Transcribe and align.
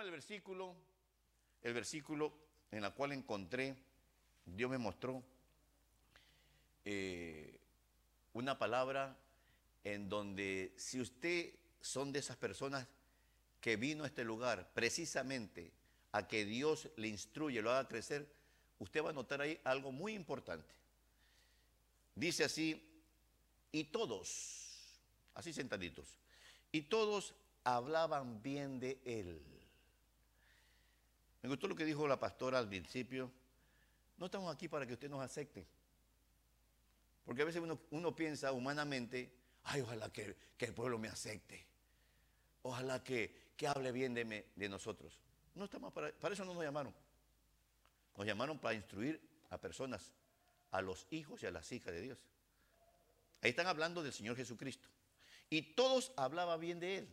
El 0.00 0.12
versículo, 0.12 0.76
el 1.62 1.74
versículo 1.74 2.32
en 2.70 2.84
el 2.84 2.92
cual 2.92 3.12
encontré, 3.12 3.74
Dios 4.46 4.70
me 4.70 4.78
mostró 4.78 5.24
eh, 6.84 7.58
una 8.32 8.58
palabra 8.58 9.16
en 9.82 10.08
donde 10.08 10.72
si 10.76 11.00
usted 11.00 11.52
son 11.80 12.12
de 12.12 12.20
esas 12.20 12.36
personas 12.36 12.86
que 13.60 13.76
vino 13.76 14.04
a 14.04 14.06
este 14.06 14.22
lugar 14.22 14.70
precisamente 14.72 15.72
a 16.12 16.28
que 16.28 16.44
Dios 16.44 16.88
le 16.96 17.08
instruye, 17.08 17.60
lo 17.60 17.72
haga 17.72 17.88
crecer, 17.88 18.28
usted 18.78 19.02
va 19.02 19.10
a 19.10 19.14
notar 19.14 19.40
ahí 19.40 19.60
algo 19.64 19.90
muy 19.90 20.14
importante. 20.14 20.72
Dice 22.14 22.44
así, 22.44 22.88
y 23.72 23.84
todos, 23.84 25.00
así 25.34 25.52
sentaditos, 25.52 26.06
y 26.70 26.82
todos 26.82 27.34
hablaban 27.64 28.40
bien 28.42 28.78
de 28.78 29.00
él. 29.04 29.57
Me 31.42 31.48
gustó 31.48 31.68
lo 31.68 31.76
que 31.76 31.84
dijo 31.84 32.06
la 32.08 32.18
pastora 32.18 32.58
al 32.58 32.68
principio. 32.68 33.30
No 34.16 34.26
estamos 34.26 34.54
aquí 34.54 34.68
para 34.68 34.86
que 34.86 34.94
usted 34.94 35.08
nos 35.08 35.22
acepte. 35.22 35.66
Porque 37.24 37.42
a 37.42 37.44
veces 37.44 37.62
uno, 37.90 38.16
piensa 38.16 38.52
humanamente, 38.52 39.30
ay, 39.64 39.82
ojalá 39.82 40.10
que, 40.12 40.34
el 40.58 40.74
pueblo 40.74 40.98
me 40.98 41.08
acepte. 41.08 41.64
Ojalá 42.62 43.04
que, 43.04 43.48
hable 43.66 43.92
bien 43.92 44.14
de, 44.14 44.46
de 44.54 44.68
nosotros. 44.68 45.18
No 45.54 45.64
estamos 45.64 45.92
para, 45.92 46.10
para 46.12 46.34
eso 46.34 46.44
no 46.44 46.54
nos 46.54 46.62
llamaron. 46.62 46.94
Nos 48.16 48.26
llamaron 48.26 48.58
para 48.58 48.74
instruir 48.74 49.20
a 49.50 49.58
personas, 49.58 50.12
a 50.70 50.80
los 50.80 51.06
hijos 51.10 51.42
y 51.42 51.46
a 51.46 51.50
las 51.50 51.70
hijas 51.70 51.92
de 51.92 52.00
Dios. 52.00 52.18
Ahí 53.42 53.50
están 53.50 53.66
hablando 53.66 54.02
del 54.02 54.12
Señor 54.12 54.36
Jesucristo. 54.36 54.88
Y 55.50 55.62
todos 55.62 56.12
hablaban 56.16 56.60
bien 56.60 56.80
de 56.80 56.98
Él. 56.98 57.08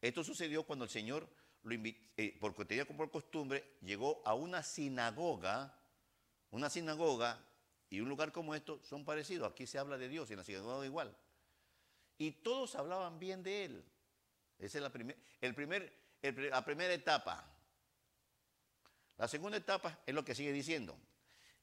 Esto 0.00 0.24
sucedió 0.24 0.62
cuando 0.62 0.84
el 0.84 0.90
Señor, 0.90 1.28
lo 1.62 1.74
eh, 1.74 2.36
porque 2.40 2.64
tenía 2.64 2.86
por 2.86 3.10
costumbre, 3.10 3.76
llegó 3.82 4.22
a 4.24 4.34
una 4.34 4.62
sinagoga, 4.62 5.76
una 6.50 6.70
sinagoga 6.70 7.38
y 7.88 8.00
un 8.00 8.08
lugar 8.08 8.32
como 8.32 8.54
esto 8.54 8.80
son 8.82 9.04
parecidos. 9.04 9.50
Aquí 9.50 9.66
se 9.66 9.78
habla 9.78 9.98
de 9.98 10.08
Dios 10.08 10.30
y 10.30 10.32
en 10.32 10.38
la 10.38 10.44
sinagoga 10.44 10.84
igual. 10.86 11.16
Y 12.18 12.32
todos 12.32 12.74
hablaban 12.74 13.18
bien 13.18 13.42
de 13.42 13.64
Él. 13.64 13.84
Esa 14.58 14.78
es 14.78 14.82
la, 14.82 14.92
el 15.40 15.54
primer, 15.54 15.92
la 16.22 16.64
primera 16.64 16.92
etapa. 16.92 17.44
La 19.16 19.28
segunda 19.28 19.58
etapa 19.58 20.00
es 20.06 20.14
lo 20.14 20.24
que 20.24 20.34
sigue 20.34 20.52
diciendo. 20.52 20.98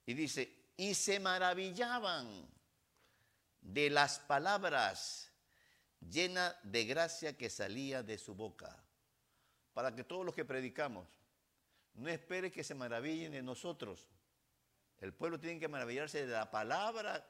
Y 0.06 0.14
dice, 0.14 0.72
y 0.78 0.94
se 0.94 1.20
maravillaban 1.20 2.48
de 3.62 3.90
las 3.90 4.20
palabras 4.20 5.32
llenas 6.00 6.56
de 6.64 6.86
gracia 6.86 7.38
que 7.38 7.50
salía 7.50 8.04
de 8.04 8.18
su 8.18 8.36
boca. 8.36 8.87
Para 9.78 9.94
que 9.94 10.04
todos 10.04 10.26
los 10.26 10.34
que 10.34 10.44
predicamos, 10.44 11.08
no 11.94 12.10
espere 12.10 12.52
que 12.52 12.64
se 12.64 12.74
maravillen 12.74 13.32
de 13.32 13.44
nosotros. 13.44 14.08
El 14.98 15.14
pueblo 15.14 15.40
tiene 15.40 15.60
que 15.60 15.68
maravillarse 15.68 16.26
de 16.26 16.34
la 16.34 16.50
palabra 16.50 17.24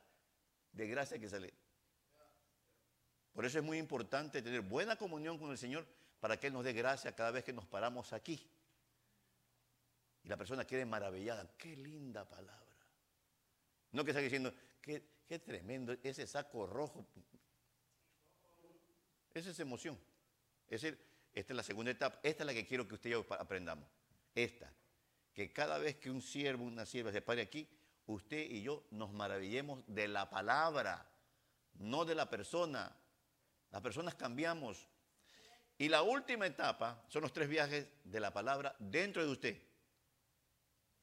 de 0.71 0.87
gracia 0.87 1.19
que 1.19 1.27
sale. 1.27 1.53
Por 3.33 3.43
eso 3.43 3.59
es 3.59 3.65
muy 3.65 3.77
importante 3.77 4.41
tener 4.41 4.61
buena 4.61 4.95
comunión 4.95 5.37
con 5.37 5.51
el 5.51 5.57
Señor 5.57 5.85
para 6.21 6.39
que 6.39 6.47
Él 6.47 6.53
nos 6.53 6.63
dé 6.63 6.71
gracia 6.71 7.13
cada 7.13 7.31
vez 7.31 7.43
que 7.43 7.51
nos 7.51 7.65
paramos 7.65 8.13
aquí. 8.13 8.49
Y 10.23 10.29
la 10.29 10.37
persona 10.37 10.65
quede 10.65 10.85
maravillada. 10.85 11.51
Qué 11.57 11.75
linda 11.75 12.23
palabra. 12.23 12.77
No 13.91 14.05
que 14.05 14.11
esté 14.11 14.23
diciendo, 14.23 14.53
qué, 14.81 15.03
Qué 15.27 15.37
tremendo 15.39 15.97
ese 16.01 16.25
saco 16.25 16.65
rojo. 16.65 17.05
Esa 19.33 19.49
es 19.49 19.59
emoción. 19.59 19.99
Es 20.69 20.81
decir, 20.81 21.06
esta 21.37 21.53
es 21.53 21.57
la 21.57 21.63
segunda 21.63 21.91
etapa. 21.91 22.19
Esta 22.23 22.41
es 22.41 22.47
la 22.47 22.53
que 22.55 22.65
quiero 22.65 22.87
que 22.87 22.95
usted 22.95 23.11
y 23.11 23.13
yo 23.13 23.23
aprendamos. 23.37 23.87
Esta. 24.33 24.73
Que 25.35 25.53
cada 25.53 25.77
vez 25.77 25.97
que 25.97 26.09
un 26.09 26.19
siervo, 26.19 26.63
una 26.63 26.83
sierva 26.83 27.11
se 27.11 27.21
pare 27.21 27.43
aquí, 27.43 27.69
usted 28.07 28.49
y 28.49 28.63
yo 28.63 28.87
nos 28.89 29.13
maravillemos 29.13 29.83
de 29.85 30.07
la 30.07 30.31
palabra, 30.31 31.07
no 31.75 32.05
de 32.05 32.15
la 32.15 32.27
persona. 32.27 32.91
Las 33.69 33.83
personas 33.83 34.15
cambiamos. 34.15 34.87
Y 35.77 35.89
la 35.89 36.01
última 36.01 36.47
etapa 36.47 37.05
son 37.07 37.21
los 37.21 37.33
tres 37.33 37.47
viajes 37.47 37.87
de 38.03 38.19
la 38.19 38.33
palabra 38.33 38.75
dentro 38.79 39.23
de 39.23 39.31
usted. 39.31 39.61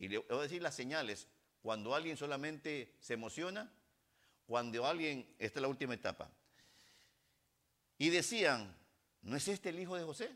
Y 0.00 0.08
le 0.08 0.18
voy 0.18 0.38
a 0.38 0.42
decir 0.42 0.60
las 0.60 0.74
señales. 0.74 1.28
Cuando 1.62 1.94
alguien 1.94 2.16
solamente 2.16 2.96
se 2.98 3.14
emociona, 3.14 3.72
cuando 4.46 4.84
alguien, 4.84 5.32
esta 5.38 5.60
es 5.60 5.62
la 5.62 5.68
última 5.68 5.94
etapa, 5.94 6.28
y 7.98 8.10
decían, 8.10 8.76
¿no 9.24 9.36
es 9.36 9.48
este 9.48 9.70
el 9.70 9.80
hijo 9.80 9.96
de 9.96 10.04
José? 10.04 10.30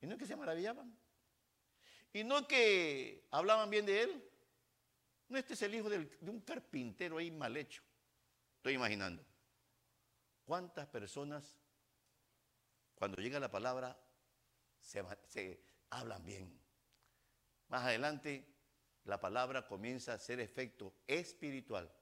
Y 0.00 0.06
no 0.06 0.12
es 0.14 0.18
que 0.18 0.26
se 0.26 0.36
maravillaban. 0.36 0.96
Y 2.12 2.24
no 2.24 2.46
que 2.46 3.26
hablaban 3.30 3.70
bien 3.70 3.86
de 3.86 4.02
él. 4.02 4.30
No 5.28 5.38
este 5.38 5.54
es 5.54 5.62
el 5.62 5.74
hijo 5.74 5.90
de 5.90 6.08
un 6.22 6.40
carpintero 6.40 7.18
ahí 7.18 7.30
mal 7.30 7.56
hecho. 7.56 7.82
Estoy 8.56 8.74
imaginando. 8.74 9.24
¿Cuántas 10.44 10.86
personas, 10.86 11.56
cuando 12.94 13.20
llega 13.20 13.38
la 13.38 13.50
palabra, 13.50 14.00
se, 14.80 15.60
hablan 15.90 16.24
bien? 16.24 16.58
Más 17.68 17.84
adelante, 17.84 18.46
la 19.04 19.20
palabra 19.20 19.66
comienza 19.66 20.12
a 20.12 20.14
hacer 20.16 20.40
efecto 20.40 20.94
espiritual 21.06 21.92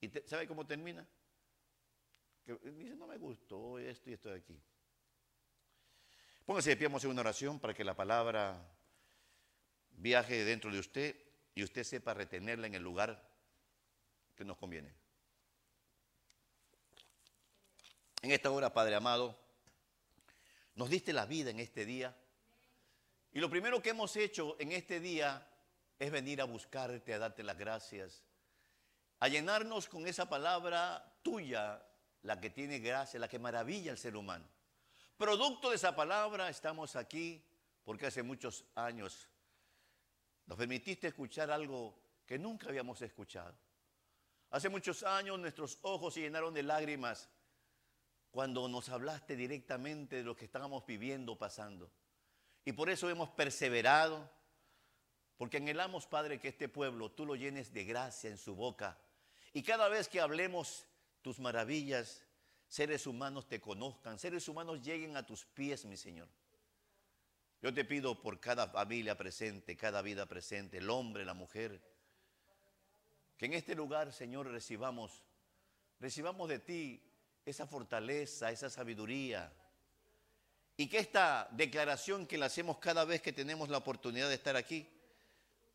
¿Y 0.00 0.10
sabe 0.26 0.46
cómo 0.46 0.66
termina? 0.66 1.06
Dice, 2.46 2.94
no 2.94 3.06
me 3.06 3.18
gustó 3.18 3.78
esto 3.78 4.10
y 4.10 4.12
esto 4.12 4.30
de 4.30 4.36
aquí. 4.36 4.60
Póngase 6.44 6.70
de 6.70 6.76
pie, 6.76 6.86
vamos 6.86 6.98
a 6.98 7.02
hacer 7.02 7.10
una 7.10 7.22
oración 7.22 7.58
para 7.58 7.74
que 7.74 7.82
la 7.82 7.94
palabra 7.94 8.56
viaje 9.90 10.44
dentro 10.44 10.70
de 10.70 10.78
usted 10.78 11.16
y 11.54 11.64
usted 11.64 11.82
sepa 11.82 12.14
retenerla 12.14 12.66
en 12.66 12.74
el 12.74 12.82
lugar 12.82 13.20
que 14.36 14.44
nos 14.44 14.56
conviene. 14.56 14.92
En 18.22 18.30
esta 18.30 18.50
hora, 18.50 18.72
Padre 18.72 18.94
amado, 18.94 19.36
nos 20.74 20.88
diste 20.88 21.12
la 21.12 21.26
vida 21.26 21.50
en 21.50 21.60
este 21.60 21.84
día. 21.84 22.16
Y 23.32 23.40
lo 23.40 23.50
primero 23.50 23.82
que 23.82 23.90
hemos 23.90 24.14
hecho 24.16 24.56
en 24.60 24.72
este 24.72 25.00
día 25.00 25.46
es 25.98 26.10
venir 26.10 26.40
a 26.40 26.44
buscarte, 26.44 27.12
a 27.12 27.18
darte 27.18 27.42
las 27.42 27.58
gracias 27.58 28.26
a 29.20 29.28
llenarnos 29.28 29.88
con 29.88 30.06
esa 30.06 30.28
palabra 30.28 31.18
tuya, 31.22 31.82
la 32.26 32.40
que 32.40 32.50
tiene 32.50 32.80
gracia, 32.80 33.20
la 33.20 33.28
que 33.28 33.38
maravilla 33.38 33.92
al 33.92 33.98
ser 33.98 34.16
humano. 34.16 34.44
Producto 35.16 35.70
de 35.70 35.76
esa 35.76 35.94
palabra 35.94 36.48
estamos 36.48 36.96
aquí 36.96 37.42
porque 37.84 38.06
hace 38.06 38.24
muchos 38.24 38.64
años 38.74 39.28
nos 40.46 40.58
permitiste 40.58 41.06
escuchar 41.06 41.52
algo 41.52 41.96
que 42.26 42.36
nunca 42.36 42.68
habíamos 42.68 43.00
escuchado. 43.00 43.54
Hace 44.50 44.68
muchos 44.68 45.04
años 45.04 45.38
nuestros 45.38 45.78
ojos 45.82 46.14
se 46.14 46.20
llenaron 46.20 46.52
de 46.52 46.64
lágrimas 46.64 47.28
cuando 48.32 48.68
nos 48.68 48.88
hablaste 48.88 49.36
directamente 49.36 50.16
de 50.16 50.22
lo 50.24 50.36
que 50.36 50.46
estábamos 50.46 50.84
viviendo, 50.84 51.38
pasando. 51.38 51.90
Y 52.64 52.72
por 52.72 52.90
eso 52.90 53.08
hemos 53.08 53.30
perseverado, 53.30 54.28
porque 55.36 55.58
anhelamos, 55.58 56.08
Padre, 56.08 56.40
que 56.40 56.48
este 56.48 56.68
pueblo 56.68 57.12
tú 57.12 57.24
lo 57.24 57.36
llenes 57.36 57.72
de 57.72 57.84
gracia 57.84 58.30
en 58.30 58.36
su 58.36 58.56
boca 58.56 58.98
y 59.52 59.62
cada 59.62 59.88
vez 59.88 60.08
que 60.08 60.20
hablemos 60.20 60.86
tus 61.26 61.40
maravillas, 61.40 62.22
seres 62.68 63.04
humanos 63.04 63.48
te 63.48 63.60
conozcan, 63.60 64.16
seres 64.16 64.46
humanos 64.46 64.80
lleguen 64.80 65.16
a 65.16 65.26
tus 65.26 65.44
pies, 65.44 65.84
mi 65.84 65.96
Señor. 65.96 66.28
Yo 67.60 67.74
te 67.74 67.84
pido 67.84 68.22
por 68.22 68.38
cada 68.38 68.68
familia 68.68 69.16
presente, 69.16 69.76
cada 69.76 70.02
vida 70.02 70.26
presente, 70.26 70.78
el 70.78 70.88
hombre, 70.88 71.24
la 71.24 71.34
mujer, 71.34 71.82
que 73.36 73.46
en 73.46 73.54
este 73.54 73.74
lugar, 73.74 74.12
Señor, 74.12 74.46
recibamos, 74.46 75.24
recibamos 75.98 76.48
de 76.48 76.60
ti 76.60 77.02
esa 77.44 77.66
fortaleza, 77.66 78.52
esa 78.52 78.70
sabiduría. 78.70 79.52
Y 80.76 80.86
que 80.88 80.98
esta 80.98 81.48
declaración 81.50 82.28
que 82.28 82.38
la 82.38 82.46
hacemos 82.46 82.78
cada 82.78 83.04
vez 83.04 83.20
que 83.20 83.32
tenemos 83.32 83.68
la 83.68 83.78
oportunidad 83.78 84.28
de 84.28 84.36
estar 84.36 84.54
aquí, 84.54 84.88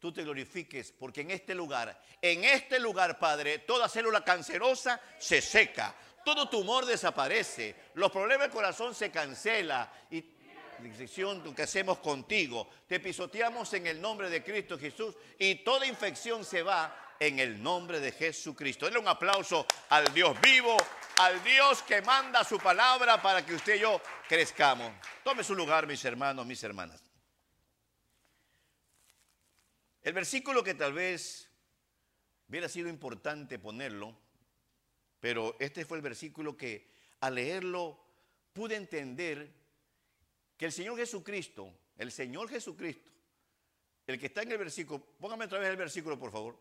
tú 0.02 0.12
te 0.12 0.24
glorifiques, 0.24 0.92
porque 0.92 1.22
en 1.22 1.32
este 1.32 1.54
lugar, 1.54 2.02
en 2.20 2.44
este 2.44 2.80
lugar, 2.80 3.20
Padre, 3.20 3.60
toda 3.60 3.88
célula 3.88 4.24
cancerosa 4.26 5.00
se 5.20 5.42
seca, 5.42 5.96
todo 6.26 6.50
tumor 6.50 6.86
desaparece, 6.86 7.76
los 7.94 8.12
problemas 8.12 8.48
del 8.48 8.56
corazón 8.56 8.96
se 8.96 9.12
cancela 9.12 9.90
y 10.10 10.26
infección 10.84 11.54
que 11.54 11.62
hacemos 11.62 12.00
contigo, 12.00 12.68
te 12.88 13.00
pisoteamos 13.00 13.72
en 13.74 13.86
el 13.86 14.02
nombre 14.02 14.32
de 14.32 14.44
Cristo 14.44 14.80
Jesús 14.80 15.16
y 15.38 15.56
toda 15.56 15.86
infección 15.86 16.44
se 16.44 16.64
va 16.64 17.14
en 17.20 17.38
el 17.38 17.62
nombre 17.62 18.00
de 18.00 18.12
Jesucristo. 18.12 18.86
Denle 18.86 19.00
un 19.00 19.08
aplauso 19.08 19.68
al 19.90 20.12
Dios 20.12 20.36
vivo, 20.42 20.76
al 21.18 21.44
Dios 21.44 21.84
que 21.84 22.02
manda 22.02 22.44
su 22.44 22.58
palabra 22.58 23.22
para 23.22 23.46
que 23.46 23.54
usted 23.54 23.76
y 23.76 23.82
yo 23.82 24.02
crezcamos. 24.28 24.92
Tome 25.24 25.44
su 25.44 25.54
lugar, 25.54 25.86
mis 25.86 26.04
hermanos, 26.04 26.48
mis 26.48 26.64
hermanas. 26.64 27.11
El 30.04 30.14
versículo 30.14 30.64
que 30.64 30.74
tal 30.74 30.94
vez 30.94 31.48
hubiera 32.48 32.68
sido 32.68 32.90
importante 32.90 33.60
ponerlo, 33.60 34.18
pero 35.20 35.56
este 35.60 35.86
fue 35.86 35.98
el 35.98 36.04
versículo 36.04 36.58
que 36.58 36.90
al 37.20 37.36
leerlo 37.36 38.04
pude 38.52 38.76
entender 38.76 39.54
que 40.58 40.66
el 40.66 40.72
Señor 40.72 40.98
Jesucristo, 40.98 41.72
el 41.98 42.12
Señor 42.12 42.50
Jesucristo, 42.50 43.12
el 44.08 44.20
que 44.20 44.26
está 44.26 44.42
en 44.42 44.52
el 44.52 44.58
versículo, 44.58 45.06
póngame 45.20 45.46
otra 45.46 45.60
vez 45.60 45.70
el 45.70 45.78
versículo, 45.78 46.18
por 46.18 46.32
favor. 46.32 46.58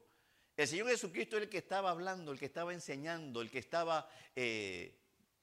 El 0.54 0.68
Señor 0.68 0.88
Jesucristo 0.88 1.38
es 1.38 1.44
el 1.44 1.48
que 1.48 1.58
estaba 1.58 1.90
hablando, 1.90 2.32
el 2.32 2.38
que 2.38 2.44
estaba 2.44 2.74
enseñando, 2.74 3.40
el 3.40 3.50
que 3.50 3.58
estaba 3.58 4.06
eh, 4.36 4.98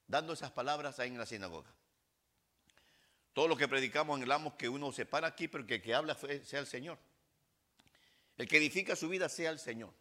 dando 0.06 0.34
esas 0.34 0.52
palabras 0.52 1.00
ahí 1.00 1.10
en 1.10 1.18
la 1.18 1.26
sinagoga. 1.26 1.74
Todo 3.34 3.48
lo 3.48 3.58
que 3.58 3.68
predicamos 3.68 4.16
anhelamos 4.16 4.54
que 4.54 4.70
uno 4.70 4.92
se 4.92 5.08
para 5.08 5.28
aquí, 5.28 5.48
pero 5.48 5.66
que 5.66 5.76
el 5.76 5.82
que 5.82 5.96
habla 5.96 6.16
sea 6.44 6.60
el 6.60 6.68
Señor. 6.68 7.00
El 8.38 8.48
que 8.48 8.58
edifica 8.58 8.96
su 8.96 9.10
vida 9.10 9.30
sea 9.30 9.50
el 9.50 9.60
Señor. 9.60 9.94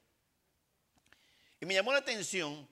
Y 1.60 1.66
me 1.66 1.74
llamó 1.74 1.92
la 1.92 1.98
atención 1.98 2.68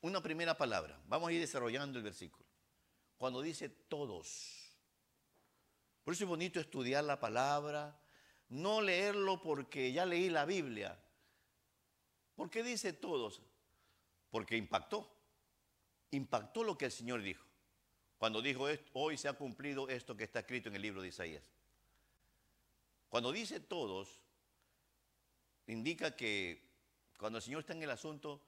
una 0.00 0.22
primera 0.22 0.56
palabra. 0.56 1.00
Vamos 1.08 1.28
a 1.28 1.32
ir 1.32 1.40
desarrollando 1.40 1.98
el 1.98 2.04
versículo. 2.04 2.44
Cuando 3.16 3.42
dice 3.42 3.68
todos. 3.68 4.70
Por 6.04 6.14
eso 6.14 6.24
es 6.24 6.28
bonito 6.28 6.60
estudiar 6.60 7.02
la 7.04 7.18
palabra, 7.18 7.98
no 8.50 8.82
leerlo 8.82 9.40
porque 9.40 9.92
ya 9.92 10.04
leí 10.04 10.28
la 10.28 10.44
Biblia. 10.44 10.98
¿Por 12.36 12.50
qué 12.50 12.62
dice 12.62 12.92
todos? 12.92 13.40
Porque 14.30 14.56
impactó. 14.56 15.10
Impactó 16.10 16.62
lo 16.62 16.76
que 16.76 16.84
el 16.84 16.92
Señor 16.92 17.22
dijo. 17.22 17.44
Cuando 18.18 18.42
dijo, 18.42 18.66
hoy 18.92 19.16
se 19.16 19.28
ha 19.28 19.32
cumplido 19.32 19.88
esto 19.88 20.16
que 20.16 20.24
está 20.24 20.40
escrito 20.40 20.68
en 20.68 20.76
el 20.76 20.82
libro 20.82 21.02
de 21.02 21.08
Isaías. 21.08 21.44
Cuando 23.08 23.32
dice 23.32 23.60
todos, 23.60 24.23
indica 25.66 26.14
que 26.14 26.62
cuando 27.18 27.38
el 27.38 27.42
Señor 27.42 27.60
está 27.60 27.72
en 27.72 27.82
el 27.82 27.90
asunto, 27.90 28.40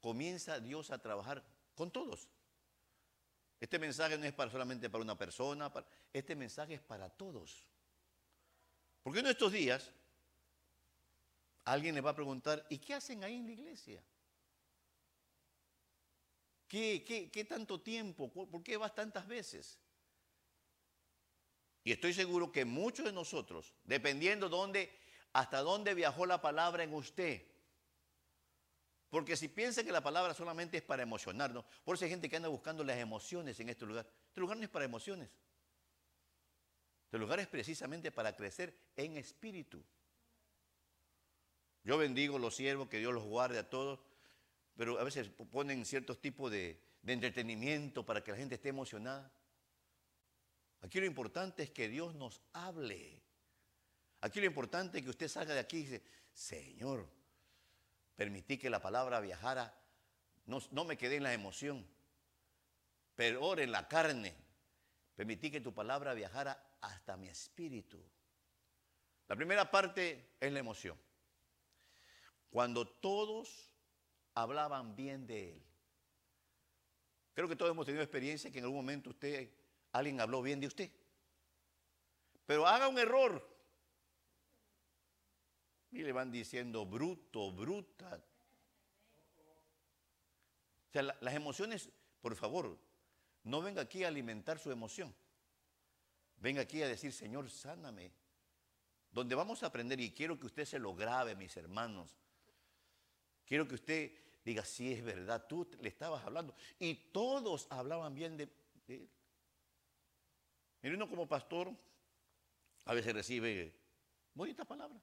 comienza 0.00 0.60
Dios 0.60 0.90
a 0.90 0.98
trabajar 0.98 1.44
con 1.74 1.90
todos. 1.90 2.28
Este 3.58 3.78
mensaje 3.78 4.16
no 4.16 4.24
es 4.24 4.32
para, 4.32 4.50
solamente 4.50 4.88
para 4.88 5.02
una 5.02 5.18
persona, 5.18 5.72
este 6.12 6.34
mensaje 6.34 6.74
es 6.74 6.80
para 6.80 7.10
todos. 7.10 7.64
Porque 9.02 9.20
en 9.20 9.26
estos 9.26 9.52
días 9.52 9.90
alguien 11.64 11.94
le 11.94 12.00
va 12.00 12.10
a 12.10 12.14
preguntar, 12.16 12.66
¿y 12.70 12.78
qué 12.78 12.94
hacen 12.94 13.22
ahí 13.24 13.36
en 13.36 13.46
la 13.46 13.52
iglesia? 13.52 14.02
¿Qué, 16.68 17.30
qué 17.32 17.44
tanto 17.44 17.80
tiempo? 17.80 18.32
¿Por 18.32 18.62
qué 18.62 18.76
vas 18.76 18.94
tantas 18.94 19.26
veces? 19.26 19.78
Y 21.82 21.92
estoy 21.92 22.12
seguro 22.12 22.52
que 22.52 22.64
muchos 22.64 23.06
de 23.06 23.12
nosotros, 23.12 23.74
dependiendo 23.84 24.48
dónde 24.48 24.99
hasta 25.32 25.60
dónde 25.60 25.94
viajó 25.94 26.26
la 26.26 26.40
palabra 26.40 26.82
en 26.82 26.94
usted. 26.94 27.46
Porque 29.08 29.36
si 29.36 29.48
piensa 29.48 29.82
que 29.82 29.90
la 29.90 30.02
palabra 30.02 30.34
solamente 30.34 30.76
es 30.76 30.82
para 30.82 31.02
emocionarnos, 31.02 31.64
por 31.84 31.96
eso 31.96 32.04
hay 32.04 32.10
gente 32.10 32.28
que 32.28 32.36
anda 32.36 32.48
buscando 32.48 32.84
las 32.84 32.98
emociones 32.98 33.58
en 33.58 33.68
este 33.68 33.84
lugar. 33.84 34.06
Este 34.28 34.40
lugar 34.40 34.56
no 34.56 34.62
es 34.62 34.70
para 34.70 34.84
emociones. 34.84 35.28
Este 37.06 37.18
lugar 37.18 37.40
es 37.40 37.48
precisamente 37.48 38.12
para 38.12 38.36
crecer 38.36 38.72
en 38.94 39.16
espíritu. 39.16 39.84
Yo 41.82 41.98
bendigo 41.98 42.38
los 42.38 42.54
siervos, 42.54 42.88
que 42.88 42.98
Dios 42.98 43.12
los 43.12 43.24
guarde 43.24 43.58
a 43.58 43.68
todos, 43.68 43.98
pero 44.76 44.98
a 45.00 45.02
veces 45.02 45.28
ponen 45.50 45.84
ciertos 45.84 46.20
tipos 46.20 46.50
de, 46.52 46.80
de 47.02 47.12
entretenimiento 47.12 48.06
para 48.06 48.22
que 48.22 48.30
la 48.30 48.36
gente 48.36 48.54
esté 48.54 48.68
emocionada. 48.68 49.32
Aquí 50.82 51.00
lo 51.00 51.06
importante 51.06 51.64
es 51.64 51.70
que 51.70 51.88
Dios 51.88 52.14
nos 52.14 52.40
hable. 52.52 53.19
Aquí 54.22 54.40
lo 54.40 54.46
importante 54.46 54.98
es 54.98 55.04
que 55.04 55.10
usted 55.10 55.28
salga 55.28 55.54
de 55.54 55.60
aquí 55.60 55.78
y 55.78 55.82
dice, 55.82 56.02
Señor, 56.32 57.08
permití 58.16 58.58
que 58.58 58.68
la 58.68 58.80
palabra 58.80 59.20
viajara, 59.20 59.74
no, 60.46 60.84
me 60.84 60.98
quedé 60.98 61.16
en 61.16 61.22
la 61.22 61.32
emoción, 61.32 61.86
pero 63.14 63.58
en 63.58 63.72
la 63.72 63.88
carne, 63.88 64.34
permití 65.14 65.50
que 65.50 65.60
tu 65.60 65.72
palabra 65.72 66.12
viajara 66.12 66.76
hasta 66.80 67.16
mi 67.16 67.28
espíritu. 67.28 68.02
La 69.28 69.36
primera 69.36 69.70
parte 69.70 70.34
es 70.40 70.52
la 70.52 70.58
emoción. 70.58 70.98
Cuando 72.50 72.86
todos 72.86 73.70
hablaban 74.34 74.96
bien 74.96 75.26
de 75.26 75.52
él. 75.52 75.62
Creo 77.34 77.48
que 77.48 77.56
todos 77.56 77.70
hemos 77.70 77.86
tenido 77.86 78.02
experiencia 78.02 78.50
que 78.50 78.58
en 78.58 78.64
algún 78.64 78.80
momento 78.80 79.10
usted, 79.10 79.50
alguien 79.92 80.20
habló 80.20 80.42
bien 80.42 80.60
de 80.60 80.66
usted. 80.66 80.90
Pero 82.44 82.66
haga 82.66 82.88
un 82.88 82.98
error 82.98 83.49
y 85.92 86.02
le 86.02 86.12
van 86.12 86.30
diciendo 86.30 86.86
bruto, 86.86 87.50
bruta. 87.52 88.22
O 90.88 90.92
sea, 90.92 91.02
las 91.02 91.34
emociones, 91.34 91.90
por 92.20 92.34
favor, 92.36 92.78
no 93.44 93.62
venga 93.62 93.82
aquí 93.82 94.04
a 94.04 94.08
alimentar 94.08 94.58
su 94.58 94.70
emoción. 94.70 95.14
Venga 96.36 96.62
aquí 96.62 96.82
a 96.82 96.88
decir, 96.88 97.12
Señor, 97.12 97.50
sáname. 97.50 98.12
Donde 99.10 99.34
vamos 99.34 99.62
a 99.62 99.66
aprender, 99.66 100.00
y 100.00 100.12
quiero 100.12 100.38
que 100.38 100.46
usted 100.46 100.64
se 100.64 100.78
lo 100.78 100.94
grabe, 100.94 101.34
mis 101.34 101.56
hermanos. 101.56 102.16
Quiero 103.44 103.66
que 103.66 103.74
usted 103.74 104.12
diga, 104.44 104.64
sí, 104.64 104.92
es 104.92 105.02
verdad, 105.02 105.46
tú 105.48 105.68
le 105.80 105.88
estabas 105.88 106.24
hablando. 106.24 106.54
Y 106.78 106.94
todos 106.94 107.66
hablaban 107.70 108.14
bien 108.14 108.36
de, 108.36 108.48
él. 108.88 109.08
Mire, 110.82 110.96
uno 110.96 111.08
como 111.08 111.28
pastor 111.28 111.72
a 112.84 112.94
veces 112.94 113.12
recibe 113.12 113.74
bonitas 114.34 114.66
palabras. 114.66 115.02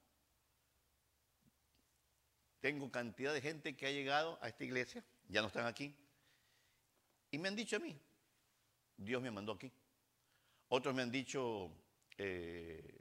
Tengo 2.60 2.92
cantidad 2.92 3.34
de 3.34 3.42
gente 3.42 3.76
que 3.76 3.88
ha 3.88 3.92
llegado 3.92 4.40
a 4.42 4.48
esta 4.48 4.64
iglesia, 4.64 5.04
ya 5.30 5.42
no 5.42 5.48
están 5.48 5.66
aquí, 5.66 5.96
y 7.32 7.38
me 7.38 7.50
han 7.50 7.56
dicho 7.56 7.76
a 7.76 7.80
mí, 7.80 7.98
Dios 8.98 9.22
me 9.22 9.32
mandó 9.32 9.54
aquí. 9.54 9.72
Otros 10.70 10.94
me 10.94 11.02
han 11.02 11.12
dicho, 11.12 11.70
eh, 12.18 13.00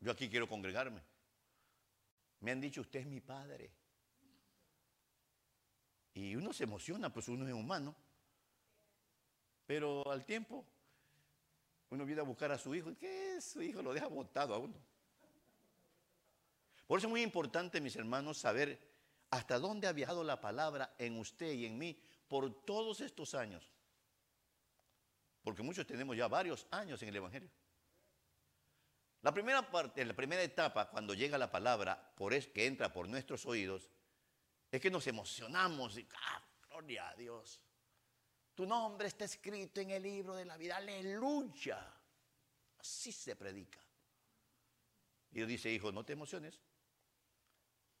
yo 0.00 0.12
aquí 0.12 0.28
quiero 0.28 0.48
congregarme. 0.48 1.00
Me 2.40 2.52
han 2.52 2.60
dicho, 2.60 2.80
usted 2.80 3.00
es 3.00 3.06
mi 3.06 3.20
padre. 3.20 3.70
Y 6.14 6.34
uno 6.34 6.52
se 6.52 6.64
emociona, 6.64 7.12
pues 7.12 7.28
uno 7.28 7.46
es 7.46 7.54
humano. 7.54 7.94
Pero 9.66 10.08
al 10.10 10.24
tiempo, 10.24 10.64
uno 11.90 12.04
viene 12.04 12.20
a 12.20 12.24
buscar 12.24 12.50
a 12.52 12.58
su 12.58 12.74
hijo, 12.74 12.90
y 12.90 12.96
que 12.96 13.40
su 13.40 13.60
hijo 13.62 13.82
lo 13.82 13.92
deja 13.92 14.06
botado 14.06 14.54
a 14.54 14.58
uno. 14.58 14.74
Por 16.88 16.98
eso 16.98 17.06
es 17.06 17.10
muy 17.10 17.22
importante, 17.22 17.82
mis 17.82 17.96
hermanos, 17.96 18.38
saber 18.38 18.80
hasta 19.30 19.58
dónde 19.58 19.86
ha 19.86 19.92
viajado 19.92 20.24
la 20.24 20.40
palabra 20.40 20.94
en 20.96 21.18
usted 21.18 21.52
y 21.52 21.66
en 21.66 21.76
mí 21.76 22.00
por 22.26 22.64
todos 22.64 23.02
estos 23.02 23.34
años. 23.34 23.70
Porque 25.42 25.62
muchos 25.62 25.86
tenemos 25.86 26.16
ya 26.16 26.28
varios 26.28 26.66
años 26.70 27.02
en 27.02 27.10
el 27.10 27.16
Evangelio. 27.16 27.50
La 29.20 29.34
primera 29.34 29.70
parte, 29.70 30.02
la 30.02 30.16
primera 30.16 30.42
etapa, 30.42 30.88
cuando 30.88 31.12
llega 31.12 31.36
la 31.36 31.50
palabra, 31.50 32.14
por 32.16 32.32
es, 32.32 32.48
que 32.48 32.64
entra 32.64 32.90
por 32.90 33.06
nuestros 33.06 33.44
oídos, 33.44 33.90
es 34.70 34.80
que 34.80 34.90
nos 34.90 35.06
emocionamos 35.06 35.98
y, 35.98 36.08
ah, 36.14 36.42
gloria 36.70 37.10
a 37.10 37.14
Dios. 37.16 37.60
Tu 38.54 38.64
nombre 38.64 39.08
está 39.08 39.26
escrito 39.26 39.82
en 39.82 39.90
el 39.90 40.02
libro 40.02 40.34
de 40.34 40.46
la 40.46 40.56
vida, 40.56 40.78
aleluya. 40.78 41.94
Así 42.78 43.12
se 43.12 43.36
predica. 43.36 43.78
Y 45.32 45.34
Dios 45.34 45.48
dice, 45.48 45.70
hijo, 45.70 45.92
no 45.92 46.02
te 46.02 46.14
emociones. 46.14 46.58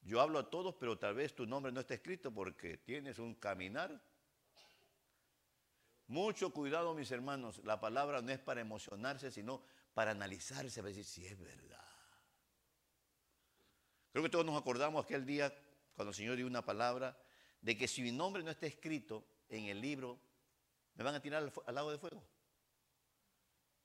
Yo 0.02 0.20
hablo 0.20 0.38
a 0.38 0.48
todos, 0.48 0.74
pero 0.74 0.98
tal 0.98 1.14
vez 1.14 1.34
tu 1.34 1.46
nombre 1.46 1.72
no 1.72 1.80
está 1.80 1.94
escrito 1.94 2.32
porque 2.32 2.78
tienes 2.78 3.18
un 3.18 3.34
caminar. 3.34 4.00
Mucho 6.06 6.50
cuidado, 6.50 6.94
mis 6.94 7.10
hermanos. 7.10 7.60
La 7.64 7.78
palabra 7.78 8.22
no 8.22 8.32
es 8.32 8.38
para 8.38 8.60
emocionarse, 8.60 9.30
sino 9.30 9.62
para 9.92 10.12
analizarse, 10.12 10.80
para 10.80 10.88
decir 10.88 11.04
si 11.04 11.26
es 11.26 11.38
verdad. 11.38 11.84
Creo 14.12 14.24
que 14.24 14.30
todos 14.30 14.46
nos 14.46 14.58
acordamos 14.58 15.04
aquel 15.04 15.26
día 15.26 15.52
cuando 15.94 16.10
el 16.10 16.14
Señor 16.14 16.36
dio 16.36 16.46
una 16.46 16.64
palabra 16.64 17.20
de 17.60 17.76
que 17.76 17.86
si 17.86 18.02
mi 18.02 18.12
nombre 18.12 18.42
no 18.42 18.50
está 18.50 18.66
escrito 18.66 19.26
en 19.48 19.66
el 19.66 19.80
libro, 19.80 20.18
me 20.94 21.04
van 21.04 21.14
a 21.14 21.20
tirar 21.20 21.42
al, 21.42 21.52
al 21.66 21.74
lago 21.74 21.90
de 21.90 21.98
fuego. 21.98 22.24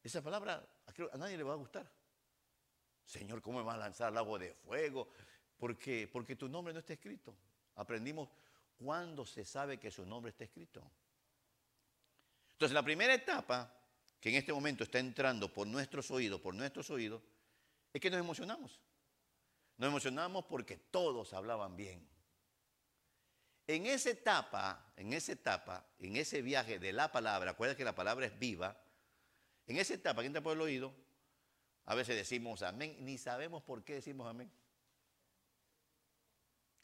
Esa 0.01 0.21
palabra 0.21 0.65
a 1.11 1.17
nadie 1.17 1.37
le 1.37 1.43
va 1.43 1.53
a 1.53 1.57
gustar. 1.57 1.91
Señor, 3.05 3.41
¿cómo 3.41 3.59
me 3.59 3.65
van 3.65 3.75
a 3.75 3.79
lanzar 3.79 4.07
al 4.07 4.13
lago 4.13 4.39
de 4.39 4.53
fuego? 4.53 5.09
¿Por 5.63 5.77
qué? 5.77 6.09
Porque 6.11 6.35
tu 6.35 6.49
nombre 6.49 6.73
no 6.73 6.81
está 6.81 6.91
escrito. 6.91 7.33
Aprendimos 7.75 8.27
cuándo 8.77 9.25
se 9.25 9.45
sabe 9.45 9.79
que 9.79 9.89
su 9.91 10.05
nombre 10.05 10.31
está 10.31 10.43
escrito. 10.43 10.83
Entonces, 12.51 12.73
la 12.73 12.83
primera 12.83 13.13
etapa 13.13 13.73
que 14.19 14.27
en 14.27 14.35
este 14.35 14.51
momento 14.51 14.83
está 14.83 14.99
entrando 14.99 15.53
por 15.53 15.65
nuestros 15.65 16.11
oídos, 16.11 16.41
por 16.41 16.53
nuestros 16.53 16.89
oídos, 16.89 17.21
es 17.93 18.01
que 18.01 18.09
nos 18.09 18.19
emocionamos. 18.19 18.77
Nos 19.77 19.87
emocionamos 19.87 20.43
porque 20.49 20.75
todos 20.75 21.31
hablaban 21.31 21.77
bien. 21.77 22.05
En 23.65 23.85
esa 23.85 24.09
etapa, 24.09 24.91
en 24.97 25.13
esa 25.13 25.31
etapa, 25.31 25.85
en 25.97 26.17
ese 26.17 26.41
viaje 26.41 26.77
de 26.77 26.91
la 26.91 27.09
palabra, 27.09 27.51
acuérdate 27.51 27.77
que 27.77 27.85
la 27.85 27.95
palabra 27.95 28.25
es 28.25 28.37
viva, 28.37 28.77
en 29.67 29.77
esa 29.77 29.93
etapa 29.93 30.23
que 30.23 30.27
entra 30.27 30.43
por 30.43 30.57
el 30.57 30.61
oído, 30.61 30.93
a 31.85 31.95
veces 31.95 32.17
decimos 32.17 32.63
amén, 32.63 32.97
ni 32.99 33.17
sabemos 33.17 33.63
por 33.63 33.85
qué 33.85 33.93
decimos 33.93 34.27
amén. 34.27 34.51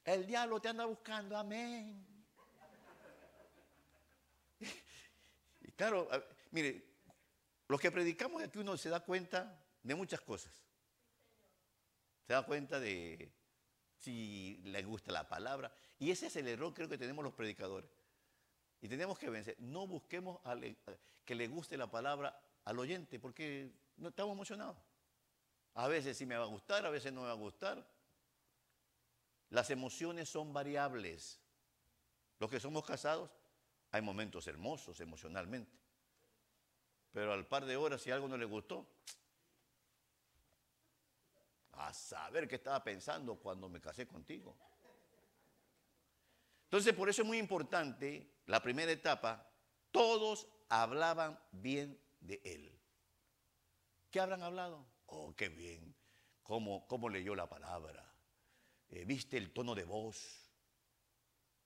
El 0.10 0.26
diablo 0.26 0.60
te 0.60 0.70
anda 0.70 0.86
buscando, 0.86 1.38
amén. 1.38 2.04
Y 5.62 5.72
claro, 5.74 6.10
mire, 6.50 6.84
Los 7.68 7.80
que 7.80 7.92
predicamos 7.92 8.42
aquí 8.42 8.58
uno 8.58 8.76
se 8.76 8.90
da 8.90 9.02
cuenta 9.02 9.64
de 9.84 9.94
muchas 9.94 10.20
cosas. 10.22 10.52
Se 12.26 12.34
da 12.34 12.44
cuenta 12.44 12.80
de 12.80 13.32
si 14.00 14.60
le 14.64 14.82
gusta 14.84 15.12
la 15.12 15.30
palabra. 15.30 15.72
Y 16.00 16.10
ese 16.10 16.26
es 16.26 16.36
el 16.38 16.48
error 16.48 16.74
creo 16.74 16.90
que 16.90 16.98
tenemos 16.98 17.24
los 17.24 17.36
predicadores. 17.36 17.92
Y 18.82 18.88
tenemos 18.88 19.20
que 19.20 19.30
vencer. 19.30 19.58
No 19.60 19.86
busquemos 19.86 20.40
que 21.24 21.36
le 21.36 21.48
guste 21.48 21.78
la 21.78 21.92
palabra 21.92 22.36
al 22.66 22.80
oyente 22.80 23.20
porque 23.20 23.72
no 23.98 24.10
estamos 24.10 24.34
emocionados. 24.34 24.78
A 25.76 25.88
veces 25.88 26.18
sí 26.18 26.26
me 26.26 26.36
va 26.36 26.46
a 26.46 26.48
gustar, 26.48 26.84
a 26.84 26.90
veces 26.90 27.14
no 27.14 27.22
me 27.22 27.28
va 27.28 27.34
a 27.34 27.36
gustar. 27.36 27.99
Las 29.50 29.70
emociones 29.70 30.30
son 30.30 30.54
variables. 30.54 31.40
Los 32.40 32.50
que 32.50 32.60
somos 32.60 32.86
casados, 32.86 33.32
hay 33.92 34.02
momentos 34.02 34.48
hermosos 34.48 35.00
emocionalmente. 35.02 35.78
Pero 37.12 37.34
al 37.34 37.48
par 37.48 37.66
de 37.66 37.76
horas, 37.76 38.02
si 38.02 38.12
algo 38.12 38.28
no 38.28 38.38
le 38.38 38.46
gustó, 38.46 38.88
a 41.72 41.94
saber 41.94 42.48
qué 42.48 42.56
estaba 42.56 42.84
pensando 42.84 43.36
cuando 43.36 43.70
me 43.70 43.82
casé 43.82 44.08
contigo. 44.08 44.56
Entonces, 46.66 46.94
por 46.94 47.10
eso 47.10 47.24
es 47.24 47.28
muy 47.28 47.40
importante 47.40 48.42
la 48.46 48.62
primera 48.62 48.92
etapa. 48.92 49.50
Todos 49.92 50.48
hablaban 50.70 51.40
bien 51.52 52.00
de 52.20 52.40
él. 52.44 52.80
¿Qué 54.12 54.20
habrán 54.20 54.44
hablado? 54.44 54.86
Oh, 55.08 55.34
qué 55.36 55.50
bien. 55.50 55.96
¿Cómo, 56.44 56.86
cómo 56.88 57.10
leyó 57.10 57.34
la 57.34 57.50
palabra? 57.50 58.09
Eh, 58.90 59.06
¿Viste 59.06 59.38
el 59.38 59.52
tono 59.52 59.76
de 59.76 59.84
voz? 59.84 60.50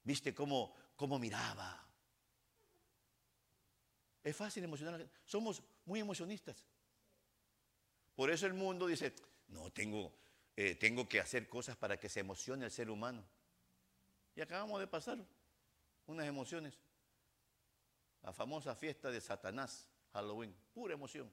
¿Viste 0.03 0.33
cómo, 0.33 0.75
cómo 0.95 1.17
miraba? 1.19 1.87
Es 4.23 4.35
fácil 4.35 4.63
emocionar. 4.63 5.07
Somos 5.25 5.61
muy 5.85 5.99
emocionistas. 5.99 6.65
Por 8.15 8.29
eso 8.29 8.45
el 8.45 8.53
mundo 8.53 8.87
dice, 8.87 9.13
no, 9.47 9.71
tengo, 9.71 10.13
eh, 10.55 10.75
tengo 10.75 11.07
que 11.07 11.19
hacer 11.19 11.47
cosas 11.49 11.75
para 11.75 11.97
que 11.97 12.09
se 12.09 12.19
emocione 12.19 12.65
el 12.65 12.71
ser 12.71 12.89
humano. 12.89 13.23
Y 14.35 14.41
acabamos 14.41 14.79
de 14.79 14.87
pasar 14.87 15.17
unas 16.05 16.27
emociones. 16.27 16.77
La 18.21 18.33
famosa 18.33 18.75
fiesta 18.75 19.11
de 19.11 19.19
Satanás, 19.19 19.87
Halloween, 20.13 20.55
pura 20.73 20.93
emoción. 20.93 21.31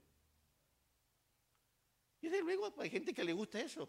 Y 2.21 2.29
desde 2.29 2.43
luego 2.43 2.75
hay 2.79 2.91
gente 2.91 3.15
que 3.15 3.25
le 3.25 3.33
gusta 3.33 3.61
eso. 3.61 3.89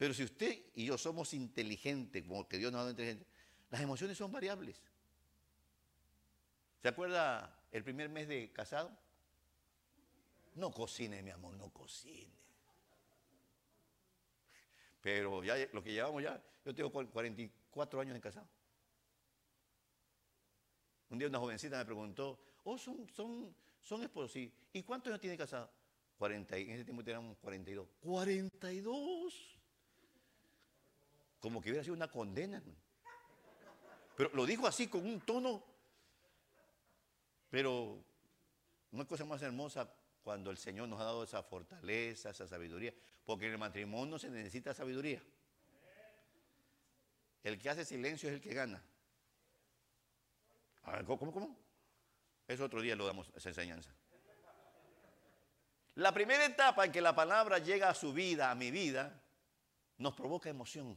Pero 0.00 0.14
si 0.14 0.24
usted 0.24 0.58
y 0.76 0.86
yo 0.86 0.96
somos 0.96 1.34
inteligentes, 1.34 2.24
como 2.24 2.48
que 2.48 2.56
Dios 2.56 2.72
nos 2.72 2.78
ha 2.78 2.82
dado 2.84 2.90
inteligente, 2.92 3.26
las 3.68 3.82
emociones 3.82 4.16
son 4.16 4.32
variables. 4.32 4.80
¿Se 6.80 6.88
acuerda 6.88 7.62
el 7.70 7.84
primer 7.84 8.08
mes 8.08 8.26
de 8.26 8.50
casado? 8.50 8.96
No 10.54 10.70
cocine, 10.70 11.22
mi 11.22 11.28
amor, 11.28 11.52
no 11.52 11.68
cocine. 11.68 12.32
Pero 15.02 15.44
ya 15.44 15.56
lo 15.70 15.82
que 15.82 15.92
llevamos 15.92 16.22
ya, 16.22 16.42
yo 16.64 16.74
tengo 16.74 16.90
44 16.90 18.00
años 18.00 18.14
de 18.14 18.22
casado. 18.22 18.48
Un 21.10 21.18
día 21.18 21.28
una 21.28 21.40
jovencita 21.40 21.76
me 21.76 21.84
preguntó, 21.84 22.40
oh, 22.64 22.78
son, 22.78 23.06
son, 23.10 23.54
son 23.82 24.02
esposos, 24.02 24.34
¿Y 24.72 24.82
cuántos 24.82 25.10
años 25.10 25.20
tiene 25.20 25.36
casado? 25.36 25.70
40, 26.16 26.56
en 26.56 26.70
ese 26.70 26.84
tiempo 26.86 27.04
teníamos 27.04 27.36
42. 27.36 27.86
¡42! 28.02 29.59
Como 31.40 31.60
que 31.60 31.70
hubiera 31.70 31.82
sido 31.82 31.96
una 31.96 32.08
condena. 32.08 32.62
Pero 34.16 34.30
lo 34.34 34.46
dijo 34.46 34.66
así, 34.66 34.86
con 34.88 35.04
un 35.04 35.20
tono 35.20 35.64
pero 37.50 38.02
una 38.92 39.04
cosa 39.04 39.24
más 39.24 39.42
hermosa 39.42 39.92
cuando 40.22 40.50
el 40.50 40.56
Señor 40.56 40.88
nos 40.88 41.00
ha 41.00 41.04
dado 41.04 41.24
esa 41.24 41.42
fortaleza, 41.42 42.30
esa 42.30 42.46
sabiduría, 42.46 42.94
porque 43.24 43.46
en 43.46 43.52
el 43.52 43.58
matrimonio 43.58 44.18
se 44.18 44.30
necesita 44.30 44.72
sabiduría. 44.72 45.20
El 47.42 47.58
que 47.58 47.70
hace 47.70 47.84
silencio 47.84 48.28
es 48.28 48.36
el 48.36 48.40
que 48.40 48.54
gana. 48.54 48.82
¿cómo, 51.06 51.32
cómo? 51.32 51.56
Es 52.46 52.60
otro 52.60 52.80
día 52.80 52.96
lo 52.96 53.06
damos 53.06 53.30
esa 53.34 53.48
enseñanza. 53.48 53.90
La 55.96 56.12
primera 56.12 56.44
etapa 56.44 56.84
en 56.84 56.92
que 56.92 57.00
la 57.00 57.14
palabra 57.14 57.58
llega 57.58 57.88
a 57.88 57.94
su 57.94 58.12
vida, 58.12 58.50
a 58.50 58.54
mi 58.54 58.70
vida, 58.70 59.20
nos 59.98 60.14
provoca 60.14 60.48
emoción. 60.48 60.96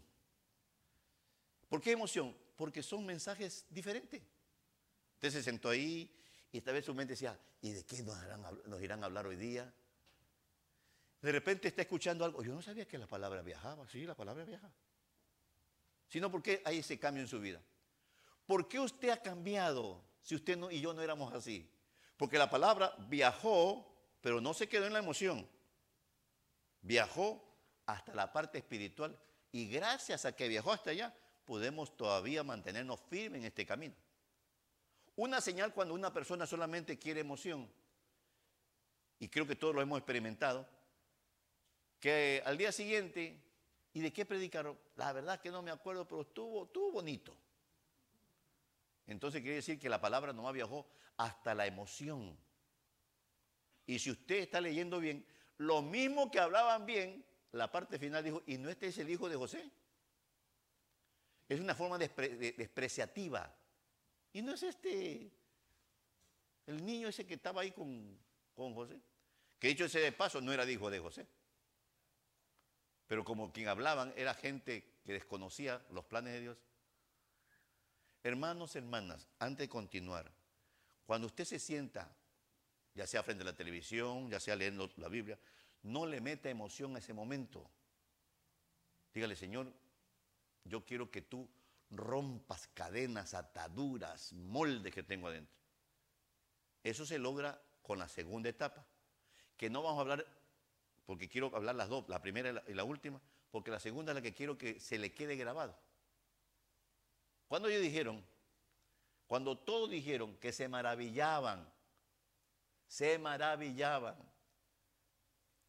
¿Por 1.74 1.82
qué 1.82 1.94
emoción? 1.94 2.38
Porque 2.56 2.84
son 2.84 3.04
mensajes 3.04 3.66
diferentes. 3.68 4.22
Usted 5.16 5.32
se 5.32 5.42
sentó 5.42 5.70
ahí 5.70 6.08
y 6.52 6.60
esta 6.60 6.72
vez 6.72 6.86
su 6.86 6.94
mente 6.94 7.14
decía, 7.14 7.36
¿y 7.62 7.72
de 7.72 7.84
qué 7.84 8.04
nos, 8.04 8.16
irán 8.80 9.02
a 9.02 9.08
hablar 9.08 9.26
hoy 9.26 9.38
día? 9.38 9.74
De 11.20 11.32
repente 11.32 11.70
está 11.70 11.82
escuchando 11.82 12.26
algo. 12.26 12.44
Yo 12.44 12.54
no 12.54 12.62
sabía 12.62 12.88
que 12.88 13.00
la 13.00 13.08
palabra 13.08 13.42
viajaba. 13.42 13.90
Sí, 13.90 14.06
la 14.06 14.14
palabra 14.14 14.46
viaja. 14.46 14.72
Sino 16.08 16.30
porque 16.30 16.62
hay 16.64 16.78
ese 16.78 17.00
cambio 17.00 17.24
en 17.24 17.28
su 17.28 17.40
vida. 17.40 17.60
¿Por 18.46 18.68
qué 18.68 18.80
usted 18.80 19.10
ha 19.10 19.18
cambiado 19.18 20.06
si 20.22 20.36
usted 20.36 20.60
y 20.70 20.80
yo 20.80 20.94
no 20.94 21.02
éramos 21.02 21.34
así? 21.34 21.68
Porque 22.18 22.38
la 22.38 22.52
palabra 22.52 22.96
viajó, 23.10 23.98
pero 24.22 24.40
no 24.40 24.54
se 24.54 24.70
quedó 24.70 24.86
en 24.86 24.94
la 24.94 25.00
emoción. 25.00 25.50
Viajó 26.82 27.44
hasta 27.88 28.14
la 28.14 28.32
parte 28.32 28.60
espiritual. 28.60 29.20
Y 29.52 29.70
gracias 29.70 30.26
a 30.26 30.36
que 30.36 30.48
viajó 30.48 30.72
hasta 30.72 30.92
allá, 30.92 31.16
podemos 31.46 31.96
todavía 31.96 32.44
mantenernos 32.44 33.00
firmes 33.10 33.40
en 33.40 33.46
este 33.46 33.66
camino. 33.66 33.96
Una 35.16 35.42
señal 35.42 35.74
cuando 35.74 35.94
una 35.94 36.12
persona 36.12 36.46
solamente 36.48 36.98
quiere 36.98 37.22
emoción, 37.22 37.70
y 39.20 39.30
creo 39.30 39.46
que 39.46 39.56
todos 39.56 39.76
lo 39.76 39.82
hemos 39.82 40.00
experimentado, 40.00 40.68
que 42.00 42.42
al 42.46 42.58
día 42.58 42.72
siguiente, 42.72 43.42
¿y 43.94 44.02
de 44.02 44.12
qué 44.12 44.26
predicaron? 44.26 44.78
La 44.96 45.14
verdad 45.14 45.40
que 45.40 45.52
no 45.52 45.62
me 45.62 45.72
acuerdo, 45.72 46.08
pero 46.08 46.22
estuvo, 46.22 46.66
estuvo 46.66 46.92
bonito. 46.92 47.36
Entonces 49.08 49.42
quiere 49.42 49.58
decir 49.58 49.80
que 49.80 49.90
la 49.90 50.02
palabra 50.02 50.34
no 50.34 50.52
viajó 50.52 50.88
hasta 51.18 51.54
la 51.54 51.68
emoción. 51.68 52.38
Y 53.86 54.00
si 54.00 54.12
usted 54.12 54.40
está 54.40 54.60
leyendo 54.62 55.00
bien, 55.00 55.26
lo 55.58 55.82
mismo 55.82 56.32
que 56.32 56.40
hablaban 56.40 56.86
bien, 56.86 57.24
la 57.52 57.72
parte 57.72 58.00
final 58.00 58.24
dijo, 58.24 58.42
¿y 58.48 58.58
no 58.58 58.70
este 58.70 58.88
es 58.88 58.98
el 58.98 59.10
hijo 59.10 59.30
de 59.30 59.36
José? 59.36 59.70
Es 61.54 61.60
una 61.60 61.76
forma 61.76 62.00
despreciativa 62.00 63.56
y 64.34 64.42
no 64.42 64.56
es 64.56 64.64
este, 64.64 65.32
el 66.66 66.84
niño 66.84 67.10
ese 67.10 67.28
que 67.28 67.36
estaba 67.36 67.62
ahí 67.62 67.72
con, 67.72 68.18
José. 68.56 69.00
Que 69.60 69.68
dicho 69.68 69.86
ese 69.86 70.00
de 70.00 70.12
paso, 70.12 70.42
no 70.42 70.52
era 70.52 70.70
hijo 70.70 70.90
de 70.90 70.98
José. 70.98 71.28
Pero 73.06 73.24
como 73.24 73.54
quien 73.54 73.68
hablaban 73.68 74.12
era 74.18 74.34
gente 74.34 74.84
que 75.06 75.14
desconocía 75.14 75.80
los 75.92 76.06
planes 76.06 76.34
de 76.34 76.42
Dios. 76.42 76.58
Hermanos, 78.24 78.76
hermanas, 78.76 79.28
antes 79.38 79.66
de 79.66 79.70
continuar, 79.70 80.32
cuando 81.06 81.28
usted 81.28 81.46
se 81.46 81.60
sienta, 81.60 82.10
ya 82.96 83.06
sea 83.06 83.22
frente 83.22 83.44
a 83.44 83.46
la 83.46 83.56
televisión, 83.56 84.28
ya 84.28 84.40
sea 84.40 84.56
leyendo 84.56 84.90
la 84.96 85.08
Biblia, 85.08 85.38
no 85.84 86.08
le 86.08 86.20
meta 86.20 86.50
emoción 86.50 86.96
a 86.96 87.00
ese 87.00 87.14
momento. 87.14 87.70
Dígale, 89.14 89.36
Señor, 89.36 89.72
yo 90.66 90.86
quiero 90.86 91.12
que 91.12 91.22
tú 91.22 91.50
rompas 91.90 92.68
cadenas, 92.74 93.34
ataduras, 93.34 94.34
moldes 94.34 94.94
que 94.94 95.04
tengo 95.04 95.28
adentro. 95.28 95.56
Eso 96.84 97.06
se 97.06 97.20
logra 97.20 97.62
con 97.82 98.00
la 98.00 98.08
segunda 98.08 98.50
etapa, 98.50 98.86
que 99.58 99.70
no 99.70 99.84
vamos 99.84 100.00
a 100.00 100.02
hablar, 100.02 100.26
porque 101.06 101.30
quiero 101.30 101.56
hablar 101.56 101.76
las 101.76 101.90
dos, 101.90 102.08
la 102.10 102.22
primera 102.22 102.64
y 102.68 102.74
la, 102.74 102.84
última, 102.84 103.22
porque 103.52 103.72
la 103.72 103.80
segunda 103.80 104.12
es 104.12 104.16
la 104.16 104.22
que 104.22 104.34
quiero 104.34 104.58
que 104.58 104.80
se 104.80 104.98
le 104.98 105.14
quede 105.14 105.36
grabado. 105.36 105.78
Cuando 107.48 107.68
ellos 107.68 107.82
dijeron, 107.82 108.24
cuando 109.28 109.58
todos 109.58 109.90
dijeron 109.90 110.36
que 110.38 110.52
se 110.52 110.68
maravillaban, 110.68 111.68
se 112.88 113.18
maravillaban, 113.20 114.16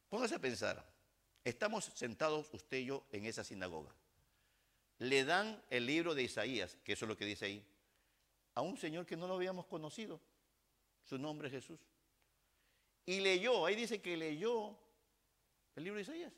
póngase 0.08 0.36
a 0.36 0.38
pensar, 0.38 0.84
estamos 1.44 1.84
sentados 1.84 2.48
usted 2.52 2.78
y 2.78 2.86
yo 2.86 3.06
en 3.10 3.26
esa 3.26 3.44
sinagoga 3.44 3.94
le 4.98 5.24
dan 5.24 5.62
el 5.70 5.86
libro 5.86 6.14
de 6.14 6.22
Isaías, 6.22 6.76
que 6.84 6.92
eso 6.92 7.04
es 7.04 7.08
lo 7.08 7.16
que 7.16 7.24
dice 7.24 7.46
ahí, 7.46 7.66
a 8.54 8.60
un 8.62 8.76
señor 8.76 9.06
que 9.06 9.16
no 9.16 9.26
lo 9.26 9.34
habíamos 9.34 9.66
conocido. 9.66 10.20
Su 11.04 11.18
nombre 11.18 11.48
es 11.48 11.54
Jesús. 11.54 11.80
Y 13.06 13.20
leyó, 13.20 13.66
ahí 13.66 13.74
dice 13.74 14.00
que 14.00 14.16
leyó 14.16 14.76
el 15.76 15.84
libro 15.84 15.96
de 15.96 16.02
Isaías. 16.02 16.32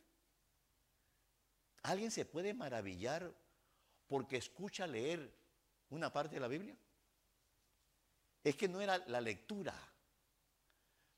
¿Alguien 1.82 2.10
se 2.10 2.25
puede 2.25 2.52
maravillar 2.52 3.32
porque 4.08 4.36
escucha 4.36 4.86
leer 4.86 5.32
una 5.90 6.12
parte 6.12 6.34
de 6.34 6.40
la 6.40 6.48
Biblia? 6.48 6.76
Es 8.42 8.56
que 8.56 8.68
no 8.68 8.80
era 8.80 8.98
la 9.06 9.20
lectura, 9.20 9.75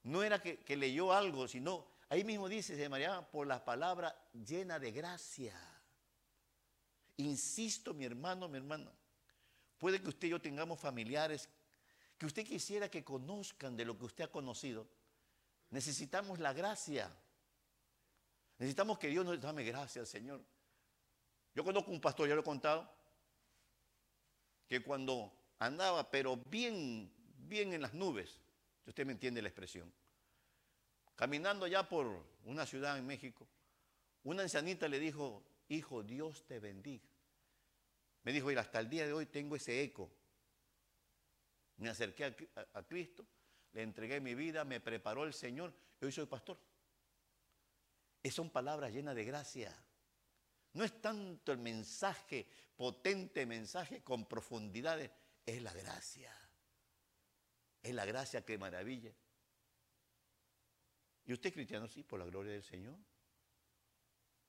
no 0.03 0.23
era 0.23 0.41
que, 0.43 0.77
leyó 0.77 1.13
algo, 1.13 1.49
sino 1.49 1.87
ahí 2.09 2.25
mismo 2.25 2.49
dice, 2.49 2.77
se 2.77 3.25
por 3.31 3.47
la 3.47 3.65
palabra 3.65 4.15
llena 4.33 4.79
de 4.79 4.93
gracia. 4.93 5.55
Insisto, 7.19 7.95
mi 7.95 8.05
hermano, 8.05 8.49
mi 8.49 8.57
hermana, 8.59 8.91
puede 9.77 10.01
que 10.01 10.09
usted 10.09 10.29
y 10.29 10.31
yo 10.31 10.41
tengamos 10.41 10.81
familiares 10.81 11.49
que 12.19 12.27
usted 12.27 12.45
quisiera 12.45 12.91
que 12.91 13.05
conozcan 13.05 13.77
de 13.77 13.85
lo 13.85 13.97
que 13.97 14.05
usted 14.05 14.25
ha 14.25 14.31
conocido, 14.31 14.89
necesitamos 15.71 16.41
la 16.41 16.53
gracia. 16.53 17.15
Necesitamos 18.59 18.99
que 18.99 19.09
Dios 19.09 19.25
nos 19.25 19.41
dame 19.41 19.63
gracias, 19.63 20.09
Señor. 20.09 20.45
Yo 21.55 21.63
conozco 21.63 21.93
un 21.93 22.01
pastor, 22.01 22.29
ya 22.29 22.35
lo 22.35 22.41
he 22.41 22.45
contado, 22.45 22.93
que 24.67 24.83
cuando 24.83 25.33
andaba, 25.61 26.11
pero 26.11 26.37
bien, 26.37 27.13
bien 27.37 27.73
en 27.73 27.83
las 27.83 27.95
nubes, 27.95 28.41
usted 28.85 29.07
me 29.07 29.13
entiende 29.13 29.41
la 29.41 29.49
expresión, 29.49 29.93
caminando 31.15 31.67
ya 31.67 31.89
por 31.89 32.25
una 32.45 32.67
ciudad 32.67 32.99
en 32.99 33.07
México, 33.07 33.47
una 34.25 34.43
ancianita 34.43 34.89
le 34.89 34.99
dijo, 34.99 35.45
hijo, 35.69 36.03
Dios 36.03 36.45
te 36.47 36.59
bendiga. 36.59 37.08
Me 38.29 38.35
dijo, 38.35 38.53
y 38.53 38.57
hasta 38.57 38.79
el 38.79 38.91
día 38.91 39.07
de 39.07 39.15
hoy 39.15 39.25
tengo 39.25 39.57
ese 39.57 39.83
eco. 39.83 40.13
Me 41.79 41.89
acerqué 41.89 42.27
a, 42.27 42.83
Cristo, 42.83 43.27
le 43.73 43.81
entregué 43.81 44.21
mi 44.21 44.35
vida, 44.35 44.67
me 44.67 44.81
preparó 44.81 45.25
el 45.25 45.33
Señor 45.33 45.73
y 45.99 46.05
hoy 46.05 46.13
soy 46.13 46.27
pastor. 46.27 46.61
Es 48.23 48.35
son 48.35 48.51
palabras 48.51 48.93
llenas 48.93 49.15
de 49.15 49.25
gracia. 49.25 49.75
No 50.75 50.85
es 50.85 51.01
tanto 51.01 51.53
el 51.53 51.59
mensaje, 51.59 52.47
potente 52.77 53.47
mensaje 53.47 54.03
con 54.03 54.29
profundidades, 54.29 55.11
es 55.47 55.63
la 55.63 55.73
gracia. 55.73 56.31
Es 57.83 57.95
la 57.95 58.05
gracia 58.05 58.45
que 58.45 58.59
maravilla. 58.59 59.15
¿Y 61.25 61.33
usted 61.33 61.51
cristiano? 61.51 61.89
Sí, 61.89 62.03
por 62.03 62.19
la 62.19 62.27
gloria 62.27 62.53
del 62.53 62.63
Señor. 62.63 62.99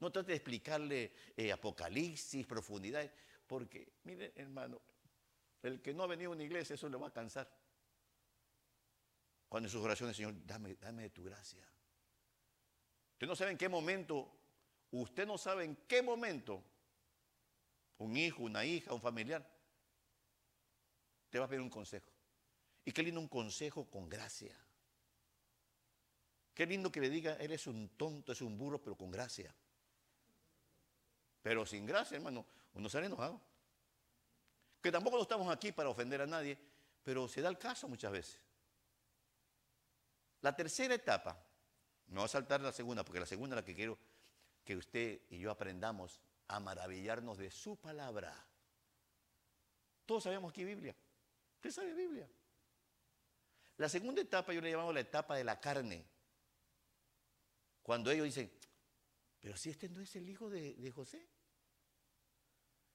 No 0.02 0.12
trate 0.12 0.34
de 0.34 0.36
explicarle 0.36 1.14
eh, 1.38 1.50
apocalipsis, 1.54 2.46
profundidades, 2.46 3.12
porque, 3.50 3.94
mire, 4.04 4.32
hermano, 4.36 4.80
el 5.64 5.82
que 5.82 5.92
no 5.92 6.04
ha 6.04 6.08
venido 6.08 6.30
a 6.30 6.36
una 6.36 6.44
iglesia, 6.44 6.76
eso 6.76 6.88
le 6.88 6.98
va 6.98 7.08
a 7.08 7.12
cansar. 7.12 7.50
Cuando 9.50 9.66
en 9.66 9.72
sus 9.72 9.84
oraciones, 9.84 10.16
Señor, 10.16 10.36
dame, 10.46 10.76
dame 10.76 11.02
de 11.02 11.10
tu 11.10 11.24
gracia. 11.24 11.68
Usted 13.14 13.26
no 13.26 13.36
sabe 13.36 13.52
en 13.52 13.58
qué 13.58 13.68
momento, 13.68 14.32
usted 14.92 15.26
no 15.26 15.40
sabe 15.40 15.64
en 15.66 15.76
qué 15.88 16.04
momento 16.04 16.64
un 17.98 18.16
hijo, 18.16 18.44
una 18.44 18.64
hija, 18.64 18.94
un 18.94 19.02
familiar, 19.02 19.44
te 21.32 21.40
va 21.40 21.46
a 21.46 21.48
pedir 21.48 21.62
un 21.62 21.72
consejo. 21.72 22.12
Y 22.86 22.92
qué 22.92 23.02
lindo 23.02 23.20
un 23.20 23.28
consejo 23.28 23.90
con 23.90 24.08
gracia. 24.08 24.56
Qué 26.54 26.68
lindo 26.68 26.92
que 26.92 27.02
le 27.02 27.10
diga, 27.10 27.36
eres 27.38 27.66
un 27.66 27.90
tonto, 27.98 28.32
es 28.32 28.42
un 28.42 28.60
burro, 28.60 28.80
pero 28.80 28.96
con 28.96 29.10
gracia. 29.10 29.52
Pero 31.50 31.66
sin 31.66 31.84
gracia, 31.84 32.16
hermano, 32.16 32.46
uno 32.76 32.88
sale 32.90 33.08
enojado. 33.08 33.42
Que 34.84 34.92
tampoco 34.92 35.16
no 35.16 35.24
estamos 35.24 35.52
aquí 35.52 35.72
para 35.72 35.90
ofender 35.90 36.22
a 36.22 36.28
nadie, 36.28 36.56
pero 37.02 37.28
se 37.28 37.42
da 37.42 37.50
el 37.50 37.58
caso 37.58 37.88
muchas 37.88 38.12
veces. 38.12 38.40
La 40.42 40.56
tercera 40.56 40.94
etapa 40.94 41.44
no 42.06 42.20
va 42.20 42.26
a 42.26 42.30
saltar 42.30 42.62
la 42.62 42.72
segunda, 42.72 43.04
porque 43.04 43.20
la 43.20 43.26
segunda 43.26 43.56
es 43.56 43.64
la 43.64 43.66
que 43.66 43.74
quiero 43.74 43.98
que 44.64 44.76
usted 44.76 45.22
y 45.32 45.40
yo 45.40 45.50
aprendamos 45.50 46.22
a 46.50 46.60
maravillarnos 46.60 47.40
de 47.40 47.50
su 47.50 47.78
palabra. 47.78 48.32
Todos 50.06 50.26
sabemos 50.26 50.52
aquí 50.52 50.64
Biblia. 50.64 50.96
Usted 51.56 51.72
sabe 51.72 51.96
Biblia. 51.96 52.30
La 53.78 53.90
segunda 53.90 54.22
etapa 54.22 54.54
yo 54.54 54.62
le 54.62 54.70
llamamos 54.70 54.94
la 54.94 55.00
etapa 55.00 55.36
de 55.36 55.46
la 55.46 55.60
carne. 55.60 56.06
Cuando 57.82 58.12
ellos 58.12 58.26
dicen, 58.26 58.52
pero 59.40 59.56
si 59.56 59.70
este 59.70 59.90
no 59.90 60.02
es 60.02 60.16
el 60.16 60.30
hijo 60.30 60.50
de, 60.50 60.92
José. 60.92 61.26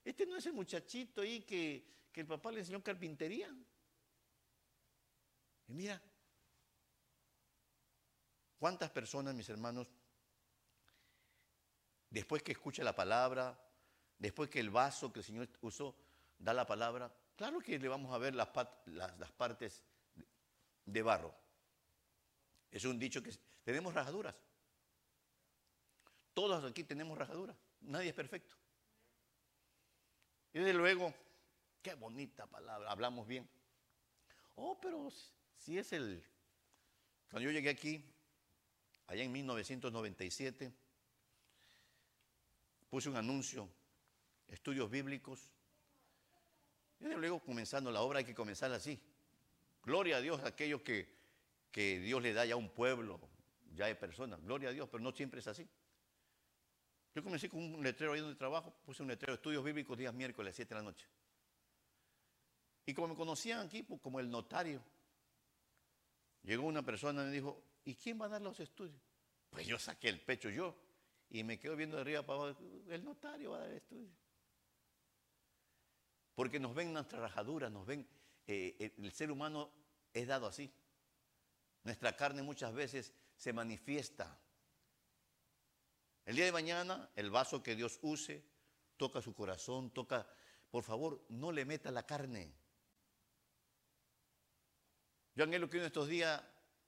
Este 0.05 0.27
no 0.27 0.37
es 0.37 0.47
el 0.47 0.53
muchachito 0.53 1.23
ahí 1.23 1.41
que, 1.41 1.93
el 2.15 2.27
papá 2.27 2.53
le 2.53 2.61
enseñó 2.61 2.83
carpintería. 2.83 3.53
Y 5.67 5.73
mira, 5.73 6.01
¿Cuántas 8.65 8.89
personas, 8.89 9.35
mis 9.35 9.47
hermanos, 9.51 9.93
después 12.09 12.43
que 12.43 12.53
escucha 12.53 12.83
la 12.83 12.97
palabra, 12.97 13.61
después 14.19 14.49
que 14.49 14.59
el 14.59 14.71
vaso 14.71 15.13
que 15.13 15.19
el 15.21 15.25
Señor 15.25 15.51
usó 15.61 15.95
da 16.39 16.55
la 16.55 16.65
palabra, 16.65 17.15
claro 17.37 17.61
que 17.61 17.79
le 17.79 17.89
vamos 17.89 18.15
a 18.15 18.17
ver 18.17 18.35
las, 18.35 18.49
partes 18.49 19.85
de 20.87 21.03
barro. 21.03 21.35
Es 22.71 22.87
un 22.87 22.99
dicho 22.99 23.23
que 23.23 23.37
tenemos 23.65 23.93
rajaduras. 23.93 24.35
Todos 26.33 26.65
aquí 26.65 26.85
tenemos 26.85 27.19
rajaduras. 27.19 27.57
Nadie 27.83 28.09
es 28.09 28.15
perfecto. 28.15 28.57
Y 30.55 30.61
desde 30.61 30.73
luego, 30.73 31.13
qué 31.83 31.95
bonita 31.95 32.47
palabra, 32.47 32.89
hablamos 32.89 33.27
bien. 33.27 33.47
Oh, 34.55 34.79
pero 34.81 35.11
si 35.59 35.77
es 35.77 35.93
el... 35.93 36.25
Cuando 37.29 37.49
yo 37.49 37.53
llegué 37.53 37.71
aquí, 37.71 38.05
allá 39.09 39.25
en 39.25 39.33
1997, 39.33 40.73
puse 42.89 43.09
un 43.09 43.17
anuncio, 43.17 43.69
estudios 44.47 44.89
bíblicos. 44.89 45.51
Y 47.01 47.07
luego 47.07 47.41
comenzando 47.41 47.91
la 47.91 48.03
obra 48.03 48.21
hay 48.21 48.25
que 48.25 48.35
comenzar 48.35 48.71
así. 48.73 49.01
Gloria 49.83 50.19
a 50.19 50.21
Dios 50.21 50.41
a 50.45 50.49
aquellos 50.49 50.83
que, 50.83 51.13
que 51.73 51.99
Dios 51.99 52.23
le 52.23 52.33
da 52.33 52.47
ya 52.47 52.55
a 52.55 52.59
un 52.59 52.71
pueblo, 52.71 53.21
ya 53.75 53.87
hay 53.87 53.95
personas. 53.95 54.41
Gloria 54.45 54.69
a 54.69 54.73
Dios, 54.73 54.89
pero 54.89 55.03
no 55.03 55.11
siempre 55.11 55.41
es 55.41 55.49
así. 55.49 55.69
Yo 57.15 57.23
comencé 57.23 57.49
con 57.49 57.61
un 57.61 57.83
letrero 57.83 58.13
ahí 58.13 58.21
donde 58.21 58.37
trabajo, 58.37 58.75
puse 58.85 59.03
un 59.03 59.09
letrero, 59.09 59.35
estudios 59.35 59.63
bíblicos 59.63 59.97
días 59.97 60.13
miércoles, 60.13 60.49
a 60.49 60.51
las 60.51 60.57
7 60.57 60.69
de 60.69 60.81
la 60.81 60.83
noche. 60.83 61.07
Y 62.87 62.93
como 62.93 63.09
me 63.09 63.15
conocían 63.15 63.67
aquí, 63.67 63.83
pues, 63.83 64.01
como 64.01 64.19
el 64.19 64.29
notario, 64.29 64.83
llegó 66.43 66.67
una 66.67 66.85
persona 66.85 67.23
y 67.23 67.27
me 67.27 67.33
dijo, 67.33 67.63
¿y 67.85 67.95
quién 67.95 68.21
va 68.21 68.27
a 68.27 68.31
dar 68.31 68.43
los 68.43 68.59
estudios? 68.59 69.01
Pues 69.49 69.67
yo 69.67 69.79
saqué 69.79 70.09
el 70.09 70.21
pecho 70.21 70.51
yo 70.51 70.77
y 71.31 71.45
me 71.45 71.59
quedo 71.59 71.77
viendo 71.77 71.97
de 71.97 72.03
arriba 72.03 72.23
para 72.25 72.43
abajo, 72.43 72.61
el 72.89 73.05
notario 73.05 73.53
va 73.53 73.59
a 73.59 73.61
dar 73.61 73.71
el 73.71 73.77
estudio. 73.77 74.11
Porque 76.35 76.59
nos 76.59 76.75
ven 76.75 76.93
nuestra 76.93 77.21
rajadura, 77.21 77.71
nos 77.71 77.87
ven, 77.87 78.09
eh, 78.49 78.93
el 78.99 79.13
ser 79.13 79.31
humano 79.31 79.71
es 80.13 80.27
dado 80.27 80.49
así. 80.49 80.73
Nuestra 81.85 82.17
carne 82.17 82.43
muchas 82.43 82.75
veces 82.75 83.15
se 83.37 83.53
manifiesta. 83.53 84.37
El 86.25 86.37
día 86.37 86.47
de 86.47 86.53
mañana, 86.53 87.11
el 87.17 87.31
vaso 87.31 87.63
que 87.63 87.77
Dios 87.77 87.99
use, 88.03 88.45
toca 88.97 89.21
su 89.21 89.35
corazón, 89.35 89.91
toca, 89.91 90.27
por 90.71 90.83
favor, 90.83 91.25
no 91.29 91.53
le 91.53 91.65
meta 91.65 91.91
la 91.91 92.07
carne. 92.07 92.53
Yo 95.35 95.45
anhelo 95.45 95.69
que 95.69 95.79
en 95.79 95.85
estos 95.85 96.09
días 96.09 96.43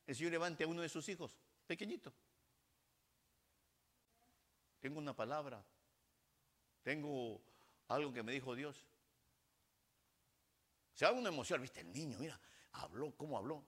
el 0.06 0.14
Señor 0.14 0.32
levante 0.32 0.64
a 0.64 0.68
uno 0.68 0.82
de 0.82 0.88
sus 0.88 1.08
hijos, 1.08 1.34
pequeñito. 1.66 2.14
Tengo 4.80 4.98
una 4.98 5.16
palabra, 5.16 5.64
tengo 6.82 7.42
algo 7.88 8.12
que 8.12 8.22
me 8.22 8.32
dijo 8.32 8.54
Dios. 8.54 8.86
Se 10.94 11.04
da 11.04 11.12
una 11.12 11.28
emoción, 11.28 11.60
viste, 11.60 11.80
el 11.80 11.92
niño, 11.92 12.18
mira, 12.18 12.40
habló, 12.72 13.14
¿cómo 13.16 13.36
habló? 13.36 13.66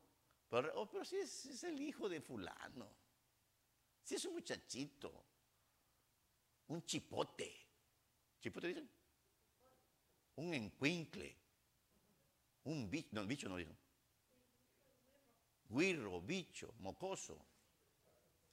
Pero, 0.48 0.72
oh, 0.81 0.88
pero 0.88 1.04
si 1.04 1.16
es, 1.16 1.64
el 1.64 1.81
hijo 1.81 2.09
de 2.09 2.20
fulano, 2.20 2.88
si 4.02 4.14
es 4.14 4.24
un 4.24 4.35
muchachito, 4.35 5.28
un 6.68 6.85
chipote. 6.85 7.66
¿Chipote 8.40 8.68
dicen? 8.68 8.88
Un 10.37 10.54
encuincle, 10.54 11.37
un 12.64 12.88
bicho, 12.88 13.09
no, 13.12 13.26
bicho 13.26 13.48
no 13.48 13.57
dicen 13.57 13.76
guirro, 15.68 16.20
bicho, 16.20 16.74
mocoso. 16.81 17.38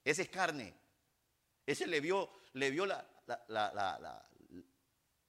Ese 0.03 0.23
es 0.23 0.29
carne. 0.29 0.73
Ese 1.65 1.87
le 1.87 1.99
vio, 1.99 2.29
le 2.53 2.69
vio 2.69 2.85
la, 2.85 3.07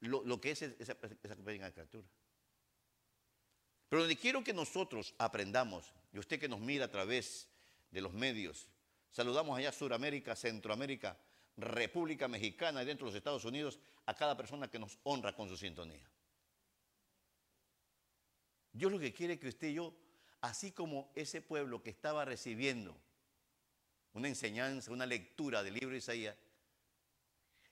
lo, 0.01 0.41
que 0.41 0.51
es 0.51 0.63
esa, 0.63 0.97
esa 1.23 1.37
pequeña 1.37 1.71
criatura. 1.71 2.07
Pero 3.89 4.03
donde 4.03 4.17
quiero 4.17 4.43
que 4.45 4.53
nosotros 4.53 5.15
aprendamos, 5.19 5.93
y 6.13 6.19
usted 6.19 6.41
que 6.41 6.49
nos 6.49 6.61
mira 6.61 6.87
a 6.87 6.91
través 6.91 7.49
de 7.91 8.01
los 8.01 8.13
medios, 8.13 8.69
saludamos 9.13 9.57
allá 9.57 9.73
Suramérica, 9.73 10.35
Centroamérica, 10.37 11.17
República 11.57 12.29
Mexicana 12.29 12.83
y 12.83 12.87
dentro 12.87 13.07
de 13.07 13.13
los 13.13 13.17
Estados 13.17 13.45
Unidos 13.45 13.79
a 14.05 14.15
cada 14.15 14.37
persona 14.37 14.69
que 14.69 14.79
nos 14.79 14.99
honra 15.05 15.35
con 15.35 15.49
su 15.49 15.57
sintonía. 15.57 16.09
Dios 18.73 18.93
lo 18.93 18.99
que 18.99 19.13
quiere 19.13 19.39
que 19.39 19.49
usted 19.49 19.69
y 19.69 19.75
yo 19.75 19.95
así 20.43 20.73
como 20.73 21.11
ese 21.15 21.41
pueblo 21.41 21.83
que 21.83 21.91
estaba 21.91 22.25
recibiendo 22.25 22.97
una 24.13 24.29
enseñanza, 24.29 24.93
una 24.93 25.07
lectura 25.07 25.63
del 25.63 25.75
libro 25.75 25.91
de 25.91 25.99
Isaías, 25.99 26.37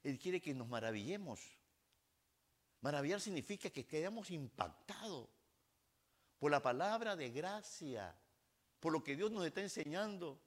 Él 0.02 0.18
quiere 0.18 0.40
que 0.40 0.54
nos 0.54 0.68
maravillemos. 0.68 1.40
Maravillar 2.82 3.20
significa 3.20 3.70
que 3.70 3.86
quedamos 3.86 4.30
impactados 4.30 5.28
por 6.38 6.50
la 6.50 6.62
palabra 6.62 7.16
de 7.16 7.30
gracia, 7.30 8.14
por 8.78 8.92
lo 8.92 9.02
que 9.02 9.16
Dios 9.16 9.30
nos 9.30 9.46
está 9.46 9.62
enseñando. 9.62 10.38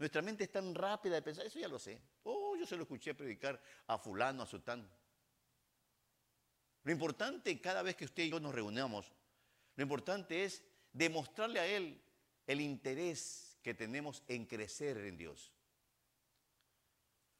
Nuestra 0.00 0.22
mente 0.22 0.44
es 0.44 0.50
tan 0.50 0.74
rápida 0.74 1.16
de 1.16 1.20
pensar, 1.20 1.44
eso 1.44 1.58
ya 1.58 1.68
lo 1.68 1.78
sé. 1.78 2.00
Oh, 2.22 2.56
yo 2.56 2.64
se 2.64 2.74
lo 2.74 2.84
escuché 2.84 3.12
predicar 3.14 3.62
a 3.86 3.98
fulano, 3.98 4.42
a 4.42 4.46
sutano. 4.46 4.88
Lo 6.84 6.90
importante 6.90 7.60
cada 7.60 7.82
vez 7.82 7.96
que 7.96 8.06
usted 8.06 8.22
y 8.22 8.30
yo 8.30 8.40
nos 8.40 8.54
reunamos, 8.54 9.12
lo 9.76 9.82
importante 9.82 10.42
es 10.42 10.64
demostrarle 10.90 11.60
a 11.60 11.66
Él 11.66 12.02
el 12.46 12.62
interés 12.62 13.58
que 13.62 13.74
tenemos 13.74 14.22
en 14.26 14.46
crecer 14.46 14.96
en 14.96 15.18
Dios. 15.18 15.52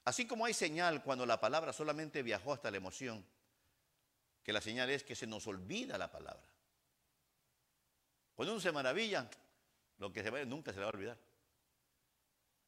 Así 0.05 0.27
como 0.27 0.44
hay 0.44 0.53
señal 0.53 1.03
cuando 1.03 1.25
la 1.25 1.40
palabra 1.40 1.73
solamente 1.73 2.23
viajó 2.23 2.53
hasta 2.53 2.70
la 2.70 2.77
emoción, 2.77 3.25
que 4.42 4.53
la 4.53 4.61
señal 4.61 4.90
es 4.90 5.03
que 5.03 5.14
se 5.14 5.27
nos 5.27 5.46
olvida 5.46 5.96
la 5.96 6.12
palabra. 6.12 6.46
Cuando 8.35 8.53
uno 8.53 8.61
se 8.61 8.70
maravilla, 8.70 9.31
lo 9.96 10.12
que 10.12 10.23
se 10.23 10.29
ve 10.29 10.44
nunca 10.44 10.73
se 10.73 10.79
le 10.79 10.85
va 10.85 10.90
a 10.90 10.94
olvidar. 10.94 11.30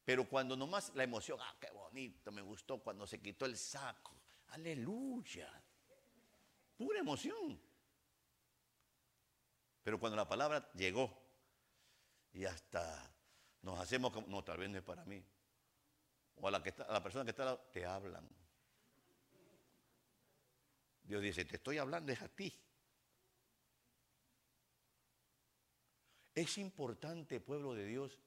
Pero 0.05 0.27
cuando 0.27 0.55
nomás 0.55 0.93
la 0.95 1.03
emoción, 1.03 1.39
ah, 1.41 1.55
qué 1.59 1.71
bonito, 1.71 2.31
me 2.31 2.41
gustó 2.41 2.79
cuando 2.79 3.07
se 3.07 3.21
quitó 3.21 3.45
el 3.45 3.57
saco. 3.57 4.19
Aleluya. 4.47 5.49
Pura 6.75 6.99
emoción. 6.99 7.59
Pero 9.83 9.99
cuando 9.99 10.15
la 10.15 10.27
palabra 10.27 10.71
llegó 10.73 11.11
y 12.33 12.45
hasta 12.45 13.13
nos 13.61 13.79
hacemos 13.79 14.11
como, 14.11 14.27
no, 14.27 14.43
tal 14.43 14.57
vez 14.57 14.69
no 14.69 14.77
es 14.77 14.83
para 14.83 15.05
mí. 15.05 15.23
O 16.35 16.47
a 16.47 16.51
la, 16.51 16.61
que 16.61 16.69
está, 16.69 16.83
a 16.83 16.93
la 16.93 17.01
persona 17.03 17.23
que 17.23 17.31
está 17.31 17.43
al 17.43 17.49
lado, 17.49 17.69
te 17.71 17.85
hablan. 17.85 18.27
Dios 21.03 21.21
dice, 21.21 21.45
te 21.45 21.57
estoy 21.57 21.77
hablando, 21.77 22.11
es 22.11 22.21
a 22.21 22.27
ti. 22.27 22.53
Es 26.35 26.57
importante, 26.57 27.39
pueblo 27.39 27.73
de 27.73 27.85
Dios, 27.85 28.19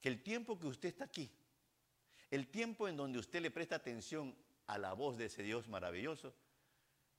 que 0.00 0.08
el 0.08 0.22
tiempo 0.22 0.58
que 0.58 0.66
usted 0.66 0.88
está 0.88 1.04
aquí, 1.04 1.30
el 2.30 2.48
tiempo 2.48 2.88
en 2.88 2.96
donde 2.96 3.18
usted 3.18 3.40
le 3.40 3.50
presta 3.50 3.76
atención 3.76 4.36
a 4.66 4.78
la 4.78 4.92
voz 4.92 5.16
de 5.16 5.26
ese 5.26 5.42
Dios 5.42 5.68
maravilloso, 5.68 6.34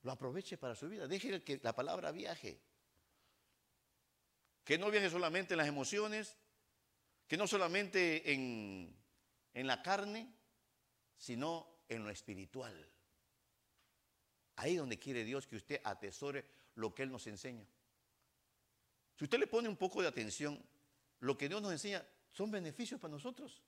lo 0.02 0.12
aproveche 0.12 0.56
para 0.56 0.74
su 0.74 0.88
vida. 0.88 1.06
Deje 1.06 1.42
que 1.42 1.60
la 1.62 1.74
palabra 1.74 2.12
viaje. 2.12 2.60
Que 4.64 4.78
no 4.78 4.90
viaje 4.90 5.10
solamente 5.10 5.54
en 5.54 5.58
las 5.58 5.68
emociones, 5.68 6.36
que 7.26 7.36
no 7.36 7.46
solamente 7.46 8.32
en, 8.32 8.96
en 9.52 9.66
la 9.66 9.82
carne, 9.82 10.32
sino 11.16 11.84
en 11.88 12.04
lo 12.04 12.10
espiritual. 12.10 12.88
Ahí 14.56 14.76
donde 14.76 14.98
quiere 14.98 15.24
Dios 15.24 15.46
que 15.46 15.56
usted 15.56 15.80
atesore 15.84 16.44
lo 16.76 16.94
que 16.94 17.02
Él 17.02 17.10
nos 17.10 17.26
enseña. 17.26 17.66
Si 19.16 19.24
usted 19.24 19.38
le 19.38 19.46
pone 19.46 19.68
un 19.68 19.76
poco 19.76 20.00
de 20.00 20.08
atención, 20.08 20.62
lo 21.18 21.36
que 21.36 21.48
Dios 21.48 21.60
nos 21.60 21.72
enseña 21.72 22.06
son 22.32 22.50
beneficios 22.50 23.00
para 23.00 23.12
nosotros. 23.12 23.62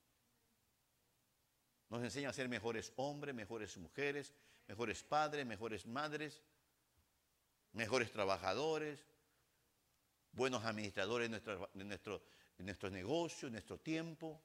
Nos 1.88 2.02
enseña 2.02 2.30
a 2.30 2.32
ser 2.32 2.48
mejores 2.48 2.92
hombres, 2.96 3.34
mejores 3.34 3.76
mujeres, 3.76 4.32
mejores 4.66 5.02
padres, 5.02 5.44
mejores 5.44 5.86
madres, 5.86 6.42
mejores 7.72 8.10
trabajadores, 8.10 9.04
buenos 10.32 10.64
administradores 10.64 11.26
de, 11.26 11.84
nuestro, 11.84 12.22
de 12.56 12.64
nuestros 12.64 12.92
negocios, 12.92 13.50
de 13.50 13.50
nuestro 13.50 13.78
tiempo. 13.78 14.42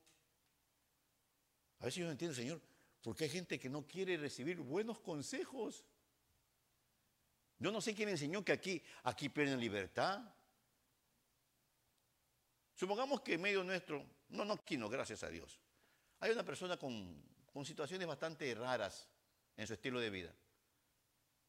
A 1.80 1.86
veces 1.86 2.00
yo 2.00 2.06
no 2.06 2.12
entiendo, 2.12 2.36
Señor, 2.36 2.62
¿por 3.02 3.16
qué 3.16 3.26
hay 3.26 3.30
gente 3.30 3.60
que 3.60 3.70
no 3.70 3.88
quiere 3.88 4.18
recibir 4.18 4.60
buenos 4.60 5.00
consejos? 5.00 5.86
Yo 7.60 7.72
no 7.72 7.82
sé 7.82 7.96
quién 7.96 8.10
enseñó 8.10 8.44
que 8.44 8.52
aquí, 8.52 8.84
aquí 9.04 9.30
pierden 9.30 9.60
libertad. 9.60 10.22
Supongamos 12.78 13.22
que 13.22 13.34
en 13.34 13.42
medio 13.42 13.64
nuestro, 13.64 14.06
no, 14.30 14.46
no 14.46 14.54
aquí 14.54 14.78
no, 14.78 14.88
gracias 14.88 15.24
a 15.24 15.30
Dios, 15.30 15.60
hay 16.20 16.30
una 16.30 16.44
persona 16.44 16.78
con, 16.78 17.26
situaciones 17.66 18.08
bastante 18.08 18.54
raras 18.54 19.10
en 19.56 19.66
su 19.66 19.74
estilo 19.74 20.00
de 20.00 20.12
vida. 20.12 20.32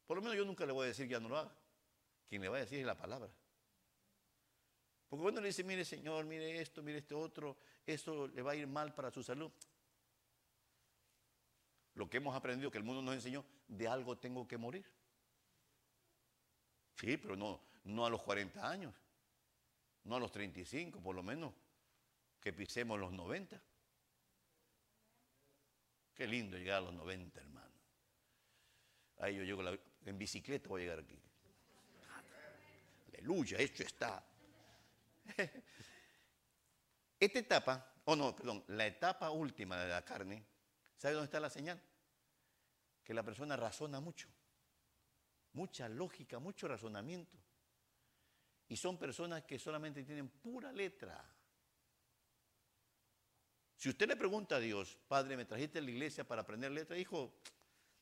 Por 0.07 0.17
lo 0.17 0.23
menos 0.23 0.35
yo 0.35 0.43
nunca 0.43 0.65
le 0.65 0.71
voy 0.71 0.85
a 0.85 0.87
decir 0.87 1.07
ya 1.07 1.19
no 1.19 1.29
lo 1.29 1.37
haga. 1.37 1.55
Quien 2.27 2.41
le 2.41 2.49
va 2.49 2.57
a 2.57 2.61
decir 2.61 2.79
es 2.79 2.85
la 2.85 2.97
palabra. 2.97 3.29
Porque 5.07 5.21
cuando 5.21 5.39
le 5.39 5.49
dice, 5.49 5.63
mire 5.63 5.85
Señor, 5.85 6.25
mire 6.25 6.59
esto, 6.61 6.81
mire 6.81 6.97
este 6.97 7.13
otro, 7.13 7.57
eso 7.85 8.27
le 8.27 8.41
va 8.41 8.53
a 8.53 8.55
ir 8.55 8.65
mal 8.65 8.95
para 8.95 9.11
su 9.11 9.21
salud. 9.21 9.51
Lo 11.93 12.09
que 12.09 12.17
hemos 12.17 12.35
aprendido, 12.35 12.71
que 12.71 12.79
el 12.79 12.83
mundo 12.83 13.03
nos 13.03 13.13
enseñó, 13.13 13.45
de 13.67 13.87
algo 13.87 14.17
tengo 14.17 14.47
que 14.47 14.57
morir. 14.57 14.91
Sí, 16.95 17.17
pero 17.17 17.35
no, 17.35 17.61
no 17.83 18.03
a 18.03 18.09
los 18.09 18.23
40 18.23 18.67
años, 18.67 18.95
no 20.03 20.15
a 20.15 20.19
los 20.19 20.31
35, 20.31 21.01
por 21.01 21.15
lo 21.15 21.23
menos, 21.23 21.53
que 22.39 22.53
pisemos 22.53 22.99
los 22.99 23.11
90. 23.11 23.61
Qué 26.15 26.27
lindo 26.27 26.57
llegar 26.57 26.77
a 26.77 26.81
los 26.81 26.93
90, 26.93 27.39
hermano. 27.39 27.69
Ahí 29.17 29.35
yo 29.35 29.43
llego 29.43 29.63
en 30.05 30.17
bicicleta, 30.17 30.69
voy 30.69 30.81
a 30.81 30.85
llegar 30.85 30.99
aquí. 30.99 31.19
Aleluya, 33.13 33.57
hecho 33.59 33.83
está. 33.83 34.23
Esta 37.19 37.39
etapa, 37.39 37.93
oh 38.05 38.15
no, 38.15 38.35
perdón, 38.35 38.63
la 38.67 38.87
etapa 38.87 39.29
última 39.29 39.77
de 39.77 39.89
la 39.89 40.03
carne, 40.05 40.45
¿sabe 40.95 41.15
dónde 41.15 41.25
está 41.25 41.39
la 41.39 41.49
señal? 41.49 41.81
Que 43.03 43.13
la 43.13 43.23
persona 43.23 43.57
razona 43.57 43.99
mucho 43.99 44.29
mucha 45.53 45.89
lógica, 45.89 46.39
mucho 46.39 46.67
razonamiento. 46.67 47.37
Y 48.69 48.77
son 48.77 48.97
personas 48.97 49.43
que 49.43 49.59
solamente 49.59 50.03
tienen 50.03 50.29
pura 50.29 50.71
letra. 50.71 51.27
Si 53.75 53.89
usted 53.89 54.07
le 54.07 54.15
pregunta 54.15 54.57
a 54.57 54.59
Dios, 54.59 54.97
Padre, 55.07 55.35
me 55.35 55.45
trajiste 55.45 55.79
a 55.79 55.81
la 55.81 55.89
iglesia 55.89 56.27
para 56.27 56.43
aprender 56.43 56.71
letras, 56.71 56.99
hijo, 56.99 57.33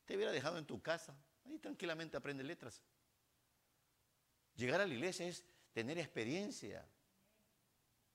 te 0.06 0.16
hubiera 0.16 0.32
dejado 0.32 0.58
en 0.58 0.66
tu 0.66 0.82
casa, 0.82 1.16
ahí 1.46 1.58
tranquilamente 1.60 2.18
aprende 2.18 2.44
letras. 2.44 2.82
Llegar 4.56 4.82
a 4.82 4.88
la 4.88 4.94
iglesia 4.94 5.28
es 5.28 5.46
tener 5.72 6.00
experiencia. 6.00 6.86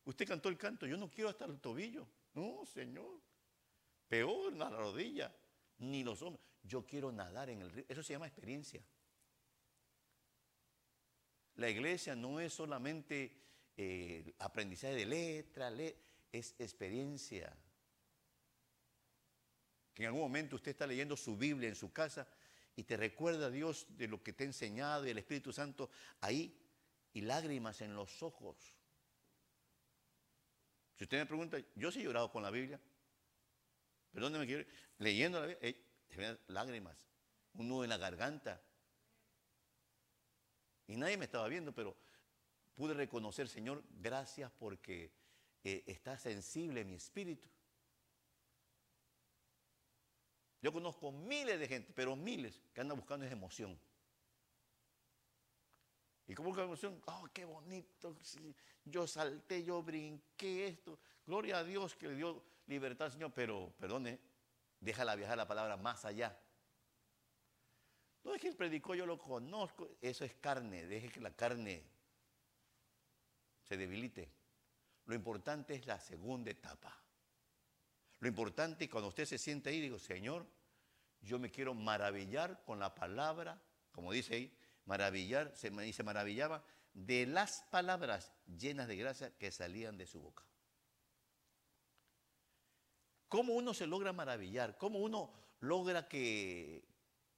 Usted 0.05 0.27
cantó 0.27 0.49
el 0.49 0.59
canto, 0.59 0.87
yo 0.87 0.97
no 0.97 1.11
quiero 1.11 1.31
hasta 1.31 1.45
el 1.45 1.59
tobillo. 1.61 2.07
No, 2.35 2.67
Señor. 2.67 3.21
Peor, 4.09 4.53
la 4.55 4.69
rodilla, 4.69 5.33
ni 5.79 6.03
los 6.03 6.21
hombros. 6.21 6.45
Yo 6.65 6.85
quiero 6.85 7.13
nadar 7.13 7.49
en 7.49 7.63
el 7.63 7.71
río. 7.71 7.85
Eso 7.89 8.03
se 8.03 8.13
llama 8.13 8.27
experiencia. 8.27 8.83
La 11.57 11.69
iglesia 11.69 12.15
no 12.15 12.41
es 12.41 12.53
solamente 12.53 13.37
eh, 13.77 14.35
aprendizaje 14.39 14.95
de 14.95 15.07
letra, 15.07 15.71
es 16.31 16.55
experiencia. 16.59 17.55
Que 19.95 20.05
en 20.05 20.07
algún 20.09 20.23
momento 20.23 20.57
usted 20.57 20.71
está 20.71 20.87
leyendo 20.87 21.17
su 21.17 21.37
Biblia 21.37 21.69
en 21.69 21.77
su 21.77 21.93
casa 21.93 22.27
y 22.75 22.85
te 22.85 22.97
recuerda 22.97 23.47
a 23.47 23.51
Dios 23.51 23.87
de 23.91 24.09
lo 24.09 24.23
que 24.23 24.33
te 24.33 24.45
ha 24.45 24.47
enseñado 24.47 25.07
y 25.07 25.11
el 25.11 25.19
Espíritu 25.19 25.53
Santo 25.53 25.91
ahí 26.21 26.59
y 27.13 27.21
lágrimas 27.21 27.81
en 27.83 27.95
los 27.95 28.23
ojos. 28.23 28.57
Si 30.97 31.05
usted 31.05 31.19
me 31.19 31.27
pregunta, 31.27 31.59
yo 31.75 31.91
sí 31.91 32.01
he 32.01 32.05
llorado 32.05 32.31
con 32.31 32.43
la 32.43 32.51
Biblia. 32.51 32.81
Perdóneme, 34.13 34.67
leyendo 34.99 35.41
la 35.41 35.47
Biblia, 35.47 35.69
eh, 35.69 36.39
lágrimas, 36.49 37.09
un 37.55 37.69
nudo 37.69 37.85
en 37.85 37.91
la 37.91 37.97
garganta. 37.99 38.63
Y 40.87 40.97
nadie 40.97 41.17
me 41.17 41.25
estaba 41.25 41.49
viendo, 41.49 41.73
pero 41.73 41.97
pude 42.75 42.95
reconocer, 42.95 43.49
Señor, 43.49 43.83
gracias 43.91 44.51
porque 44.59 45.13
eh, 45.65 45.85
está 45.87 46.19
sensible 46.19 46.85
mi 46.85 46.95
espíritu. 46.95 47.49
Yo 50.61 50.73
conozco 50.73 51.11
miles 51.11 51.59
de 51.59 51.67
gente, 51.67 51.93
pero 51.95 52.15
miles, 52.15 52.61
que 52.73 52.81
andan 52.81 52.97
buscando 52.97 53.27
esa 53.27 53.35
emoción. 53.35 53.79
¿Y 56.29 56.35
cómo 56.35 56.51
buscan 56.51 56.67
emoción? 56.67 57.03
¡Oh, 57.07 57.29
qué 57.33 57.45
bonito! 57.45 58.17
Yo 58.85 59.07
salté, 59.07 59.65
yo 59.65 59.83
brinqué 59.83 60.69
esto. 60.69 60.99
Gloria 61.27 61.59
a 61.59 61.65
Dios 61.65 61.97
que 61.97 62.09
le 62.09 62.15
dio 62.15 62.43
libertad 62.67 63.07
al 63.07 63.13
Señor, 63.13 63.33
pero 63.35 63.73
perdone, 63.79 64.21
déjala 64.81 65.17
viajar 65.17 65.37
la 65.37 65.49
palabra 65.49 65.77
más 65.77 66.05
allá. 66.05 66.39
No 68.25 68.35
es 68.35 68.41
que 68.41 68.49
él 68.49 68.57
predicó, 68.57 68.95
yo 68.95 69.07
lo 69.07 69.19
conozco. 69.19 69.89
Eso 70.01 70.25
es 70.25 70.35
carne. 70.35 70.87
Deje 70.87 71.09
que 71.09 71.21
la 71.21 71.35
carne 71.35 71.85
se 73.63 73.77
debilite. 73.77 74.31
Lo 75.07 75.15
importante 75.15 75.75
es 75.75 75.87
la 75.87 75.99
segunda 75.99 76.51
etapa. 76.51 76.97
Lo 78.21 78.29
importante 78.29 78.85
es 78.85 78.91
cuando 78.91 79.09
usted 79.09 79.25
se 79.25 79.39
siente 79.39 79.71
ahí, 79.71 79.81
digo, 79.81 79.99
Señor, 79.99 80.47
yo 81.21 81.39
me 81.39 81.51
quiero 81.51 81.75
maravillar 81.75 82.63
con 82.65 82.79
la 82.79 82.95
palabra, 82.95 83.61
como 83.91 84.13
dice 84.13 84.35
ahí, 84.35 84.57
maravillar, 84.85 85.53
se 85.57 85.71
me 85.71 85.83
dice 85.83 86.05
maravillaba, 86.05 86.65
de 86.95 87.27
las 87.27 87.63
palabras 87.71 88.33
llenas 88.47 88.87
de 88.87 88.97
gracia 88.97 89.37
que 89.39 89.51
salían 89.51 89.97
de 89.97 90.07
su 90.07 90.21
boca. 90.21 90.45
¿Cómo 93.29 93.55
uno 93.55 93.73
se 93.75 93.87
logra 93.87 94.13
maravillar? 94.13 94.77
¿Cómo 94.77 94.99
uno 94.99 95.33
logra 95.61 96.07
que, 96.07 96.85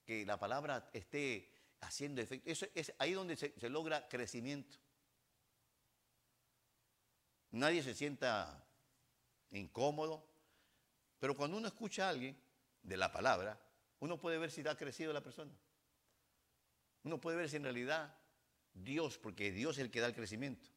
que 0.05 0.25
la 0.27 0.39
palabra 0.39 0.89
esté 0.93 1.51
haciendo 1.81 2.21
efecto. 2.21 2.51
Eso 2.51 2.67
es 2.75 2.93
ahí 2.99 3.13
donde 3.13 3.37
se, 3.37 3.55
logra 3.69 4.09
crecimiento. 4.09 4.79
Nadie 7.51 7.83
se 7.83 7.95
sienta 7.95 8.67
incómodo, 9.51 10.27
pero 11.19 11.37
cuando 11.37 11.57
uno 11.57 11.69
escucha 11.69 12.07
a 12.07 12.11
alguien 12.11 12.37
de 12.83 12.97
la 12.97 13.13
palabra, 13.13 13.61
uno 14.01 14.19
puede 14.19 14.39
ver 14.39 14.51
si 14.51 14.67
ha 14.67 14.77
crecido 14.77 15.13
la 15.13 15.23
persona. 15.23 15.53
Uno 17.05 17.21
puede 17.21 17.37
ver 17.37 17.49
si 17.49 17.57
en 17.57 17.63
realidad 17.63 18.17
Dios, 18.73 19.19
porque 19.19 19.53
Dios 19.53 19.79
es 19.79 19.85
el 19.85 19.91
que 19.91 20.01
da 20.01 20.09
el 20.09 20.15
crecimiento. 20.15 20.69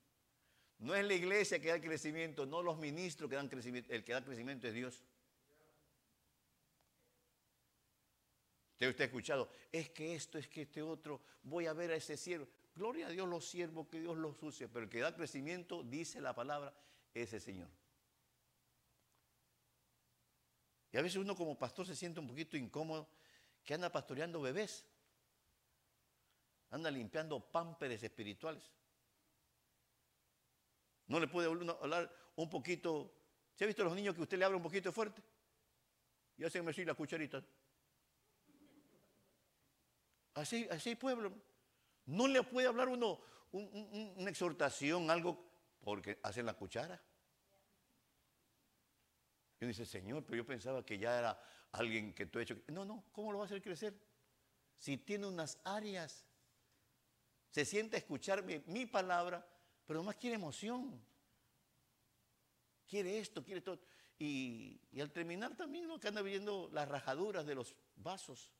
No 0.79 0.93
es 0.93 1.05
la 1.05 1.15
iglesia 1.15 1.59
que 1.59 1.69
da 1.69 1.81
crecimiento, 1.81 2.45
no 2.45 2.61
los 2.61 2.77
ministros 2.77 3.29
que 3.29 3.35
dan 3.35 3.49
crecimiento. 3.49 3.91
El 3.91 4.03
que 4.03 4.13
da 4.13 4.23
crecimiento 4.23 4.67
es 4.67 4.73
Dios. 4.73 5.03
Usted, 8.79 9.01
ha 9.01 9.05
escuchado, 9.05 9.49
es 9.71 9.89
que 9.89 10.13
esto, 10.13 10.37
es 10.37 10.47
que 10.47 10.61
este 10.61 10.83
otro, 10.83 11.21
voy 11.41 11.65
a 11.65 11.73
ver 11.73 11.91
a 11.91 11.95
ese 11.95 12.15
siervo. 12.15 12.47
Gloria 12.75 13.07
a 13.07 13.09
Dios 13.09 13.27
los 13.27 13.49
siervos, 13.49 13.87
que 13.87 13.99
Dios 13.99 14.15
los 14.15 14.41
use, 14.43 14.67
pero 14.67 14.83
el 14.83 14.89
que 14.89 14.99
da 14.99 15.15
crecimiento, 15.15 15.83
dice 15.83 16.21
la 16.21 16.35
palabra, 16.35 16.71
es 17.11 17.33
el 17.33 17.41
Señor. 17.41 17.69
Y 20.91 20.97
a 20.97 21.01
veces 21.01 21.17
uno 21.17 21.35
como 21.35 21.57
pastor 21.57 21.87
se 21.87 21.95
siente 21.95 22.19
un 22.19 22.27
poquito 22.27 22.55
incómodo 22.55 23.09
que 23.63 23.73
anda 23.73 23.91
pastoreando 23.91 24.41
bebés, 24.41 24.85
anda 26.69 26.91
limpiando 26.91 27.39
pámperes 27.39 28.03
espirituales. 28.03 28.71
No 31.07 31.19
le 31.19 31.27
puede 31.27 31.47
hablar 31.47 32.13
un 32.35 32.49
poquito. 32.49 33.13
¿Se 33.55 33.63
ha 33.63 33.67
visto 33.67 33.81
a 33.81 33.85
los 33.85 33.95
niños 33.95 34.13
que 34.13 34.21
usted 34.21 34.37
le 34.37 34.45
habla 34.45 34.57
un 34.57 34.63
poquito 34.63 34.91
fuerte? 34.91 35.23
Y 36.37 36.43
hacen 36.43 36.67
así 36.67 36.85
la 36.85 36.93
cucharita. 36.93 37.43
Así, 40.38 40.67
así 40.69 40.95
pueblo. 40.95 41.34
No 42.06 42.28
le 42.28 42.43
puede 42.43 42.67
hablar 42.67 42.88
uno 42.88 43.19
una 43.52 44.30
exhortación, 44.30 45.10
algo, 45.10 45.43
porque 45.82 46.19
hacen 46.21 46.45
la 46.45 46.54
cuchara. 46.54 47.02
Y 49.60 49.63
uno 49.63 49.69
dice, 49.69 49.86
Señor, 49.86 50.23
pero 50.23 50.38
yo 50.38 50.45
pensaba 50.45 50.86
que 50.86 50.97
ya 50.97 51.17
era 51.17 51.41
alguien 51.71 52.13
que 52.13 52.28
tú 52.28 52.39
hecho. 52.39 52.56
No, 52.67 52.86
no, 52.86 53.06
¿cómo 53.12 53.32
lo 53.32 53.39
va 53.39 53.45
a 53.45 53.47
hacer 53.47 53.62
crecer? 53.62 54.00
Si 54.78 54.97
tiene 54.97 55.26
unas 55.26 55.60
áreas, 55.63 56.26
se 57.50 57.65
siente 57.65 57.95
a 57.95 58.00
escuchar 58.00 58.43
mi, 58.43 58.86
palabra, 58.86 59.47
pero 59.86 60.04
más 60.04 60.17
quiere 60.17 60.36
emoción. 60.36 61.02
Quiere 62.86 63.17
esto, 63.19 63.43
quiere 63.43 63.62
todo. 63.62 63.80
Y, 64.19 64.80
al 65.00 65.12
terminar 65.12 65.56
también, 65.56 65.88
¿no? 65.88 66.00
Que 66.00 66.10
anda 66.10 66.21
viendo 66.21 66.69
las 66.71 66.88
rajaduras 66.88 67.45
de 67.45 67.56
los 67.56 67.76
vasos. 67.95 68.52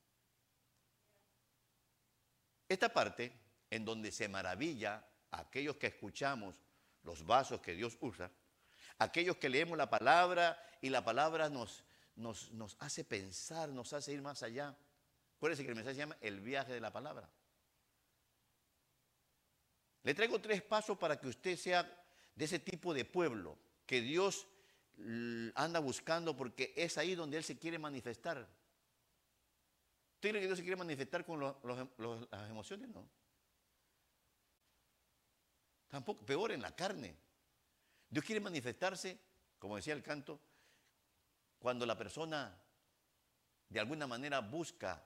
Esta 2.70 2.90
parte, 2.90 3.32
en 3.70 3.86
donde 3.86 4.12
se 4.12 4.28
maravilla 4.28 5.06
a 5.32 5.42
aquellos 5.42 5.78
que 5.78 5.88
escuchamos 5.88 6.56
los 7.04 7.26
vasos 7.26 7.62
que 7.62 7.74
Dios 7.74 7.98
usa, 8.02 8.32
aquellos 9.00 9.38
que 9.38 9.50
leemos 9.50 9.78
la 9.78 9.90
palabra 9.90 10.62
y 10.82 10.90
la 10.90 11.04
palabra 11.04 11.50
nos, 11.50 11.84
hace 12.80 13.04
pensar, 13.04 13.70
nos 13.70 13.94
hace 13.94 14.14
ir 14.14 14.22
más 14.22 14.44
allá. 14.44 14.76
Acuérdense 15.38 15.64
que 15.64 15.70
el 15.70 15.76
mensaje 15.76 15.96
se 15.96 16.00
llama 16.00 16.18
el 16.22 16.42
viaje 16.42 16.74
de 16.74 16.82
la 16.82 16.92
palabra. 16.92 17.30
Le 20.04 20.14
traigo 20.14 20.40
tres 20.40 20.62
pasos 20.62 20.98
para 20.98 21.20
que 21.20 21.28
usted 21.28 21.58
sea 21.58 21.84
de 22.36 22.46
ese 22.46 22.60
tipo 22.60 22.94
de 22.94 23.06
pueblo 23.06 23.58
que 23.86 24.02
Dios 24.02 24.48
anda 25.56 25.80
buscando 25.80 26.36
porque 26.36 26.74
es 26.76 26.98
ahí 26.98 27.16
donde 27.16 27.38
Él 27.38 27.44
se 27.44 27.58
quiere 27.58 27.78
manifestar. 27.78 28.48
¿Usted 30.18 30.32
cree 30.32 30.42
que 30.42 30.48
Dios 30.48 30.58
se 30.58 30.64
quiere 30.64 30.78
manifestar 30.78 31.24
con 31.24 31.40
las 31.40 32.50
emociones? 32.50 32.90
No. 32.90 33.08
Tampoco, 35.90 36.26
peor 36.26 36.52
en 36.52 36.64
la 36.64 36.76
carne. 36.76 37.16
Dios 38.10 38.26
quiere 38.26 38.42
manifestarse, 38.42 39.20
como 39.60 39.76
decía 39.76 39.94
el 39.94 40.02
canto, 40.02 40.40
cuando 41.60 41.86
la 41.86 41.96
persona 41.96 42.60
de 43.70 43.80
alguna 43.80 44.08
manera 44.08 44.40
busca, 44.40 45.06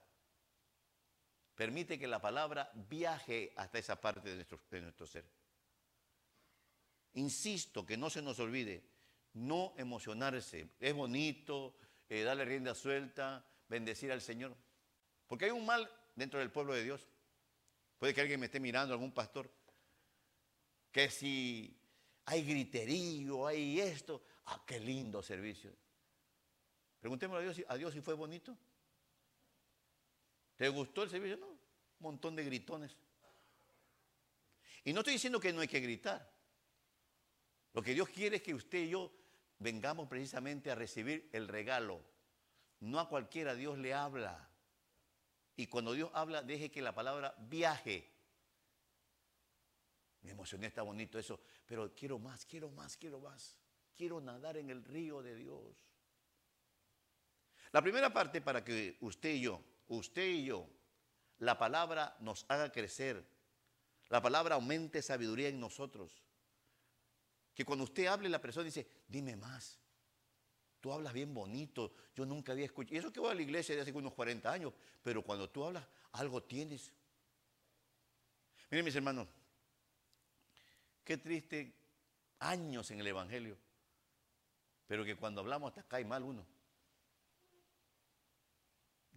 permite 1.55 1.99
que 1.99 2.07
la 2.07 2.21
palabra 2.21 2.71
viaje 2.73 3.53
hasta 3.57 3.79
esa 3.79 3.99
parte 3.99 4.29
de 4.29 4.79
nuestro, 4.81 5.05
ser. 5.05 5.25
Insisto 7.15 7.85
que 7.85 7.97
no 7.97 8.09
se 8.09 8.21
nos 8.21 8.39
olvide, 8.39 8.81
no 9.33 9.73
emocionarse. 9.75 10.69
Es 10.79 10.93
bonito 10.93 11.75
eh, 12.07 12.23
darle 12.23 12.45
rienda 12.45 12.73
suelta, 12.75 13.45
bendecir 13.67 14.09
al 14.13 14.21
Señor. 14.21 14.55
Porque 15.31 15.45
hay 15.45 15.51
un 15.51 15.65
mal 15.65 15.89
dentro 16.13 16.41
del 16.41 16.51
pueblo 16.51 16.73
de 16.73 16.83
Dios. 16.83 17.07
Puede 17.97 18.13
que 18.13 18.19
alguien 18.19 18.37
me 18.37 18.47
esté 18.47 18.59
mirando, 18.59 18.93
algún 18.93 19.13
pastor, 19.13 19.49
que 20.91 21.09
si 21.09 21.73
hay 22.25 22.43
griterío, 22.43 23.47
hay 23.47 23.79
esto, 23.79 24.25
ah, 24.47 24.61
qué 24.67 24.77
lindo 24.77 25.23
servicio. 25.23 25.73
Preguntémosle 26.99 27.47
a 27.47 27.53
Dios, 27.53 27.65
a 27.69 27.77
Dios 27.77 27.93
si 27.93 28.01
fue 28.01 28.13
bonito. 28.13 28.57
¿Te 30.57 30.67
gustó 30.67 31.03
el 31.03 31.09
servicio? 31.09 31.37
No, 31.37 31.47
un 31.47 31.59
montón 32.01 32.35
de 32.35 32.43
gritones. 32.43 32.97
Y 34.83 34.91
no 34.91 34.99
estoy 34.99 35.13
diciendo 35.13 35.39
que 35.39 35.53
no 35.53 35.61
hay 35.61 35.69
que 35.69 35.79
gritar. 35.79 36.29
Lo 37.71 37.81
que 37.81 37.93
Dios 37.93 38.09
quiere 38.09 38.35
es 38.35 38.41
que 38.41 38.53
usted 38.53 38.79
y 38.79 38.89
yo 38.89 39.09
vengamos 39.59 40.09
precisamente 40.09 40.71
a 40.71 40.75
recibir 40.75 41.29
el 41.31 41.47
regalo. 41.47 42.03
No 42.81 42.99
a 42.99 43.07
cualquiera 43.07 43.55
Dios 43.55 43.77
le 43.77 43.93
habla. 43.93 44.50
Y 45.61 45.67
cuando 45.67 45.93
Dios 45.93 46.09
habla, 46.15 46.41
deje 46.41 46.71
que 46.71 46.81
la 46.81 46.91
palabra 46.91 47.35
viaje. 47.37 48.11
Me 50.23 50.31
emocioné, 50.31 50.65
está 50.65 50.81
bonito 50.81 51.19
eso, 51.19 51.39
pero 51.67 51.93
quiero 51.93 52.17
más, 52.17 52.47
quiero 52.47 52.71
más, 52.71 52.97
quiero 52.97 53.19
más. 53.19 53.55
Quiero 53.95 54.19
nadar 54.19 54.57
en 54.57 54.71
el 54.71 54.83
río 54.83 55.21
de 55.21 55.35
Dios. 55.35 55.85
La 57.71 57.79
primera 57.79 58.11
parte 58.11 58.41
para 58.41 58.63
que 58.63 58.97
usted 59.01 59.35
y 59.35 59.41
yo, 59.41 59.63
usted 59.89 60.25
y 60.29 60.45
yo, 60.45 60.67
la 61.37 61.59
palabra 61.59 62.17
nos 62.21 62.43
haga 62.49 62.71
crecer, 62.71 63.23
la 64.09 64.19
palabra 64.19 64.55
aumente 64.55 65.03
sabiduría 65.03 65.49
en 65.49 65.59
nosotros. 65.59 66.23
Que 67.53 67.65
cuando 67.65 67.83
usted 67.83 68.07
hable, 68.07 68.29
la 68.29 68.41
persona 68.41 68.65
dice, 68.65 68.89
dime 69.07 69.35
más. 69.35 69.79
Tú 70.81 70.91
hablas 70.91 71.13
bien 71.13 71.31
bonito, 71.31 71.93
yo 72.15 72.25
nunca 72.25 72.51
había 72.51 72.65
escuchado. 72.65 72.95
Y 72.95 72.97
eso 72.97 73.13
que 73.13 73.19
voy 73.19 73.31
a 73.31 73.35
la 73.35 73.43
iglesia 73.43 73.75
de 73.75 73.81
hace 73.81 73.91
unos 73.91 74.13
40 74.13 74.51
años, 74.51 74.73
pero 75.03 75.21
cuando 75.21 75.47
tú 75.47 75.63
hablas, 75.63 75.87
algo 76.13 76.41
tienes. 76.41 76.91
Miren 78.71 78.85
mis 78.85 78.95
hermanos, 78.95 79.27
qué 81.03 81.17
triste 81.17 81.71
años 82.39 82.89
en 82.89 82.99
el 82.99 83.07
Evangelio, 83.07 83.57
pero 84.87 85.05
que 85.05 85.15
cuando 85.15 85.41
hablamos 85.41 85.69
hasta 85.69 85.83
cae 85.83 86.03
mal 86.03 86.23
uno. 86.23 86.45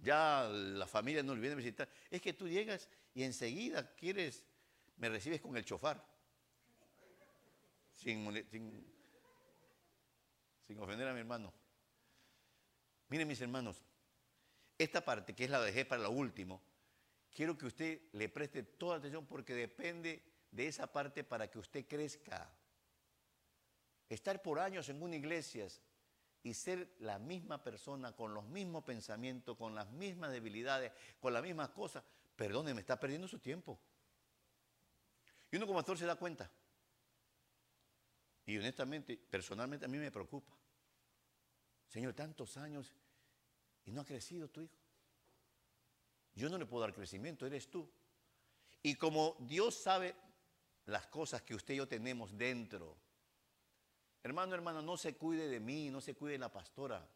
Ya 0.03 0.47
la 0.51 0.87
familia 0.87 1.23
no 1.23 1.33
viene 1.35 1.53
a 1.53 1.57
visitar. 1.57 1.89
Es 2.11 2.21
que 2.21 2.35
tú 2.35 2.47
llegas 2.47 2.91
y 3.15 3.23
enseguida 3.23 3.95
quieres, 3.95 4.45
me 4.99 5.09
recibes 5.09 5.41
con 5.41 5.57
el 5.57 5.65
chofar. 5.65 6.05
Sin, 7.91 8.47
sin, 8.51 8.94
sin 10.67 10.79
ofender 10.79 11.09
a 11.09 11.13
mi 11.13 11.21
hermano. 11.21 11.53
Miren 13.09 13.29
mis 13.29 13.41
hermanos, 13.41 13.83
esta 14.79 15.05
parte 15.05 15.35
que 15.35 15.45
es 15.45 15.51
la 15.51 15.61
dejé 15.61 15.85
para 15.85 16.03
lo 16.03 16.11
último, 16.11 16.63
quiero 17.33 17.57
que 17.57 17.67
usted 17.67 18.01
le 18.13 18.29
preste 18.29 18.63
toda 18.63 18.97
atención 18.97 19.27
porque 19.27 19.55
depende 19.55 20.23
de 20.51 20.67
esa 20.67 20.87
parte 20.87 21.25
para 21.25 21.51
que 21.51 21.59
usted 21.59 21.87
crezca. 21.87 22.51
Estar 24.09 24.43
por 24.43 24.59
años 24.59 24.89
en 24.89 25.03
una 25.03 25.17
iglesia 25.17 25.67
y 26.43 26.55
ser 26.55 26.95
la 27.01 27.19
misma 27.19 27.63
persona 27.63 28.13
con 28.13 28.35
los 28.35 28.45
mismos 28.45 28.85
pensamientos, 28.85 29.57
con 29.57 29.75
las 29.75 29.91
mismas 29.91 30.31
debilidades, 30.31 30.93
con 31.19 31.33
las 31.33 31.43
mismas 31.43 31.71
cosas, 31.71 32.05
perdóneme, 32.37 32.81
está 32.81 33.01
perdiendo 33.01 33.27
su 33.27 33.39
tiempo. 33.39 33.79
Y 35.51 35.57
uno 35.57 35.67
como 35.67 35.79
actor 35.79 35.97
se 35.97 36.07
da 36.07 36.17
cuenta. 36.17 36.51
Y 38.47 38.59
honestamente, 38.59 39.17
personalmente 39.17 39.87
a 39.87 39.89
mí 39.89 39.99
me 39.99 40.11
preocupa. 40.11 40.53
Señor, 41.89 42.13
tantos 42.13 42.57
años 42.57 42.93
y 43.85 43.93
no 43.93 44.01
ha 44.01 44.05
crecido 44.05 44.49
tu 44.49 44.61
hijo. 44.61 44.77
Yo 46.35 46.49
no 46.49 46.59
le 46.59 46.67
puedo 46.67 46.83
dar 46.83 46.95
crecimiento, 46.95 47.47
eres 47.47 47.71
tú. 47.71 47.89
Y 48.83 48.97
como 48.97 49.37
Dios 49.41 49.77
sabe 49.77 50.15
las 50.87 51.07
cosas 51.07 51.43
que 51.43 51.55
usted 51.55 51.75
y 51.75 51.79
yo 51.79 51.89
tenemos 51.89 52.37
dentro, 52.37 52.97
hermano, 54.23 54.55
hermano, 54.55 54.83
no 54.83 54.97
se 54.97 55.15
cuide 55.15 55.49
de 55.49 55.61
mí, 55.61 55.91
no 55.91 56.01
se 56.01 56.15
cuide 56.15 56.33
de 56.33 56.39
la 56.39 56.53
pastora. 56.53 57.09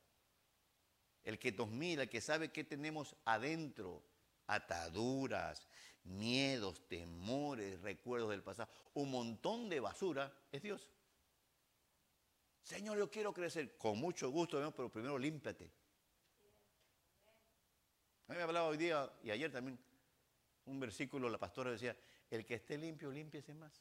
El 1.25 1.39
que 1.39 1.53
nos 1.53 1.69
mira, 1.69 2.05
el 2.05 2.09
que 2.09 2.21
sabe 2.21 2.53
qué 2.53 2.65
tenemos 2.65 3.17
adentro, 3.25 4.03
ataduras, 4.47 5.69
miedos, 6.05 6.87
temores, 6.89 7.83
recuerdos 7.83 8.31
del 8.31 8.43
pasado, 8.43 8.71
un 8.95 9.11
montón 9.11 9.69
de 9.69 9.81
basura, 9.81 10.33
es 10.53 10.63
Dios. 10.63 10.91
Señor, 12.69 12.99
yo 12.99 13.11
quiero 13.11 13.33
crecer. 13.33 13.79
Con 13.79 13.99
mucho 13.99 14.29
gusto, 14.29 14.61
pero 14.77 14.93
primero 14.93 15.19
límpiate. 15.19 15.73
A 18.27 18.33
mí 18.33 18.37
me 18.37 18.43
hablaba 18.43 18.69
hoy 18.69 18.77
día 18.77 19.11
y 19.23 19.31
ayer 19.31 19.51
también 19.51 19.79
un 20.67 20.79
versículo, 20.79 21.31
la 21.31 21.39
pastora 21.39 21.71
decía, 21.71 21.97
el 22.29 22.45
que 22.45 22.57
esté 22.57 22.77
limpio, 22.77 23.11
límpiese 23.11 23.55
más. 23.55 23.73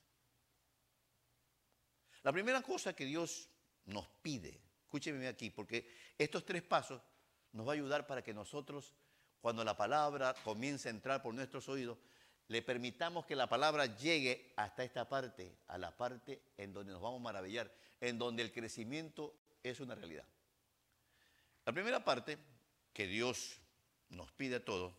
La 2.23 2.31
primera 2.31 2.61
cosa 2.61 2.93
que 2.93 3.03
Dios 3.03 3.49
nos 3.87 4.07
pide, 4.21 4.57
escúcheme 4.83 5.27
aquí, 5.27 5.49
porque 5.49 5.93
estos 6.17 6.45
tres 6.45 6.63
pasos 6.63 7.01
nos 7.51 7.67
va 7.67 7.71
a 7.71 7.75
ayudar 7.75 8.07
para 8.07 8.23
que 8.23 8.33
nosotros, 8.33 8.93
cuando 9.41 9.65
la 9.65 9.75
palabra 9.75 10.33
comience 10.45 10.87
a 10.87 10.91
entrar 10.91 11.21
por 11.21 11.33
nuestros 11.33 11.67
oídos, 11.67 11.97
le 12.47 12.61
permitamos 12.61 13.25
que 13.25 13.35
la 13.35 13.47
palabra 13.47 13.97
llegue 13.97 14.53
hasta 14.55 14.83
esta 14.83 15.07
parte, 15.07 15.57
a 15.67 15.77
la 15.77 15.95
parte 15.95 16.41
en 16.57 16.73
donde 16.73 16.93
nos 16.93 17.01
vamos 17.01 17.19
a 17.19 17.23
maravillar, 17.23 17.71
en 17.99 18.17
donde 18.17 18.43
el 18.43 18.51
crecimiento 18.51 19.35
es 19.63 19.79
una 19.79 19.95
realidad. 19.95 20.25
La 21.65 21.73
primera 21.73 22.03
parte 22.03 22.37
que 22.93 23.07
Dios 23.07 23.59
nos 24.09 24.31
pide 24.31 24.55
a 24.55 24.65
todos, 24.65 24.93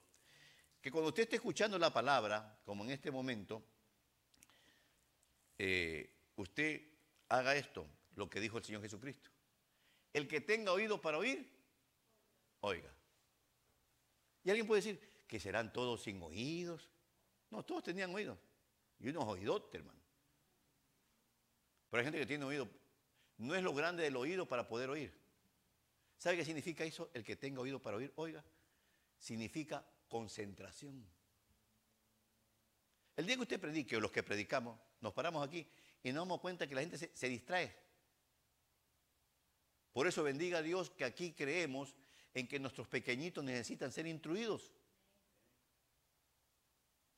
que 0.81 0.91
cuando 0.91 1.09
usted 1.09 1.23
esté 1.23 1.37
escuchando 1.37 1.79
la 1.79 1.93
palabra, 1.93 2.61
como 2.65 2.85
en 2.85 2.91
este 2.91 3.11
momento, 3.11 3.63
eh, 5.59 6.11
usted 6.37 6.83
haga 7.29 7.57
esto, 7.57 7.87
lo 8.15 8.29
que 8.29 8.41
dijo 8.41 8.59
el 8.59 8.65
Señor 8.65 8.83
Jesucristo. 8.83 9.31
El 10.13 10.29
que 10.29 10.41
tenga 10.41 10.73
oído 10.73 11.01
para 11.01 11.19
oír, 11.19 11.51
oiga. 12.61 12.93
Y 14.45 14.51
alguien 14.51 14.67
puede 14.67 14.83
decir 14.83 15.25
que 15.27 15.41
serán 15.41 15.73
todos 15.73 16.03
sin 16.03 16.23
oídos. 16.23 16.89
No, 17.51 17.65
todos 17.65 17.85
tenían 17.85 18.15
oídos. 18.15 18.39
Y 19.01 19.09
unos 19.09 19.25
oídotes, 19.25 19.75
hermano. 19.75 20.01
Pero 21.91 22.01
hay 22.01 22.05
gente 22.05 22.19
que 22.19 22.27
tiene 22.27 22.45
oído. 22.45 22.69
No 23.39 23.55
es 23.55 23.63
lo 23.63 23.73
grande 23.73 24.03
del 24.03 24.17
oído 24.17 24.47
para 24.47 24.67
poder 24.67 24.91
oír. 24.91 25.13
¿Sabe 26.19 26.37
qué 26.37 26.45
significa 26.45 26.85
eso? 26.85 27.11
El 27.15 27.25
que 27.25 27.37
tenga 27.37 27.61
oído 27.61 27.81
para 27.81 27.97
oír, 27.97 28.13
oiga, 28.17 28.45
significa 29.19 29.87
concentración. 30.09 31.07
El 33.17 33.27
día 33.27 33.37
que 33.37 33.43
usted 33.43 33.61
predique, 33.61 33.97
o 33.97 34.01
los 34.01 34.11
que 34.11 34.23
predicamos, 34.23 34.79
nos 35.01 35.13
paramos 35.13 35.47
aquí 35.47 35.67
y 36.03 36.13
nos 36.13 36.23
damos 36.23 36.41
cuenta 36.41 36.67
que 36.67 36.75
la 36.75 36.81
gente 36.81 36.99
se, 36.99 37.11
se 37.15 37.29
distrae. 37.29 37.75
Por 39.93 40.07
eso 40.07 40.23
bendiga 40.23 40.59
a 40.59 40.63
Dios 40.63 40.91
que 40.91 41.05
aquí 41.05 41.33
creemos 41.33 41.95
en 42.35 42.47
que 42.47 42.59
nuestros 42.59 42.87
pequeñitos 42.89 43.43
necesitan 43.43 43.91
ser 43.93 44.07
instruidos. 44.07 44.73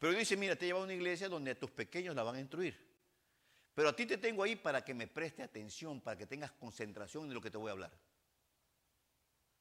Pero 0.01 0.15
dice, 0.15 0.35
mira, 0.35 0.57
te 0.57 0.65
lleva 0.65 0.81
a 0.81 0.83
una 0.83 0.95
iglesia 0.95 1.29
donde 1.29 1.51
a 1.51 1.59
tus 1.59 1.71
pequeños 1.71 2.17
la 2.17 2.23
van 2.23 2.37
a 2.37 2.41
instruir. 2.41 2.75
Pero 3.75 3.91
a 3.91 3.95
ti 3.95 4.07
te 4.07 4.17
tengo 4.17 4.43
ahí 4.43 4.57
para 4.57 4.83
que 4.83 4.95
me 4.95 5.07
preste 5.07 5.43
atención, 5.43 6.01
para 6.01 6.17
que 6.17 6.27
tengas 6.27 6.53
concentración 6.53 7.27
en 7.27 7.35
lo 7.35 7.41
que 7.41 7.51
te 7.51 7.59
voy 7.59 7.69
a 7.69 7.73
hablar. 7.73 7.93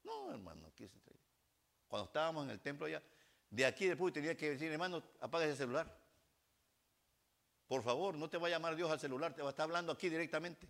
No, 0.01 0.31
hermano, 0.31 0.71
se 0.77 0.89
Cuando 1.89 2.05
estábamos 2.05 2.45
en 2.45 2.51
el 2.51 2.61
templo 2.61 2.85
allá, 2.85 3.03
de 3.49 3.65
aquí 3.65 3.85
después 3.87 4.13
tenía 4.13 4.35
que 4.37 4.51
decir, 4.51 4.71
hermano, 4.71 5.03
apaga 5.19 5.43
ese 5.43 5.57
celular. 5.57 5.93
Por 7.67 7.83
favor, 7.83 8.15
no 8.15 8.29
te 8.29 8.37
va 8.37 8.47
a 8.47 8.51
llamar 8.51 8.77
Dios 8.77 8.89
al 8.89 8.99
celular, 8.99 9.35
te 9.35 9.41
va 9.41 9.49
a 9.49 9.51
estar 9.51 9.65
hablando 9.65 9.91
aquí 9.91 10.07
directamente. 10.07 10.67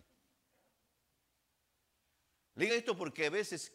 Le 2.56 2.64
digo 2.64 2.76
esto 2.76 2.96
porque 2.96 3.26
a 3.26 3.30
veces, 3.30 3.72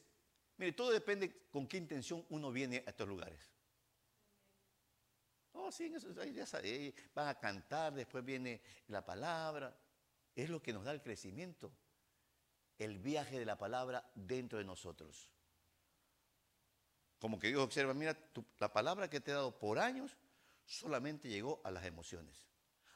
mire, 0.58 0.74
todo 0.74 0.92
depende 0.92 1.48
con 1.50 1.66
qué 1.68 1.78
intención 1.78 2.26
uno 2.30 2.52
viene 2.52 2.84
a 2.86 2.90
estos 2.90 3.08
lugares. 3.08 3.55
Oh, 5.58 5.72
sí, 5.72 5.86
eso, 5.86 6.12
ya 6.26 6.46
sabe, 6.46 6.94
van 7.14 7.30
a 7.30 7.40
cantar, 7.40 7.94
después 7.94 8.24
viene 8.24 8.62
la 8.88 9.06
palabra. 9.06 9.76
Es 10.36 10.50
lo 10.50 10.62
que 10.62 10.74
nos 10.74 10.84
da 10.84 10.92
el 10.92 11.02
crecimiento, 11.02 11.72
el 12.78 13.00
viaje 13.00 13.40
de 13.40 13.46
la 13.46 13.58
palabra 13.58 14.12
dentro 14.16 14.60
de 14.60 14.66
nosotros. 14.66 15.30
Como 17.20 17.40
que 17.40 17.48
Dios 17.48 17.62
observa, 17.62 17.94
mira, 17.94 18.18
la 18.60 18.74
palabra 18.74 19.10
que 19.10 19.22
te 19.22 19.32
he 19.32 19.34
dado 19.34 19.58
por 19.58 19.80
años 19.80 20.18
solamente 20.66 21.30
llegó 21.30 21.62
a 21.64 21.72
las 21.72 21.86
emociones. 21.86 22.46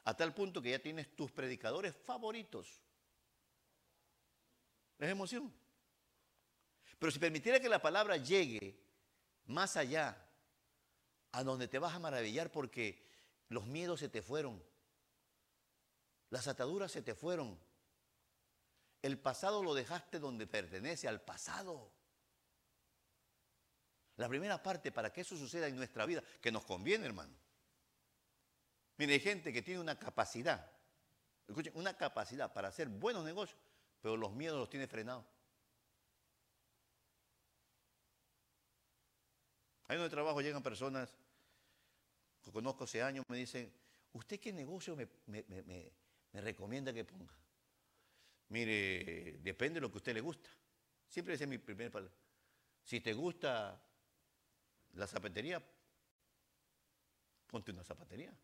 A 0.04 0.14
tal 0.14 0.34
punto 0.34 0.60
que 0.60 0.70
ya 0.70 0.78
tienes 0.78 1.16
tus 1.16 1.32
predicadores 1.32 1.96
favoritos. 1.96 2.82
Es 4.98 5.08
emoción. 5.08 5.52
Pero 6.98 7.10
si 7.10 7.18
permitiera 7.18 7.58
que 7.58 7.70
la 7.70 7.80
palabra 7.80 8.18
llegue 8.18 8.78
más 9.46 9.78
allá, 9.78 10.29
a 11.32 11.44
donde 11.44 11.68
te 11.68 11.78
vas 11.78 11.94
a 11.94 11.98
maravillar 11.98 12.50
porque 12.50 13.04
los 13.48 13.66
miedos 13.66 14.00
se 14.00 14.08
te 14.08 14.22
fueron, 14.22 14.62
las 16.30 16.48
ataduras 16.48 16.92
se 16.92 17.02
te 17.02 17.14
fueron, 17.14 17.58
el 19.02 19.18
pasado 19.18 19.62
lo 19.62 19.74
dejaste 19.74 20.18
donde 20.18 20.46
pertenece, 20.46 21.08
al 21.08 21.20
pasado. 21.20 21.90
La 24.16 24.28
primera 24.28 24.62
parte 24.62 24.92
para 24.92 25.12
que 25.12 25.22
eso 25.22 25.36
suceda 25.36 25.66
en 25.66 25.76
nuestra 25.76 26.04
vida, 26.04 26.22
que 26.40 26.52
nos 26.52 26.64
conviene, 26.64 27.06
hermano. 27.06 27.34
Mire, 28.98 29.14
hay 29.14 29.20
gente 29.20 29.52
que 29.52 29.62
tiene 29.62 29.80
una 29.80 29.98
capacidad, 29.98 30.70
escuchen, 31.48 31.72
una 31.74 31.96
capacidad 31.96 32.52
para 32.52 32.68
hacer 32.68 32.88
buenos 32.88 33.24
negocios, 33.24 33.58
pero 34.02 34.16
los 34.16 34.32
miedos 34.32 34.58
los 34.58 34.68
tiene 34.68 34.86
frenados. 34.86 35.24
Ahí 39.88 39.96
donde 39.96 40.10
trabajo 40.10 40.40
llegan 40.40 40.62
personas 40.62 41.10
que 42.42 42.50
conozco 42.50 42.84
hace 42.84 43.02
años, 43.02 43.24
me 43.28 43.36
dicen, 43.36 43.72
¿usted 44.12 44.40
qué 44.40 44.52
negocio 44.52 44.96
me, 44.96 45.92
recomienda 46.32 46.92
que 46.92 47.04
ponga? 47.04 47.34
Mire, 48.48 49.38
depende 49.42 49.74
de 49.74 49.80
lo 49.82 49.90
que 49.90 49.96
a 49.96 49.98
usted 49.98 50.14
le 50.14 50.20
gusta. 50.20 50.50
Siempre 51.08 51.34
ese 51.34 51.44
es 51.44 51.50
mi 51.50 51.58
primer 51.58 51.90
palabra. 51.90 52.14
Si 52.82 53.00
te 53.00 53.12
gusta 53.12 53.80
la 54.92 55.06
zapatería, 55.06 55.62
ponte 57.46 57.70
una 57.70 57.84
zapatería. 57.84 58.36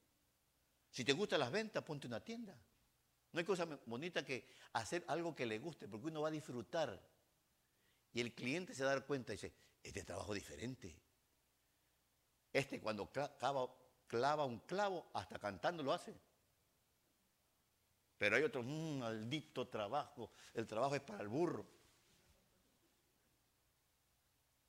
Si 0.90 1.04
te 1.04 1.12
gustan 1.12 1.40
las 1.40 1.50
ventas, 1.50 1.82
ponte 1.82 2.06
una 2.06 2.20
tienda. 2.20 2.56
No 3.32 3.38
hay 3.38 3.44
cosa 3.44 3.66
bonita 3.86 4.24
que 4.24 4.48
hacer 4.72 5.04
algo 5.08 5.34
que 5.34 5.46
le 5.46 5.58
guste, 5.58 5.88
porque 5.88 6.06
uno 6.06 6.22
va 6.22 6.28
a 6.28 6.30
disfrutar. 6.30 7.00
Y 8.12 8.20
el 8.20 8.32
cliente 8.32 8.74
se 8.74 8.82
va 8.84 8.92
a 8.92 8.94
dar 8.94 9.06
cuenta 9.06 9.32
y 9.32 9.36
dice, 9.36 9.52
este 9.82 10.04
trabajo 10.04 10.32
diferente. 10.32 10.96
Este 12.52 12.80
cuando 12.80 13.10
clava, 14.06 14.44
un 14.44 14.60
clavo, 14.60 15.10
hasta 15.14 15.38
cantando 15.38 15.82
lo 15.82 15.92
hace. 15.92 16.14
Pero 18.18 18.36
hay 18.36 18.42
otro, 18.42 18.62
mm, 18.62 18.98
maldito 19.00 19.68
trabajo, 19.68 20.30
el 20.54 20.66
trabajo 20.66 20.94
es 20.94 21.02
para 21.02 21.22
el 21.22 21.28
burro. 21.28 21.66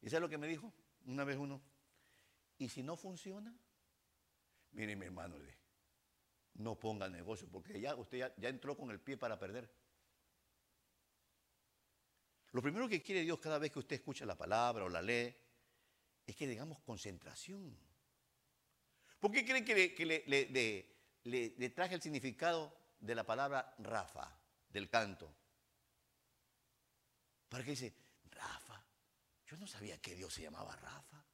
¿Y 0.01 0.09
sabes 0.09 0.21
lo 0.21 0.29
que 0.29 0.37
me 0.37 0.47
dijo 0.47 0.73
una 1.05 1.23
vez 1.23 1.37
uno? 1.37 1.61
¿Y 2.57 2.69
si 2.69 2.83
no 2.83 2.95
funciona? 2.97 3.53
Mire 4.71 4.95
mi 4.95 5.05
hermano, 5.05 5.37
no 6.55 6.79
ponga 6.79 7.07
negocio, 7.07 7.47
porque 7.49 7.79
ya 7.79 7.95
usted 7.95 8.17
ya, 8.17 8.35
ya 8.37 8.49
entró 8.49 8.75
con 8.75 8.91
el 8.91 8.99
pie 8.99 9.17
para 9.17 9.39
perder. 9.39 9.71
Lo 12.51 12.61
primero 12.61 12.87
que 12.87 13.01
quiere 13.01 13.21
Dios 13.21 13.39
cada 13.39 13.59
vez 13.59 13.71
que 13.71 13.79
usted 13.79 13.97
escucha 13.97 14.25
la 14.25 14.37
palabra 14.37 14.85
o 14.85 14.89
la 14.89 15.01
lee 15.01 15.35
es 16.25 16.35
que 16.35 16.47
digamos 16.47 16.79
concentración. 16.79 17.86
¿Por 19.19 19.31
qué 19.31 19.45
creen 19.45 19.65
que 19.65 20.05
le, 21.23 21.69
traje 21.69 21.95
el 21.95 22.01
significado 22.01 22.75
de 22.99 23.15
la 23.15 23.25
palabra 23.25 23.75
Rafa, 23.79 24.39
del 24.69 24.89
canto? 24.89 25.33
Para 27.49 27.63
que 27.63 27.71
dice, 27.71 27.93
Rafa, 28.25 28.83
yo 29.45 29.57
no 29.57 29.67
sabía 29.67 29.99
que 30.01 30.15
Dios 30.15 30.33
se 30.33 30.43
llamaba 30.43 30.75
Rafa. 30.75 31.25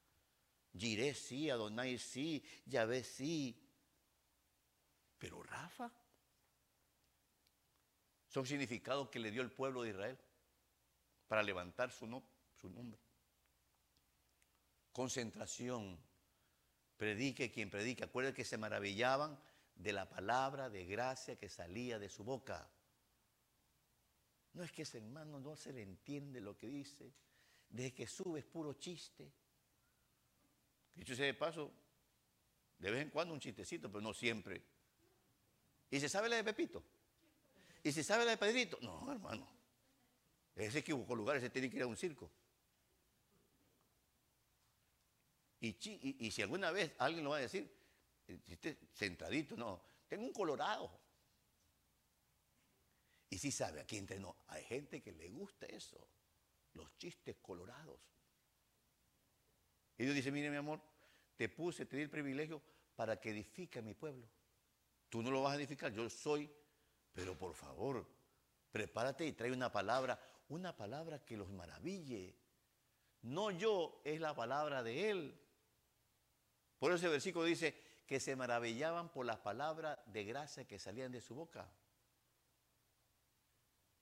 Giré 0.76 1.14
sí, 1.14 1.50
Adonai 1.50 1.98
sí, 1.98 2.44
Yahvé 2.66 3.04
sí. 3.04 3.60
Pero 5.18 5.42
Rafa 5.42 5.92
son 8.28 8.46
significados 8.46 9.08
que 9.08 9.20
le 9.20 9.30
dio 9.30 9.42
el 9.42 9.52
pueblo 9.52 9.82
de 9.82 9.90
Israel 9.90 10.18
para 11.28 11.42
levantar 11.42 11.92
su 11.92 12.06
nombre 12.06 13.04
concentración. 14.94 15.98
Predique 17.04 17.52
quien 17.52 17.68
predique. 17.68 18.02
Acuérdense 18.02 18.34
que 18.34 18.46
se 18.46 18.56
maravillaban 18.56 19.38
de 19.76 19.92
la 19.92 20.08
palabra 20.08 20.70
de 20.70 20.86
gracia 20.86 21.36
que 21.36 21.50
salía 21.50 21.98
de 21.98 22.08
su 22.08 22.24
boca. 22.24 22.66
No 24.54 24.62
es 24.62 24.72
que 24.72 24.82
ese 24.82 24.96
hermano 24.96 25.38
no 25.38 25.54
se 25.54 25.74
le 25.74 25.82
entiende 25.82 26.40
lo 26.40 26.56
que 26.56 26.66
dice. 26.66 27.12
Desde 27.68 27.92
que 27.92 28.06
sube 28.06 28.38
es 28.38 28.46
puro 28.46 28.72
chiste. 28.72 29.30
Dicho 30.94 31.14
sea 31.14 31.26
de 31.26 31.34
paso, 31.34 31.70
de 32.78 32.90
vez 32.90 33.02
en 33.02 33.10
cuando 33.10 33.34
un 33.34 33.40
chistecito, 33.40 33.90
pero 33.90 34.00
no 34.00 34.14
siempre. 34.14 34.62
¿Y 35.90 36.00
se 36.00 36.08
sabe 36.08 36.30
la 36.30 36.36
de 36.36 36.44
Pepito? 36.44 36.82
¿Y 37.82 37.92
se 37.92 38.02
sabe 38.02 38.24
la 38.24 38.30
de 38.30 38.38
Pedrito? 38.38 38.78
No, 38.80 39.12
hermano. 39.12 39.46
Ese 40.56 40.78
equivocó 40.78 41.14
lugar, 41.14 41.36
ese 41.36 41.50
tiene 41.50 41.68
que 41.68 41.76
ir 41.76 41.82
a 41.82 41.86
un 41.86 41.98
circo. 41.98 42.30
Y, 45.66 46.30
si 46.30 46.42
alguna 46.42 46.70
vez 46.70 46.92
alguien 46.98 47.24
lo 47.24 47.30
va 47.30 47.38
a 47.38 47.40
decir, 47.40 47.70
eh, 48.26 48.38
esté 48.48 48.78
centradito, 48.92 49.56
no, 49.56 49.82
tengo 50.06 50.24
un 50.24 50.32
colorado. 50.32 50.90
Y 53.30 53.38
si 53.38 53.50
sabe, 53.50 53.80
aquí 53.80 53.96
entre 53.96 54.18
no, 54.20 54.36
hay 54.48 54.62
gente 54.64 55.02
que 55.02 55.12
le 55.12 55.30
gusta 55.30 55.64
eso, 55.66 56.06
los 56.74 56.94
chistes 56.98 57.36
colorados. 57.40 57.98
Y 59.96 60.04
Dios 60.04 60.14
dice, 60.14 60.30
mire 60.30 60.50
mi 60.50 60.56
amor, 60.56 60.82
te 61.34 61.48
puse, 61.48 61.86
te 61.86 61.96
di 61.96 62.02
el 62.02 62.10
privilegio 62.10 62.60
para 62.94 63.18
que 63.18 63.30
edifique 63.30 63.78
a 63.78 63.82
mi 63.82 63.94
pueblo. 63.94 64.28
Tú 65.08 65.22
no 65.22 65.30
lo 65.30 65.42
vas 65.42 65.54
a 65.54 65.56
edificar, 65.56 65.92
yo 65.92 66.10
soy, 66.10 66.50
pero 67.14 67.38
por 67.38 67.54
favor, 67.54 68.06
prepárate 68.70 69.26
y 69.26 69.32
trae 69.32 69.50
una 69.50 69.72
palabra, 69.72 70.20
una 70.48 70.76
palabra 70.76 71.24
que 71.24 71.38
los 71.38 71.50
maraville. 71.50 72.36
No 73.22 73.50
yo, 73.50 74.02
es 74.04 74.20
la 74.20 74.34
palabra 74.34 74.82
de 74.82 75.10
Él. 75.10 75.43
Por 76.84 76.92
eso 76.92 77.06
ese 77.06 77.08
versículo 77.08 77.46
dice 77.46 77.74
que 78.06 78.20
se 78.20 78.36
maravillaban 78.36 79.08
por 79.08 79.24
las 79.24 79.38
palabras 79.38 79.98
de 80.04 80.22
gracia 80.22 80.66
que 80.66 80.78
salían 80.78 81.10
de 81.10 81.22
su 81.22 81.34
boca. 81.34 81.66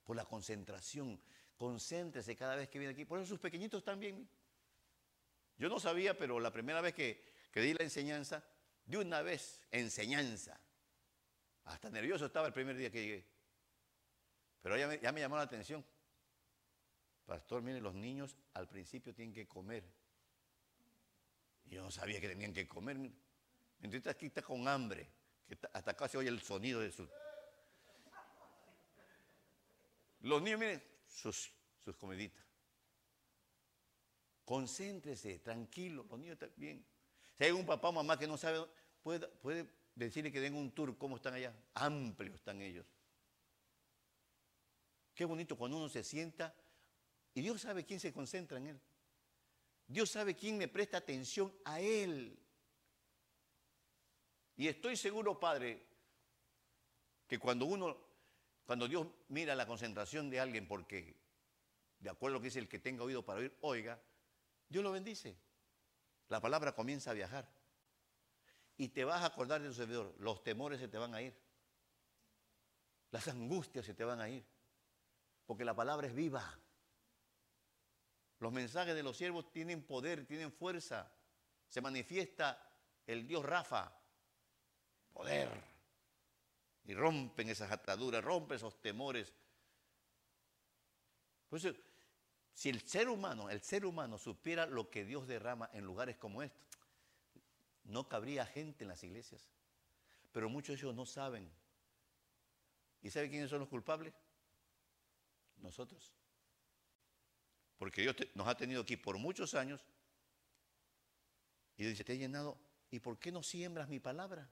Por 0.02 0.16
la 0.16 0.24
concentración. 0.24 1.22
Concéntrese 1.56 2.34
cada 2.34 2.56
vez 2.56 2.68
que 2.68 2.80
viene 2.80 2.92
aquí. 2.92 3.04
Por 3.04 3.20
eso 3.20 3.28
sus 3.28 3.38
pequeñitos 3.38 3.84
también. 3.84 4.28
Yo 5.58 5.68
no 5.68 5.78
sabía, 5.78 6.18
pero 6.18 6.40
la 6.40 6.52
primera 6.52 6.80
vez 6.80 6.92
que, 6.92 7.22
que 7.52 7.60
di 7.60 7.72
la 7.72 7.84
enseñanza, 7.84 8.44
de 8.84 8.96
una 8.96 9.22
vez, 9.22 9.64
enseñanza. 9.70 10.60
Hasta 11.66 11.88
nervioso 11.88 12.26
estaba 12.26 12.48
el 12.48 12.52
primer 12.52 12.76
día 12.76 12.90
que 12.90 13.00
llegué. 13.00 13.26
Pero 14.60 14.76
ya 14.76 15.12
me 15.12 15.20
llamó 15.20 15.36
la 15.36 15.42
atención. 15.42 15.86
Pastor, 17.26 17.62
mire, 17.62 17.80
los 17.80 17.94
niños 17.94 18.36
al 18.54 18.66
principio 18.66 19.14
tienen 19.14 19.32
que 19.32 19.46
comer. 19.46 20.01
Yo 21.72 21.82
no 21.82 21.90
sabía 21.90 22.20
que 22.20 22.28
tenían 22.28 22.52
que 22.52 22.68
comer. 22.68 22.98
Entonces 23.80 24.06
aquí 24.06 24.26
está 24.26 24.42
con 24.42 24.68
hambre, 24.68 25.08
que 25.48 25.58
hasta 25.72 25.94
casi 25.94 26.18
oye 26.18 26.28
el 26.28 26.42
sonido 26.42 26.80
de 26.80 26.92
su... 26.92 27.08
Los 30.20 30.42
niños, 30.42 30.60
miren, 30.60 30.82
sus, 31.06 31.50
sus 31.82 31.96
comiditas. 31.96 32.44
Concéntrese, 34.44 35.38
tranquilo, 35.38 36.06
los 36.10 36.18
niños 36.18 36.34
están 36.34 36.52
bien. 36.56 36.84
Si 37.38 37.44
hay 37.44 37.52
un 37.52 37.64
papá 37.64 37.88
o 37.88 37.92
mamá 37.92 38.18
que 38.18 38.26
no 38.26 38.36
sabe, 38.36 38.66
puede, 39.02 39.26
puede 39.26 39.66
decirle 39.94 40.30
que 40.30 40.40
den 40.40 40.54
un 40.54 40.72
tour, 40.72 40.98
¿cómo 40.98 41.16
están 41.16 41.32
allá? 41.32 41.54
Amplios 41.72 42.34
están 42.34 42.60
ellos. 42.60 42.84
Qué 45.14 45.24
bonito 45.24 45.56
cuando 45.56 45.78
uno 45.78 45.88
se 45.88 46.04
sienta 46.04 46.54
y 47.32 47.40
Dios 47.40 47.62
sabe 47.62 47.86
quién 47.86 47.98
se 47.98 48.12
concentra 48.12 48.58
en 48.58 48.66
Él. 48.66 48.80
Dios 49.92 50.10
sabe 50.10 50.34
quién 50.34 50.56
me 50.56 50.68
presta 50.68 50.96
atención 50.96 51.54
a 51.66 51.78
Él. 51.78 52.38
Y 54.56 54.66
estoy 54.66 54.96
seguro, 54.96 55.38
Padre, 55.38 55.86
que 57.26 57.38
cuando 57.38 57.66
uno, 57.66 57.98
cuando 58.64 58.88
Dios 58.88 59.06
mira 59.28 59.54
la 59.54 59.66
concentración 59.66 60.30
de 60.30 60.40
alguien, 60.40 60.66
porque 60.66 61.14
de 61.98 62.08
acuerdo 62.08 62.36
a 62.36 62.38
lo 62.38 62.40
que 62.40 62.46
dice 62.46 62.58
el 62.58 62.68
que 62.68 62.78
tenga 62.78 63.04
oído 63.04 63.22
para 63.22 63.40
oír, 63.40 63.54
oiga, 63.60 64.02
Dios 64.66 64.82
lo 64.82 64.92
bendice. 64.92 65.36
La 66.28 66.40
palabra 66.40 66.74
comienza 66.74 67.10
a 67.10 67.14
viajar. 67.14 67.46
Y 68.78 68.88
te 68.88 69.04
vas 69.04 69.22
a 69.22 69.26
acordar 69.26 69.60
de 69.60 69.68
tu 69.68 69.74
servidor. 69.74 70.14
Los 70.18 70.42
temores 70.42 70.80
se 70.80 70.88
te 70.88 70.96
van 70.96 71.14
a 71.14 71.20
ir. 71.20 71.38
Las 73.10 73.28
angustias 73.28 73.84
se 73.84 73.92
te 73.92 74.04
van 74.04 74.22
a 74.22 74.30
ir. 74.30 74.42
Porque 75.44 75.66
la 75.66 75.76
palabra 75.76 76.06
es 76.06 76.14
viva. 76.14 76.58
Los 78.42 78.52
mensajes 78.52 78.96
de 78.96 79.04
los 79.04 79.16
siervos 79.16 79.52
tienen 79.52 79.84
poder, 79.84 80.26
tienen 80.26 80.50
fuerza. 80.50 81.08
Se 81.68 81.80
manifiesta 81.80 82.60
el 83.06 83.24
Dios 83.24 83.44
Rafa. 83.44 83.96
Poder. 85.12 85.48
Y 86.82 86.92
rompen 86.92 87.50
esas 87.50 87.70
ataduras, 87.70 88.24
rompen 88.24 88.56
esos 88.56 88.82
temores. 88.82 89.32
Por 91.48 91.60
eso, 91.60 91.72
si 92.52 92.68
el 92.68 92.80
ser 92.80 93.08
humano, 93.08 93.48
el 93.48 93.62
ser 93.62 93.86
humano 93.86 94.18
supiera 94.18 94.66
lo 94.66 94.90
que 94.90 95.04
Dios 95.04 95.28
derrama 95.28 95.70
en 95.72 95.84
lugares 95.84 96.16
como 96.16 96.42
estos, 96.42 96.66
no 97.84 98.08
cabría 98.08 98.44
gente 98.44 98.82
en 98.82 98.88
las 98.88 99.04
iglesias. 99.04 99.52
Pero 100.32 100.48
muchos 100.48 100.74
de 100.74 100.80
ellos 100.80 100.96
no 100.96 101.06
saben. 101.06 101.48
¿Y 103.02 103.10
sabe 103.10 103.30
quiénes 103.30 103.50
son 103.50 103.60
los 103.60 103.68
culpables? 103.68 104.12
Nosotros. 105.58 106.12
Porque 107.82 108.02
Dios 108.02 108.14
nos 108.34 108.46
ha 108.46 108.56
tenido 108.56 108.82
aquí 108.82 108.96
por 108.96 109.18
muchos 109.18 109.54
años. 109.54 109.84
Y 111.76 111.84
dice, 111.84 112.04
te 112.04 112.12
he 112.12 112.16
llenado. 112.16 112.56
¿Y 112.92 113.00
por 113.00 113.18
qué 113.18 113.32
no 113.32 113.42
siembras 113.42 113.88
mi 113.88 113.98
palabra? 113.98 114.48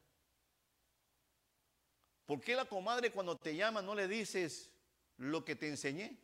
¿Por 2.26 2.40
qué 2.40 2.56
la 2.56 2.64
comadre 2.64 3.12
cuando 3.12 3.38
te 3.38 3.54
llama 3.54 3.82
no 3.82 3.94
le 3.94 4.08
dices 4.08 4.72
lo 5.16 5.44
que 5.44 5.54
te 5.54 5.68
enseñé? 5.68 6.18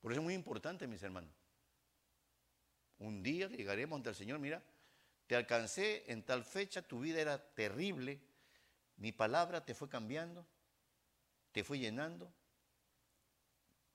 Por 0.00 0.12
eso 0.12 0.22
es 0.22 0.24
muy 0.24 0.32
importante, 0.32 0.86
mis 0.86 1.02
hermanos. 1.02 1.34
Un 3.00 3.22
día 3.22 3.48
llegaremos 3.48 3.98
ante 3.98 4.08
el 4.08 4.14
Señor, 4.14 4.38
mira, 4.38 4.62
te 5.26 5.36
alcancé 5.36 6.10
en 6.10 6.22
tal 6.22 6.46
fecha, 6.46 6.80
tu 6.80 7.00
vida 7.00 7.20
era 7.20 7.52
terrible, 7.52 8.18
mi 8.96 9.12
palabra 9.12 9.62
te 9.62 9.74
fue 9.74 9.90
cambiando, 9.90 10.46
te 11.52 11.62
fue 11.62 11.78
llenando, 11.78 12.32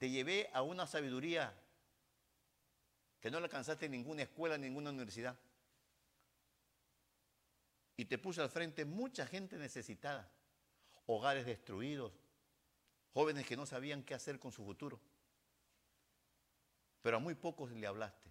te 0.05 0.11
llevé 0.11 0.51
a 0.53 0.61
una 0.61 0.85
sabiduría 0.85 1.51
que 3.19 3.31
no 3.31 3.39
le 3.39 3.45
alcanzaste 3.45 3.87
en 3.87 3.93
ninguna 3.93 4.21
escuela, 4.21 4.53
en 4.53 4.61
ninguna 4.61 4.91
universidad. 4.91 5.35
Y 7.97 8.05
te 8.05 8.19
puse 8.19 8.39
al 8.39 8.51
frente 8.51 8.85
mucha 8.85 9.25
gente 9.25 9.57
necesitada, 9.57 10.31
hogares 11.07 11.47
destruidos, 11.47 12.13
jóvenes 13.15 13.47
que 13.47 13.57
no 13.57 13.65
sabían 13.65 14.03
qué 14.03 14.13
hacer 14.13 14.37
con 14.37 14.51
su 14.51 14.63
futuro. 14.63 14.99
Pero 17.01 17.17
a 17.17 17.19
muy 17.19 17.33
pocos 17.33 17.71
le 17.71 17.87
hablaste. 17.87 18.29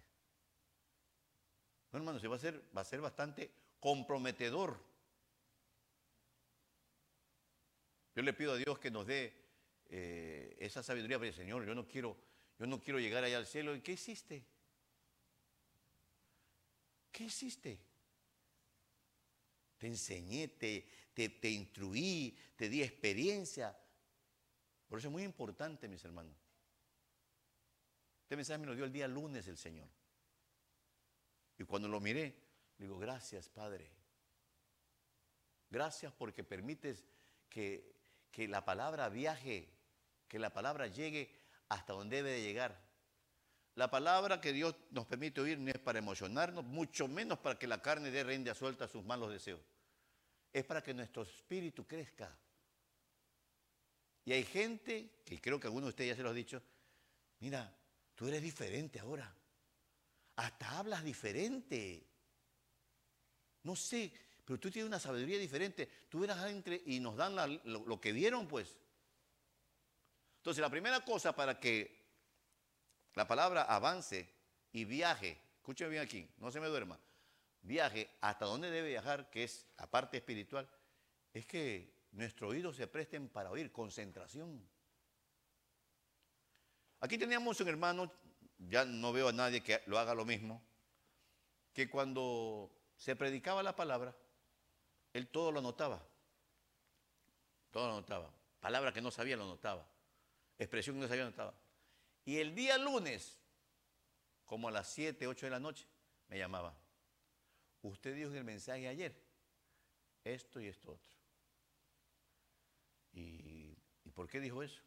No, 1.91 1.99
hermano, 1.99 2.19
se 2.19 2.29
va 2.29 2.37
a 2.37 2.39
ser, 2.39 2.63
va 2.73 2.83
a 2.83 2.85
ser 2.85 3.01
bastante 3.01 3.51
comprometedor. 3.81 4.79
Yo 8.15 8.21
le 8.21 8.31
pido 8.31 8.53
a 8.53 8.55
Dios 8.55 8.79
que 8.79 8.91
nos 8.91 9.05
dé 9.05 9.44
eh, 9.89 10.55
esa 10.59 10.83
sabiduría, 10.83 11.19
pero 11.19 11.33
Señor, 11.33 11.65
yo 11.65 11.75
no 11.75 11.87
quiero, 11.87 12.17
yo 12.59 12.65
no 12.65 12.81
quiero 12.81 12.99
llegar 12.99 13.23
allá 13.23 13.37
al 13.37 13.47
cielo. 13.47 13.75
¿Y 13.75 13.81
qué 13.81 13.93
hiciste? 13.93 14.45
¿Qué 17.11 17.25
hiciste? 17.25 17.79
Te 19.77 19.87
enseñé, 19.87 20.49
te, 20.49 20.87
te, 21.13 21.29
te 21.29 21.49
instruí, 21.49 22.37
te 22.55 22.69
di 22.69 22.83
experiencia. 22.83 23.77
Por 24.87 24.99
eso 24.99 25.07
es 25.07 25.11
muy 25.11 25.23
importante, 25.23 25.87
mis 25.87 26.03
hermanos. 26.03 26.35
Este 28.23 28.35
mensaje 28.35 28.57
me 28.59 28.65
lo 28.65 28.75
dio 28.75 28.85
el 28.85 28.91
día 28.91 29.07
lunes 29.07 29.47
el 29.47 29.57
Señor. 29.57 29.87
Y 31.57 31.63
cuando 31.63 31.87
lo 31.87 31.99
miré, 31.99 32.35
digo, 32.77 32.97
gracias, 32.97 33.49
Padre. 33.49 33.89
Gracias 35.69 36.11
porque 36.13 36.43
permites 36.43 37.05
que 37.49 37.95
que 38.35 38.49
la 38.49 38.65
palabra 38.65 39.07
viaje, 39.07 39.69
que 40.27 40.39
la 40.39 40.53
palabra 40.53 40.87
llegue 40.87 41.29
hasta 41.69 41.93
donde 41.93 42.17
debe 42.17 42.31
de 42.31 42.41
llegar. 42.41 42.85
La 43.75 43.89
palabra 43.89 44.39
que 44.39 44.53
Dios 44.53 44.75
nos 44.91 45.05
permite 45.05 45.41
oír 45.41 45.59
no 45.59 45.69
es 45.69 45.77
para 45.79 45.99
emocionarnos, 45.99 46.63
mucho 46.63 47.07
menos 47.07 47.39
para 47.39 47.59
que 47.59 47.67
la 47.67 47.81
carne 47.81 48.09
dé 48.09 48.23
renda 48.23 48.55
suelta 48.55 48.85
a 48.85 48.87
sus 48.87 49.03
malos 49.03 49.31
deseos. 49.31 49.59
Es 50.53 50.63
para 50.63 50.81
que 50.81 50.93
nuestro 50.93 51.23
espíritu 51.23 51.85
crezca. 51.85 52.33
Y 54.23 54.31
hay 54.31 54.43
gente, 54.43 55.21
que 55.25 55.39
creo 55.41 55.59
que 55.59 55.67
algunos 55.67 55.87
de 55.87 55.89
ustedes 55.89 56.09
ya 56.11 56.15
se 56.15 56.23
lo 56.23 56.29
ha 56.29 56.33
dicho, 56.33 56.61
mira, 57.39 57.75
tú 58.15 58.27
eres 58.27 58.41
diferente 58.41 58.99
ahora. 58.99 59.35
Hasta 60.37 60.79
hablas 60.79 61.03
diferente. 61.03 62.07
No 63.63 63.75
sé, 63.75 64.11
pero 64.45 64.59
tú 64.59 64.69
tienes 64.69 64.87
una 64.87 64.99
sabiduría 64.99 65.37
diferente. 65.37 65.87
Tú 66.07 66.19
verás 66.19 66.49
entre 66.49 66.81
y 66.85 66.99
nos 66.99 67.15
dan 67.17 67.35
lo, 67.63 67.99
que 67.99 68.11
vieron, 68.11 68.47
pues. 68.47 68.77
Entonces, 70.45 70.61
la 70.61 70.69
primera 70.69 70.99
cosa 70.99 71.35
para 71.35 71.59
que 71.59 72.05
la 73.15 73.27
palabra 73.27 73.63
avance 73.63 74.29
y 74.73 74.85
viaje, 74.85 75.41
escúcheme 75.55 75.89
bien 75.89 76.03
aquí, 76.03 76.29
no 76.37 76.51
se 76.51 76.59
me 76.59 76.67
duerma, 76.67 76.99
viaje 77.63 78.11
hasta 78.21 78.45
donde 78.45 78.69
debe 78.69 78.89
viajar, 78.89 79.31
que 79.31 79.43
es 79.43 79.65
la 79.75 79.89
parte 79.89 80.17
espiritual, 80.17 80.69
es 81.33 81.47
que 81.47 82.05
nuestros 82.11 82.51
oídos 82.51 82.75
se 82.75 82.85
presten 82.85 83.27
para 83.27 83.49
oír, 83.49 83.71
concentración. 83.71 84.63
Aquí 86.99 87.17
teníamos 87.17 87.59
un 87.59 87.67
hermano, 87.67 88.11
ya 88.59 88.85
no 88.85 89.11
veo 89.11 89.29
a 89.29 89.33
nadie 89.33 89.63
que 89.63 89.81
lo 89.87 89.97
haga 89.97 90.13
lo 90.13 90.25
mismo, 90.25 90.61
que 91.73 91.89
cuando 91.89 92.71
se 92.95 93.15
predicaba 93.15 93.63
la 93.63 93.75
palabra, 93.75 94.15
él 95.11 95.27
todo 95.27 95.51
lo 95.51 95.59
notaba. 95.59 96.07
Todo 97.71 97.87
lo 97.87 97.93
notaba. 97.95 98.31
Palabra 98.59 98.93
que 98.93 99.01
no 99.01 99.09
sabía 99.09 99.37
lo 99.37 99.47
notaba. 99.47 99.94
Expresión 100.57 100.95
que 100.95 101.01
no 101.01 101.07
sabía 101.07 101.23
lo 101.23 101.31
notaba. 101.31 101.53
Y 102.23 102.37
el 102.37 102.55
día 102.55 102.77
lunes, 102.77 103.39
como 104.45 104.67
a 104.67 104.71
las 104.71 104.87
7, 104.89 105.27
8 105.27 105.45
de 105.45 105.49
la 105.49 105.59
noche, 105.59 105.85
me 106.27 106.37
llamaba. 106.37 106.75
Usted 107.81 108.15
dijo 108.15 108.31
en 108.31 108.37
el 108.37 108.43
mensaje 108.43 108.87
ayer 108.87 109.15
esto 110.23 110.59
y 110.59 110.67
esto 110.67 110.91
otro. 110.91 111.11
¿Y, 113.13 113.77
¿Y 114.03 114.09
por 114.11 114.27
qué 114.27 114.39
dijo 114.39 114.63
eso? 114.63 114.81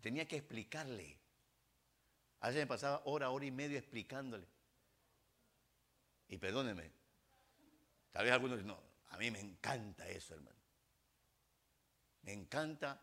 Tenía 0.00 0.28
que 0.28 0.36
explicarle. 0.36 1.18
A 2.40 2.48
veces 2.48 2.62
me 2.62 2.66
pasaba 2.66 3.02
hora, 3.04 3.30
hora 3.30 3.46
y 3.46 3.50
media 3.50 3.78
explicándole. 3.78 4.46
Y 6.28 6.36
perdóneme, 6.36 6.92
Tal 8.18 8.24
vez 8.24 8.32
algunos 8.32 8.58
dicen, 8.58 8.68
no, 8.68 8.80
a 9.10 9.16
mí 9.16 9.30
me 9.30 9.40
encanta 9.40 10.08
eso, 10.08 10.34
hermano. 10.34 10.58
Me 12.22 12.32
encanta 12.32 13.00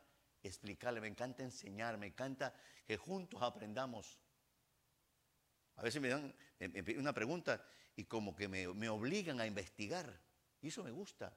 explicarle, 0.47 1.01
me 1.01 1.07
encanta 1.07 1.43
enseñar, 1.43 1.97
me 1.97 2.07
encanta 2.07 2.53
que 2.85 2.97
juntos 2.97 3.41
aprendamos. 3.41 4.19
A 5.75 5.83
veces 5.83 6.01
me 6.01 6.09
dan 6.09 6.33
una 6.97 7.13
pregunta 7.13 7.65
y 7.95 8.05
como 8.05 8.35
que 8.35 8.47
me, 8.47 8.89
obligan 8.89 9.39
a 9.39 9.47
investigar. 9.47 10.19
Y 10.61 10.67
eso 10.67 10.83
me 10.83 10.91
gusta. 10.91 11.35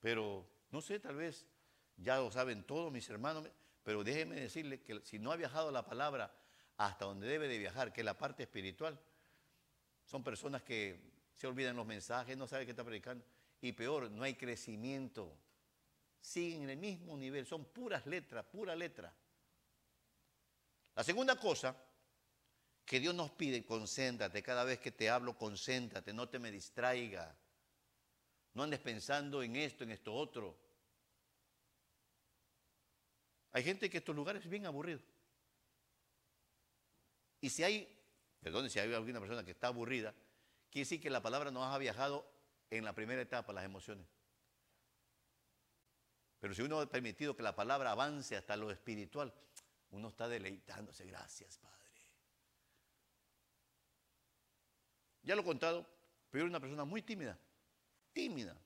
Pero, 0.00 0.46
no 0.70 0.80
sé, 0.80 1.00
tal 1.00 1.16
vez 1.16 1.46
ya 1.96 2.18
lo 2.18 2.30
saben 2.30 2.64
todos 2.64 2.92
mis 2.92 3.08
hermanos, 3.08 3.48
pero 3.82 4.04
déjenme 4.04 4.36
decirles 4.36 4.80
que 4.80 5.00
si 5.04 5.18
no 5.18 5.32
ha 5.32 5.36
viajado 5.36 5.70
la 5.70 5.84
palabra 5.84 6.34
hasta 6.76 7.06
donde 7.06 7.26
debe 7.26 7.48
de 7.48 7.58
viajar, 7.58 7.92
que 7.92 8.02
es 8.02 8.04
la 8.04 8.18
parte 8.18 8.42
espiritual, 8.42 9.00
son 10.04 10.22
personas 10.22 10.62
que 10.62 11.00
se 11.34 11.46
olvidan 11.46 11.76
los 11.76 11.86
mensajes, 11.86 12.36
no 12.36 12.46
saben 12.46 12.66
qué 12.66 12.72
está 12.72 12.84
predicando. 12.84 13.24
Y 13.60 13.72
peor, 13.72 14.10
no 14.10 14.22
hay 14.22 14.34
crecimiento. 14.34 15.36
Siguen 16.20 16.64
en 16.64 16.70
el 16.70 16.76
mismo 16.76 17.16
nivel, 17.16 17.46
son 17.46 17.64
puras 17.66 18.06
letras, 18.06 18.44
pura 18.46 18.74
letra. 18.74 19.12
La 20.94 21.04
segunda 21.04 21.36
cosa 21.36 21.76
que 22.84 23.00
Dios 23.00 23.14
nos 23.14 23.32
pide, 23.32 23.64
concéntrate. 23.64 24.42
Cada 24.42 24.64
vez 24.64 24.78
que 24.78 24.92
te 24.92 25.10
hablo, 25.10 25.36
concéntrate, 25.36 26.12
no 26.12 26.28
te 26.28 26.38
me 26.38 26.50
distraiga. 26.50 27.36
No 28.54 28.62
andes 28.62 28.80
pensando 28.80 29.42
en 29.42 29.56
esto, 29.56 29.84
en 29.84 29.90
esto 29.90 30.14
otro. 30.14 30.56
Hay 33.52 33.62
gente 33.64 33.90
que 33.90 33.98
estos 33.98 34.14
lugares 34.14 34.44
es 34.44 34.50
bien 34.50 34.66
aburrido. 34.66 35.00
Y 37.40 37.50
si 37.50 37.62
hay, 37.62 37.88
perdón, 38.40 38.70
si 38.70 38.78
hay 38.78 38.92
alguna 38.94 39.20
persona 39.20 39.44
que 39.44 39.50
está 39.50 39.66
aburrida, 39.66 40.14
quiere 40.70 40.84
decir 40.84 41.00
que 41.00 41.10
la 41.10 41.22
palabra 41.22 41.50
no 41.50 41.64
ha 41.64 41.76
viajado 41.78 42.26
en 42.70 42.84
la 42.84 42.94
primera 42.94 43.20
etapa, 43.20 43.52
las 43.52 43.64
emociones. 43.64 44.06
Pero 46.46 46.54
si 46.54 46.62
uno 46.62 46.78
ha 46.78 46.86
permitido 46.86 47.34
que 47.34 47.42
la 47.42 47.56
palabra 47.56 47.90
avance 47.90 48.36
hasta 48.36 48.56
lo 48.56 48.70
espiritual, 48.70 49.34
uno 49.90 50.10
está 50.10 50.28
deleitándose. 50.28 51.04
Gracias, 51.04 51.58
Padre. 51.58 51.74
Ya 55.24 55.34
lo 55.34 55.40
he 55.40 55.44
contado, 55.44 55.84
pero 56.30 56.44
era 56.44 56.50
una 56.50 56.60
persona 56.60 56.84
muy 56.84 57.02
tímida. 57.02 57.36
Tímida. 58.12 58.56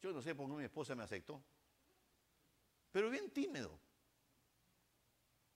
Yo 0.00 0.10
no 0.10 0.20
sé 0.20 0.34
por 0.34 0.48
qué 0.48 0.54
mi 0.54 0.64
esposa 0.64 0.96
me 0.96 1.04
aceptó 1.04 1.40
pero 2.90 3.10
bien 3.10 3.30
tímido. 3.30 3.78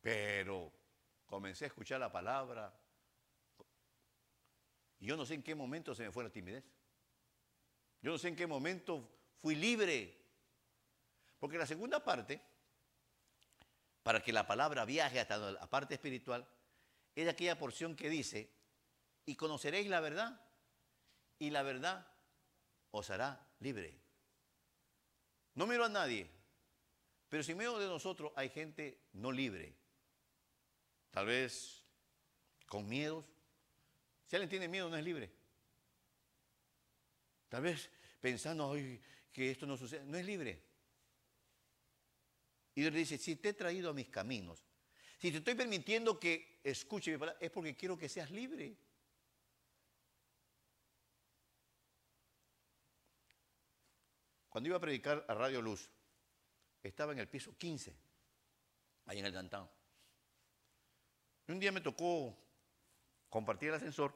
Pero 0.00 0.72
comencé 1.26 1.64
a 1.64 1.66
escuchar 1.66 1.98
la 1.98 2.12
palabra. 2.12 2.72
Y 5.00 5.06
yo 5.06 5.16
no 5.16 5.26
sé 5.26 5.34
en 5.34 5.42
qué 5.42 5.56
momento 5.56 5.92
se 5.92 6.04
me 6.04 6.12
fue 6.12 6.22
la 6.22 6.30
timidez. 6.30 6.62
Yo 8.00 8.12
no 8.12 8.18
sé 8.18 8.28
en 8.28 8.36
qué 8.36 8.46
momento 8.46 9.10
fui 9.38 9.56
libre. 9.56 10.15
Porque 11.38 11.58
la 11.58 11.66
segunda 11.66 12.02
parte, 12.02 12.40
para 14.02 14.22
que 14.22 14.32
la 14.32 14.46
palabra 14.46 14.84
viaje 14.84 15.20
hasta 15.20 15.38
la 15.38 15.68
parte 15.68 15.94
espiritual, 15.94 16.46
es 17.14 17.28
aquella 17.28 17.58
porción 17.58 17.96
que 17.96 18.08
dice, 18.08 18.50
y 19.24 19.36
conoceréis 19.36 19.88
la 19.88 20.00
verdad, 20.00 20.40
y 21.38 21.50
la 21.50 21.62
verdad 21.62 22.06
os 22.90 23.10
hará 23.10 23.46
libre. 23.60 23.98
No 25.54 25.66
miro 25.66 25.84
a 25.84 25.88
nadie, 25.88 26.30
pero 27.28 27.42
si 27.42 27.54
medio 27.54 27.78
de 27.78 27.86
nosotros 27.86 28.32
hay 28.36 28.50
gente 28.50 29.00
no 29.14 29.32
libre, 29.32 29.74
tal 31.10 31.26
vez 31.26 31.84
con 32.66 32.88
miedos, 32.88 33.24
si 34.26 34.36
alguien 34.36 34.50
tiene 34.50 34.68
miedo 34.68 34.88
no 34.88 34.96
es 34.96 35.04
libre. 35.04 35.32
Tal 37.48 37.62
vez 37.62 37.90
pensando 38.20 38.74
que 39.32 39.50
esto 39.50 39.66
no 39.66 39.76
sucede, 39.76 40.04
no 40.04 40.16
es 40.16 40.26
libre. 40.26 40.65
Y 42.76 42.82
Dios 42.82 42.92
le 42.92 43.00
dice, 43.00 43.16
si 43.16 43.36
te 43.36 43.48
he 43.48 43.54
traído 43.54 43.88
a 43.88 43.94
mis 43.94 44.10
caminos, 44.10 44.62
si 45.18 45.32
te 45.32 45.38
estoy 45.38 45.54
permitiendo 45.54 46.20
que 46.20 46.60
escuche 46.62 47.10
mi 47.10 47.16
palabra, 47.16 47.40
es 47.40 47.50
porque 47.50 47.74
quiero 47.74 47.96
que 47.96 48.06
seas 48.06 48.30
libre. 48.30 48.76
Cuando 54.50 54.68
iba 54.68 54.76
a 54.76 54.80
predicar 54.80 55.24
a 55.26 55.32
Radio 55.32 55.62
Luz, 55.62 55.88
estaba 56.82 57.12
en 57.12 57.18
el 57.18 57.28
piso 57.28 57.56
15, 57.56 57.96
ahí 59.06 59.20
en 59.20 59.24
el 59.24 59.32
downtown. 59.32 59.70
Y 61.48 61.52
un 61.52 61.58
día 61.58 61.72
me 61.72 61.80
tocó 61.80 62.36
compartir 63.30 63.70
el 63.70 63.76
ascensor 63.76 64.14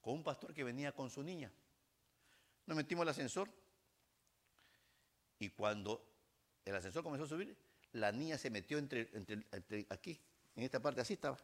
con 0.00 0.14
un 0.14 0.24
pastor 0.24 0.54
que 0.54 0.64
venía 0.64 0.92
con 0.92 1.10
su 1.10 1.22
niña. 1.22 1.52
Nos 2.64 2.74
metimos 2.74 3.02
al 3.02 3.10
ascensor 3.10 3.50
y 5.38 5.50
cuando 5.50 6.13
el 6.64 6.74
ascensor 6.74 7.02
comenzó 7.02 7.24
a 7.24 7.28
subir, 7.28 7.56
la 7.92 8.12
niña 8.12 8.38
se 8.38 8.50
metió 8.50 8.78
entre, 8.78 9.08
aquí, 9.90 10.20
en 10.56 10.64
esta 10.64 10.80
parte, 10.80 11.00
así 11.00 11.14
estaba. 11.14 11.38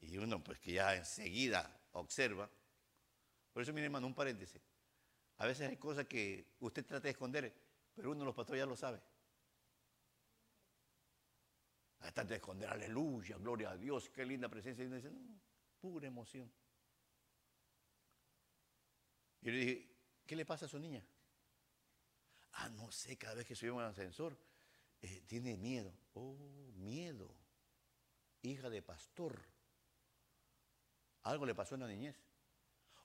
Y 0.00 0.16
uno, 0.16 0.42
pues 0.42 0.58
que 0.58 0.72
ya 0.72 0.96
enseguida 0.96 1.80
observa. 1.92 2.48
Por 3.52 3.62
eso, 3.62 3.72
mi 3.72 3.80
hermano, 3.80 4.06
un 4.06 4.14
paréntesis. 4.14 4.60
A 5.38 5.46
veces 5.46 5.68
hay 5.68 5.76
cosas 5.76 6.06
que 6.06 6.46
usted 6.60 6.84
trata 6.84 7.04
de 7.04 7.10
esconder 7.10 7.52
pero 7.94 8.10
uno 8.10 8.20
de 8.20 8.26
los 8.26 8.34
pastores 8.34 8.60
ya 8.60 8.66
lo 8.66 8.76
sabe. 8.76 9.00
Hasta 12.00 12.24
de 12.24 12.36
esconder, 12.36 12.68
aleluya, 12.68 13.36
gloria 13.36 13.70
a 13.70 13.76
Dios, 13.76 14.08
qué 14.10 14.24
linda 14.24 14.48
presencia. 14.48 14.82
Y 14.82 14.86
uno 14.86 14.96
dice, 14.96 15.10
no, 15.10 15.20
pura 15.80 16.06
emoción. 16.06 16.50
Y 19.40 19.46
yo 19.46 19.52
le 19.52 19.58
dije, 19.58 19.88
¿qué 20.26 20.36
le 20.36 20.44
pasa 20.44 20.66
a 20.66 20.68
su 20.68 20.78
niña? 20.78 21.04
Ah, 22.52 22.68
no 22.70 22.90
sé, 22.92 23.16
cada 23.16 23.34
vez 23.34 23.46
que 23.46 23.54
subimos 23.54 23.82
al 23.82 23.90
ascensor, 23.90 24.36
eh, 25.00 25.22
tiene 25.26 25.56
miedo. 25.56 25.92
Oh, 26.14 26.36
miedo. 26.74 27.34
Hija 28.42 28.68
de 28.68 28.82
pastor. 28.82 29.42
Algo 31.22 31.46
le 31.46 31.54
pasó 31.54 31.74
en 31.74 31.82
la 31.82 31.88
niñez. 31.88 32.16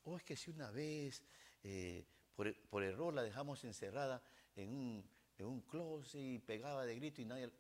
Oh, 0.04 0.18
es 0.18 0.24
que 0.24 0.36
si 0.36 0.52
una 0.52 0.72
vez, 0.72 1.24
eh, 1.64 2.06
por, 2.36 2.54
por, 2.68 2.84
error, 2.84 3.14
la 3.14 3.24
dejamos 3.24 3.64
encerrada 3.64 4.22
en 4.56 4.70
un, 4.70 5.10
en 5.38 5.62
closet 5.62 6.22
y 6.22 6.40
pegaba 6.40 6.86
de 6.86 6.96
grito 6.96 7.22
y 7.22 7.26
nadie... 7.26 7.52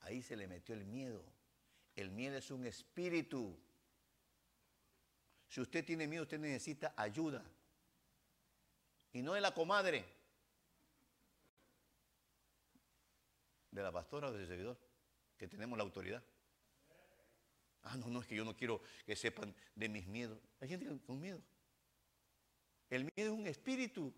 Ahí 0.00 0.22
se 0.22 0.36
le 0.36 0.46
metió 0.46 0.74
el 0.74 0.84
miedo. 0.84 1.24
El 1.96 2.10
miedo 2.10 2.36
es 2.36 2.50
un 2.52 2.64
espíritu. 2.64 3.58
Si 5.48 5.60
usted 5.60 5.84
tiene 5.84 6.06
miedo, 6.06 6.22
usted 6.22 6.38
necesita 6.38 6.94
ayuda. 6.96 7.44
Y 9.12 9.22
no 9.22 9.32
de 9.32 9.40
la 9.40 9.52
comadre, 9.52 10.04
de 13.70 13.82
la 13.82 13.92
pastora 13.92 14.28
o 14.28 14.32
del 14.32 14.46
servidor, 14.46 14.78
que 15.36 15.48
tenemos 15.48 15.76
la 15.76 15.84
autoridad. 15.84 16.22
Ah, 17.82 17.96
no, 17.96 18.08
no, 18.08 18.20
es 18.20 18.26
que 18.26 18.34
yo 18.34 18.44
no 18.44 18.56
quiero 18.56 18.82
que 19.06 19.16
sepan 19.16 19.54
de 19.74 19.88
mis 19.88 20.06
miedos. 20.06 20.38
Hay 20.60 20.68
gente 20.68 20.86
con 21.06 21.20
miedo. 21.20 21.40
El 22.90 23.04
miedo 23.04 23.32
es 23.32 23.38
un 23.38 23.46
espíritu. 23.46 24.12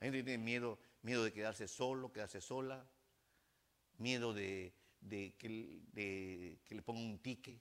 Hay 0.00 0.06
gente 0.08 0.18
que 0.18 0.24
tiene 0.24 0.44
miedo, 0.44 0.78
miedo 1.02 1.24
de 1.24 1.32
quedarse 1.32 1.68
solo, 1.68 2.12
quedarse 2.12 2.40
sola, 2.40 2.84
miedo 3.98 4.34
de, 4.34 4.74
que, 5.38 6.58
le 6.68 6.82
pongan 6.82 7.04
un 7.04 7.18
tique, 7.20 7.60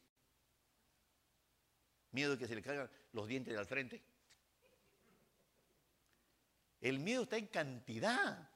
miedo 2.12 2.32
de 2.32 2.38
que 2.38 2.48
se 2.48 2.56
le 2.56 2.62
caigan 2.62 2.90
los 3.14 3.28
dientes 3.28 3.56
al 3.58 3.66
frente. 3.68 4.02
El 6.82 7.00
miedo 7.00 7.24
está 7.24 7.38
en 7.38 7.48
cantidad. 7.48 8.50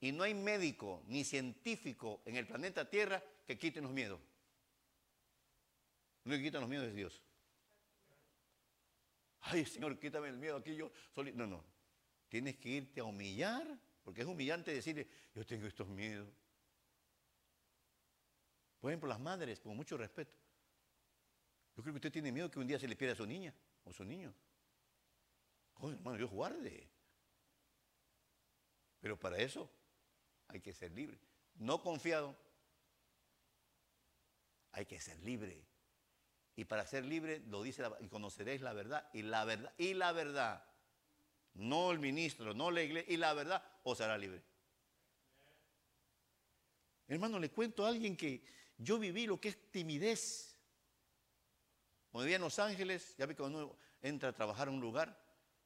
Y 0.00 0.12
no 0.12 0.24
hay 0.24 0.34
médico 0.34 1.02
ni 1.06 1.24
científico 1.24 2.22
en 2.26 2.36
el 2.36 2.46
planeta 2.46 2.88
Tierra 2.88 3.22
que 3.46 3.58
quite 3.58 3.80
los 3.80 3.90
miedos. 3.90 4.20
Lo 6.24 6.36
que 6.36 6.42
quita 6.42 6.60
los 6.60 6.68
miedos 6.68 6.88
es 6.88 6.94
Dios. 6.94 7.22
Ay, 9.40 9.64
Señor, 9.64 9.98
quítame 9.98 10.28
el 10.28 10.36
miedo 10.36 10.56
aquí 10.56 10.74
yo. 10.74 10.90
No, 11.34 11.46
no. 11.46 11.64
Tienes 12.28 12.56
que 12.56 12.68
irte 12.68 13.00
a 13.00 13.04
humillar, 13.04 13.64
porque 14.02 14.22
es 14.22 14.26
humillante 14.26 14.74
decirle, 14.74 15.08
yo 15.34 15.46
tengo 15.46 15.66
estos 15.66 15.86
miedos. 15.88 16.28
Por 18.80 18.90
ejemplo, 18.90 19.08
las 19.08 19.20
madres, 19.20 19.60
con 19.60 19.76
mucho 19.76 19.96
respeto. 19.96 20.36
Yo 21.76 21.82
creo 21.82 21.94
que 21.94 21.98
usted 21.98 22.12
tiene 22.12 22.32
miedo 22.32 22.50
que 22.50 22.58
un 22.58 22.66
día 22.66 22.78
se 22.78 22.88
le 22.88 22.96
pierda 22.96 23.14
a 23.14 23.16
su 23.16 23.26
niña 23.26 23.54
o 23.84 23.92
su 23.92 24.04
niño. 24.04 24.34
Hermano, 25.80 26.16
Dios 26.16 26.30
guarde. 26.30 26.88
Pero 29.00 29.18
para 29.18 29.38
eso 29.38 29.70
hay 30.48 30.60
que 30.60 30.72
ser 30.72 30.92
libre. 30.92 31.18
No 31.56 31.82
confiado, 31.82 32.36
hay 34.72 34.86
que 34.86 35.00
ser 35.00 35.18
libre. 35.20 35.64
Y 36.54 36.64
para 36.64 36.86
ser 36.86 37.04
libre, 37.04 37.40
lo 37.48 37.62
dice, 37.62 37.82
y 38.00 38.08
conoceréis 38.08 38.62
la 38.62 38.72
verdad, 38.72 39.08
y 39.12 39.22
la 39.22 39.44
verdad, 39.44 39.72
y 39.78 39.94
la 39.94 40.12
verdad 40.12 40.64
no 41.54 41.90
el 41.90 41.98
ministro, 41.98 42.54
no 42.54 42.70
la 42.70 42.82
iglesia, 42.82 43.12
y 43.12 43.16
la 43.16 43.32
verdad 43.34 43.62
os 43.84 44.00
hará 44.00 44.18
libre. 44.18 44.42
Hermano, 47.08 47.38
le 47.38 47.50
cuento 47.50 47.84
a 47.84 47.88
alguien 47.88 48.16
que 48.16 48.44
yo 48.78 48.98
viví 48.98 49.26
lo 49.26 49.40
que 49.40 49.48
es 49.48 49.70
timidez. 49.70 50.56
Cuando 52.10 52.24
vivía 52.24 52.36
en 52.36 52.42
Los 52.42 52.58
Ángeles, 52.58 53.14
ya 53.16 53.26
vi 53.26 53.34
cuando 53.34 53.58
uno 53.58 53.78
entra 54.02 54.30
a 54.30 54.32
trabajar 54.32 54.68
en 54.68 54.74
un 54.74 54.80
lugar, 54.80 55.18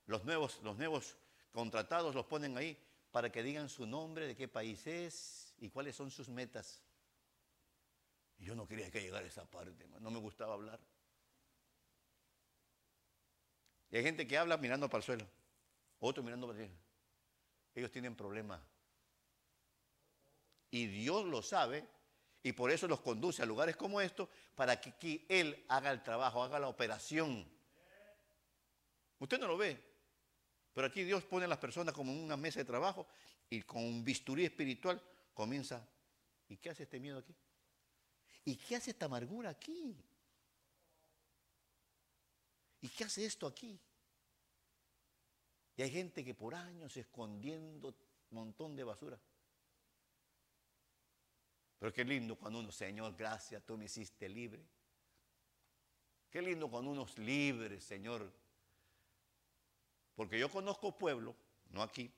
los 0.06 0.24
nuevos, 0.24 0.60
los 0.62 0.76
nuevos 0.76 1.16
contratados 1.52 2.14
los 2.14 2.26
ponen 2.26 2.56
ahí 2.56 2.78
para 3.10 3.30
que 3.30 3.42
digan 3.42 3.68
su 3.68 3.86
nombre, 3.86 4.26
de 4.26 4.36
qué 4.36 4.48
país 4.48 4.86
es 4.86 5.54
y 5.58 5.70
cuáles 5.70 5.96
son 5.96 6.10
sus 6.10 6.28
metas. 6.28 6.82
Y 8.38 8.44
yo 8.44 8.54
no 8.54 8.66
quería 8.66 8.90
que 8.90 9.00
llegara 9.00 9.26
esa 9.26 9.44
parte, 9.44 9.86
no 10.00 10.10
me 10.10 10.18
gustaba 10.18 10.54
hablar. 10.54 10.80
Y 13.90 13.96
hay 13.96 14.02
gente 14.02 14.26
que 14.26 14.38
habla 14.38 14.56
mirando 14.56 14.88
para 14.88 14.98
el 14.98 15.04
suelo, 15.04 15.26
otro 15.98 16.22
mirando 16.22 16.46
para 16.46 16.58
el 16.60 16.66
cielo. 16.66 16.80
Ellos 17.74 17.90
tienen 17.90 18.14
problemas. 18.14 18.60
Y 20.70 20.86
Dios 20.86 21.24
lo 21.24 21.42
sabe 21.42 21.86
y 22.42 22.52
por 22.52 22.70
eso 22.70 22.86
los 22.86 23.00
conduce 23.00 23.42
a 23.42 23.46
lugares 23.46 23.76
como 23.76 24.00
estos 24.00 24.28
para 24.54 24.80
que 24.80 24.90
aquí 24.90 25.26
Él 25.28 25.64
haga 25.68 25.90
el 25.90 26.02
trabajo, 26.02 26.42
haga 26.42 26.60
la 26.60 26.68
operación. 26.68 27.46
Usted 29.18 29.38
no 29.38 29.48
lo 29.48 29.58
ve, 29.58 29.89
pero 30.72 30.86
aquí 30.86 31.02
Dios 31.04 31.24
pone 31.24 31.44
a 31.44 31.48
las 31.48 31.58
personas 31.58 31.94
como 31.94 32.12
en 32.12 32.18
una 32.22 32.36
mesa 32.36 32.60
de 32.60 32.64
trabajo 32.64 33.06
y 33.48 33.62
con 33.62 33.82
un 33.82 34.04
bisturí 34.04 34.44
espiritual 34.44 35.02
comienza. 35.34 35.86
¿Y 36.48 36.56
qué 36.56 36.70
hace 36.70 36.84
este 36.84 37.00
miedo 37.00 37.18
aquí? 37.18 37.34
¿Y 38.44 38.56
qué 38.56 38.76
hace 38.76 38.92
esta 38.92 39.06
amargura 39.06 39.50
aquí? 39.50 39.96
¿Y 42.80 42.88
qué 42.88 43.04
hace 43.04 43.24
esto 43.24 43.46
aquí? 43.46 43.78
Y 45.76 45.82
hay 45.82 45.90
gente 45.90 46.24
que 46.24 46.34
por 46.34 46.54
años 46.54 46.96
escondiendo 46.96 47.88
un 47.88 47.96
montón 48.30 48.76
de 48.76 48.84
basura. 48.84 49.20
Pero 51.78 51.92
qué 51.92 52.04
lindo 52.04 52.36
cuando 52.36 52.58
uno, 52.58 52.70
Señor, 52.70 53.16
gracias, 53.16 53.64
tú 53.64 53.76
me 53.78 53.86
hiciste 53.86 54.28
libre. 54.28 54.62
Qué 56.30 56.42
lindo 56.42 56.70
cuando 56.70 56.90
uno 56.90 57.04
es 57.04 57.18
libre, 57.18 57.80
Señor. 57.80 58.30
Porque 60.14 60.38
yo 60.38 60.50
conozco 60.50 60.96
pueblo, 60.96 61.34
no 61.70 61.82
aquí, 61.82 62.12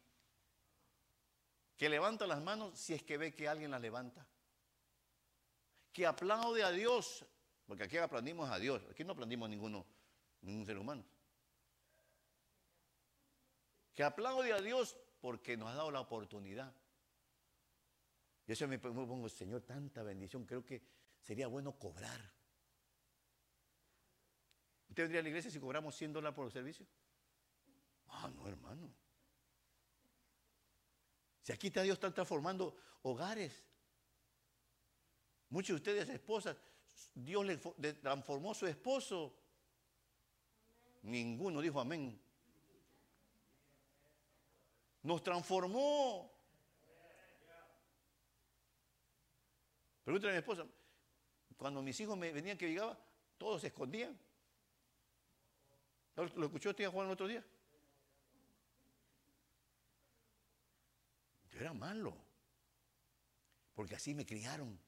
que 1.77 1.89
levanta 1.89 2.27
las 2.27 2.41
manos 2.41 2.79
si 2.79 2.95
es 2.95 3.03
que 3.03 3.19
ve 3.19 3.35
que 3.35 3.49
alguien 3.49 3.71
las 3.71 3.81
levanta. 3.81 4.27
Que 5.93 6.07
aplaude 6.07 6.63
a 6.63 6.71
Dios, 6.71 7.27
porque 7.67 7.85
aquí 7.85 7.99
aplaudimos 7.99 8.49
a 8.51 8.59
Dios, 8.59 8.83
aquí 8.91 9.05
no 9.05 9.13
aplaudimos 9.13 9.47
a 9.47 9.51
ninguno, 9.51 9.87
ningún 10.43 10.65
ser 10.65 10.79
humano. 10.79 11.05
Que 13.95 14.03
aplaude 14.03 14.53
a 14.53 14.61
Dios 14.61 14.97
porque 15.21 15.57
nos 15.57 15.69
ha 15.71 15.75
dado 15.75 15.91
la 15.91 16.01
oportunidad. 16.01 16.75
Yo 18.47 18.57
se 18.57 18.67
me 18.67 18.79
pongo, 18.79 19.29
Señor, 19.29 19.63
tanta 19.63 20.03
bendición, 20.03 20.45
creo 20.45 20.65
que 20.65 20.83
sería 21.21 21.47
bueno 21.47 21.79
cobrar. 21.79 22.21
¿Usted 24.89 25.05
vendría 25.05 25.21
a 25.21 25.23
la 25.23 25.29
iglesia 25.29 25.51
si 25.51 25.59
cobramos 25.59 25.95
100 25.97 26.13
dólares 26.13 26.37
por 26.37 26.47
el 26.47 26.53
servicio? 26.53 26.87
Ah, 28.13 28.31
no, 28.35 28.47
hermano. 28.47 28.93
Si 31.43 31.53
aquí 31.53 31.67
está 31.67 31.83
Dios 31.83 31.95
está 31.95 32.13
transformando 32.15 32.77
hogares. 33.03 33.65
Muchos 35.49 35.69
de 35.69 35.91
ustedes, 35.91 36.09
esposas, 36.09 36.57
Dios 37.15 37.45
le 37.45 37.93
transformó 37.95 38.55
su 38.55 38.67
esposo. 38.67 39.35
Ninguno 41.03 41.61
dijo 41.61 41.81
amén. 41.81 42.19
Nos 45.03 45.23
transformó. 45.23 46.31
Pregúntale 50.05 50.33
a 50.33 50.35
mi 50.35 50.39
esposa, 50.39 50.67
cuando 51.57 51.81
mis 51.81 51.99
hijos 52.01 52.17
me 52.17 52.33
venían 52.33 52.59
que 52.59 52.69
llegaba, 52.69 52.99
todos 53.39 53.61
se 53.61 53.69
escondían. 53.69 54.19
¿Lo 56.17 56.47
escuchó 56.47 56.71
usted 56.71 56.91
Juan 56.91 57.07
el 57.07 57.13
otro 57.13 57.27
día? 57.27 57.45
Yo 61.51 61.52
era 61.63 61.73
malo, 61.73 62.17
porque 63.75 63.95
así 63.95 64.15
me 64.15 64.27
criaron. 64.27 64.79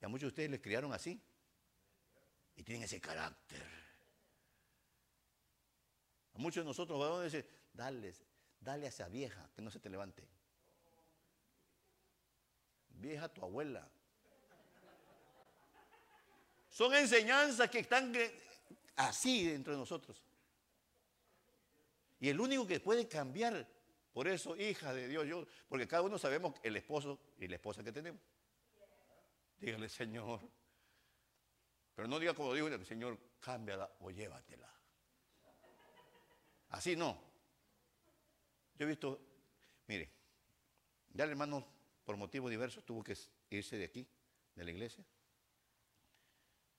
Y 0.00 0.04
a 0.04 0.08
muchos 0.08 0.22
de 0.22 0.28
ustedes 0.28 0.50
les 0.50 0.60
criaron 0.60 0.92
así. 0.92 1.22
Y 2.56 2.62
tienen 2.62 2.84
ese 2.84 3.00
carácter. 3.00 3.62
A 6.34 6.38
muchos 6.38 6.64
de 6.64 6.68
nosotros 6.68 6.98
vamos 6.98 7.20
a 7.20 7.22
decir, 7.24 7.48
dale, 7.72 8.14
dale 8.60 8.86
a 8.86 8.88
esa 8.88 9.08
vieja 9.08 9.50
que 9.54 9.62
no 9.62 9.70
se 9.70 9.80
te 9.80 9.88
levante 9.88 10.26
vieja 13.00 13.28
tu 13.28 13.42
abuela. 13.42 13.88
Son 16.68 16.94
enseñanzas 16.94 17.70
que 17.70 17.80
están 17.80 18.12
así 18.96 19.48
dentro 19.48 19.72
de 19.72 19.78
nosotros. 19.78 20.22
Y 22.18 22.28
el 22.28 22.40
único 22.40 22.66
que 22.66 22.80
puede 22.80 23.08
cambiar, 23.08 23.66
por 24.16 24.28
eso, 24.28 24.56
hija 24.56 24.94
de 24.94 25.08
Dios, 25.08 25.26
yo, 25.26 25.46
porque 25.68 25.86
cada 25.86 26.00
uno 26.00 26.16
sabemos 26.16 26.54
el 26.62 26.74
esposo 26.74 27.20
y 27.36 27.48
la 27.48 27.56
esposa 27.56 27.84
que 27.84 27.92
tenemos. 27.92 28.22
Dígale, 29.58 29.90
Señor. 29.90 30.40
Pero 31.94 32.08
no 32.08 32.18
diga 32.18 32.32
como 32.32 32.54
digo, 32.54 32.82
Señor, 32.82 33.18
cámbiala 33.38 33.94
o 34.00 34.10
llévatela. 34.10 34.72
Así 36.70 36.96
no. 36.96 37.22
Yo 38.78 38.86
he 38.86 38.88
visto, 38.88 39.20
mire, 39.86 40.10
ya 41.12 41.24
el 41.24 41.30
hermano 41.32 41.66
por 42.02 42.16
motivos 42.16 42.50
diversos 42.50 42.86
tuvo 42.86 43.04
que 43.04 43.18
irse 43.50 43.76
de 43.76 43.84
aquí, 43.84 44.08
de 44.54 44.64
la 44.64 44.70
iglesia. 44.70 45.04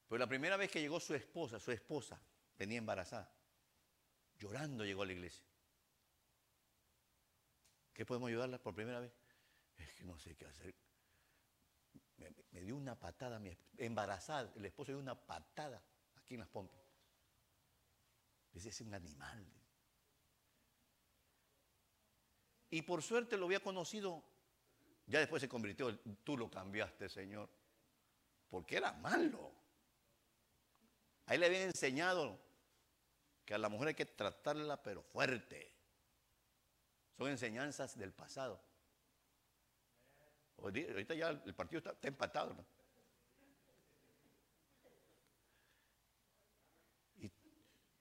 Pero 0.07 0.17
la 0.17 0.27
primera 0.27 0.57
vez 0.57 0.71
que 0.71 0.81
llegó 0.81 0.99
su 0.99 1.13
esposa, 1.13 1.59
su 1.59 1.71
esposa 1.71 2.19
venía 2.57 2.79
embarazada, 2.79 3.31
llorando 4.39 4.83
llegó 4.83 5.03
a 5.03 5.05
la 5.05 5.13
iglesia. 5.13 5.45
¿Qué 7.97 8.05
podemos 8.05 8.27
ayudarla 8.27 8.59
por 8.59 8.75
primera 8.75 8.99
vez? 8.99 9.11
Es 9.75 9.91
que 9.95 10.03
no 10.03 10.19
sé 10.19 10.35
qué 10.35 10.45
hacer. 10.45 10.75
Me, 12.51 12.61
dio 12.61 12.75
una 12.75 12.99
patada, 12.99 13.41
embarazada, 13.75 14.53
el 14.55 14.65
esposo 14.65 14.91
dio 14.91 14.99
una 14.99 15.19
patada 15.19 15.83
aquí 16.15 16.35
en 16.35 16.41
las 16.41 16.49
pompas. 16.49 16.79
Ese 18.53 18.69
es 18.69 18.81
un 18.81 18.93
animal. 18.93 19.43
Y 22.69 22.83
por 22.83 23.01
suerte 23.01 23.35
lo 23.35 23.47
había 23.47 23.61
conocido 23.61 24.23
ya 25.07 25.19
después 25.19 25.41
se 25.41 25.49
convirtió, 25.49 25.97
tú 26.23 26.37
lo 26.37 26.51
cambiaste, 26.51 27.09
Señor. 27.09 27.49
Porque 28.47 28.77
era 28.77 28.93
malo. 28.93 29.51
Ahí 31.25 31.39
le 31.39 31.47
habían 31.47 31.63
enseñado 31.63 32.39
que 33.43 33.55
a 33.55 33.57
la 33.57 33.69
mujer 33.69 33.87
hay 33.87 33.93
que 33.95 34.05
tratarla 34.05 34.83
pero 34.83 35.01
fuerte. 35.01 35.76
Son 37.17 37.29
enseñanzas 37.29 37.97
del 37.97 38.13
pasado. 38.13 38.61
Ahorita 40.59 41.13
ya 41.15 41.29
el 41.29 41.55
partido 41.55 41.79
está, 41.79 42.07
empatado. 42.07 42.55
Y 47.17 47.31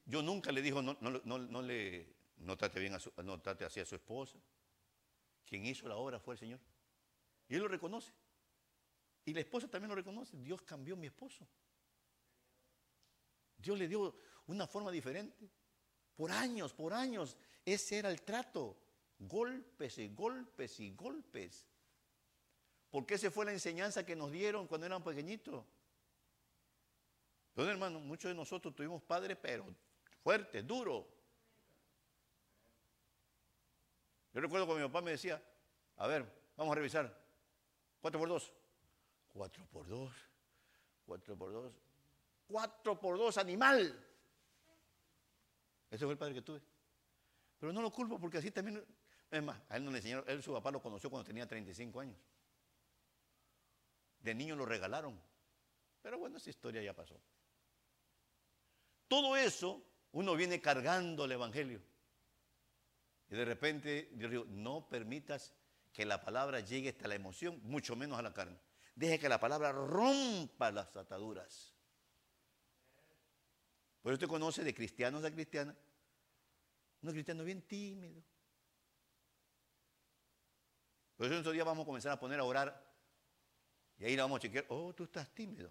yo 0.04 0.22
nunca 0.22 0.52
le 0.52 0.62
dijo, 0.62 0.82
no, 0.82 0.96
no, 1.00 1.62
le, 1.62 2.14
no 2.38 2.56
trate 2.56 2.80
bien 2.80 2.94
a 2.94 3.22
no 3.22 3.40
trate 3.40 3.64
así 3.64 3.80
a 3.80 3.86
su 3.86 3.94
esposa. 3.94 4.38
Quien 5.46 5.64
hizo 5.64 5.88
la 5.88 5.96
obra 5.96 6.18
fue 6.18 6.34
el 6.34 6.38
Señor. 6.38 6.60
Y 7.48 7.54
él 7.54 7.62
lo 7.62 7.68
reconoce. 7.68 8.12
Y 9.24 9.32
la 9.32 9.40
esposa 9.40 9.68
también 9.68 9.88
lo 9.88 9.94
reconoce. 9.94 10.36
Dios 10.38 10.62
cambió 10.62 10.96
mi 10.96 11.06
esposo. 11.06 11.46
Dios 13.56 13.78
le 13.78 13.88
dio 13.88 14.18
una 14.46 14.66
forma 14.66 14.90
diferente. 14.90 15.50
Por 16.16 16.30
años, 16.32 16.72
por 16.72 16.94
años, 16.94 17.36
ese 17.64 17.98
era 17.98 18.10
el 18.10 18.22
trato. 18.22 18.85
Golpes 19.18 19.98
y 19.98 20.08
golpes 20.08 20.80
y 20.80 20.90
golpes. 20.90 21.66
Porque 22.90 23.14
esa 23.14 23.30
fue 23.30 23.44
la 23.44 23.52
enseñanza 23.52 24.04
que 24.04 24.16
nos 24.16 24.30
dieron 24.30 24.66
cuando 24.66 24.86
eran 24.86 25.02
pequeñitos. 25.02 25.64
Entonces, 27.50 27.72
hermano, 27.72 28.00
muchos 28.00 28.30
de 28.30 28.34
nosotros 28.34 28.74
tuvimos 28.74 29.02
padres, 29.02 29.36
pero 29.40 29.66
fuertes, 30.22 30.66
duros. 30.66 31.06
Yo 34.34 34.40
recuerdo 34.40 34.66
cuando 34.66 34.86
mi 34.86 34.92
papá 34.92 35.02
me 35.02 35.12
decía, 35.12 35.42
a 35.96 36.06
ver, 36.06 36.30
vamos 36.56 36.72
a 36.72 36.74
revisar. 36.74 37.26
4 38.02 38.20
por 38.20 38.28
2. 38.28 38.52
4 39.32 39.66
por 39.72 39.88
2. 39.88 40.12
4 41.06 41.36
por 41.36 41.52
2. 41.52 41.72
4 42.48 43.00
por 43.00 43.18
2, 43.18 43.38
animal. 43.38 44.06
Ese 45.90 46.04
fue 46.04 46.12
el 46.12 46.18
padre 46.18 46.34
que 46.34 46.42
tuve. 46.42 46.60
Pero 47.58 47.72
no 47.72 47.80
lo 47.80 47.90
culpo 47.90 48.18
porque 48.18 48.38
así 48.38 48.50
también, 48.50 48.84
es 49.30 49.42
más, 49.42 49.60
a 49.68 49.76
él 49.76 49.84
no 49.84 49.90
le 49.90 49.98
enseñaron, 49.98 50.24
él 50.28 50.42
su 50.42 50.52
papá 50.52 50.70
lo 50.70 50.80
conoció 50.80 51.10
cuando 51.10 51.26
tenía 51.26 51.46
35 51.46 52.00
años. 52.00 52.18
De 54.20 54.34
niño 54.34 54.56
lo 54.56 54.64
regalaron. 54.64 55.20
Pero 56.02 56.18
bueno, 56.18 56.36
esa 56.36 56.50
historia 56.50 56.82
ya 56.82 56.94
pasó. 56.94 57.20
Todo 59.08 59.36
eso 59.36 59.82
uno 60.12 60.34
viene 60.34 60.60
cargando 60.60 61.24
el 61.24 61.32
Evangelio. 61.32 61.82
Y 63.28 63.34
de 63.34 63.44
repente 63.44 64.10
Dios 64.12 64.30
dijo, 64.30 64.44
no 64.48 64.88
permitas 64.88 65.52
que 65.92 66.04
la 66.04 66.22
palabra 66.22 66.60
llegue 66.60 66.90
hasta 66.90 67.08
la 67.08 67.14
emoción, 67.14 67.60
mucho 67.64 67.96
menos 67.96 68.18
a 68.18 68.22
la 68.22 68.32
carne. 68.32 68.58
Deje 68.94 69.18
que 69.18 69.28
la 69.28 69.40
palabra 69.40 69.72
rompa 69.72 70.70
las 70.70 70.96
ataduras. 70.96 71.74
Por 74.02 74.12
eso 74.12 74.16
usted 74.16 74.28
conoce 74.28 74.62
de 74.62 74.74
cristianos 74.74 75.24
a 75.24 75.30
cristianas, 75.30 75.74
unos 77.02 77.12
cristianos 77.12 77.44
bien 77.44 77.62
tímidos. 77.62 78.24
Por 81.16 81.26
eso 81.26 81.34
en 81.34 81.38
estos 81.38 81.52
días 81.54 81.64
vamos 81.64 81.84
a 81.84 81.86
comenzar 81.86 82.12
a 82.12 82.20
poner 82.20 82.38
a 82.40 82.44
orar 82.44 82.84
Y 83.98 84.04
ahí 84.04 84.16
la 84.16 84.24
vamos 84.24 84.36
a 84.36 84.40
chequear. 84.40 84.66
Oh, 84.68 84.94
tú 84.94 85.04
estás 85.04 85.30
tímido. 85.34 85.70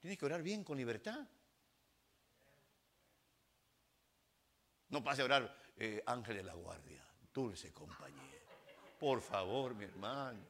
Tienes 0.00 0.18
que 0.18 0.24
orar 0.24 0.42
bien, 0.42 0.64
con 0.64 0.76
libertad. 0.76 1.26
No 4.88 5.02
pase 5.02 5.22
a 5.22 5.24
orar 5.24 5.58
eh, 5.76 6.02
ángel 6.06 6.36
de 6.36 6.42
la 6.42 6.54
guardia, 6.54 7.04
dulce 7.32 7.72
compañía. 7.72 8.22
Por 8.98 9.20
favor, 9.20 9.74
mi 9.74 9.84
hermano. 9.84 10.46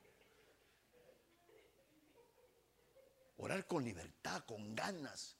Orar 3.39 3.67
con 3.67 3.85
libertad, 3.85 4.45
con 4.45 4.75
ganas, 4.75 5.37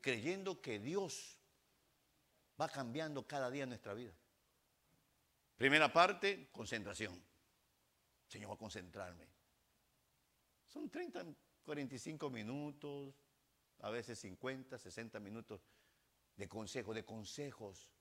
creyendo 0.00 0.60
que 0.60 0.78
Dios 0.78 1.38
va 2.60 2.68
cambiando 2.68 3.26
cada 3.26 3.50
día 3.50 3.66
nuestra 3.66 3.94
vida. 3.94 4.12
Primera 5.56 5.92
parte, 5.92 6.48
concentración. 6.52 7.31
Señor, 8.32 8.48
voy 8.48 8.54
a 8.54 8.58
concentrarme. 8.58 9.28
Son 10.66 10.88
30, 10.88 11.22
45 11.64 12.30
minutos, 12.30 13.14
a 13.80 13.90
veces 13.90 14.18
50, 14.20 14.78
60 14.78 15.20
minutos 15.20 15.60
de 16.34 16.48
consejo, 16.48 16.94
de 16.94 17.04
consejos. 17.04 17.92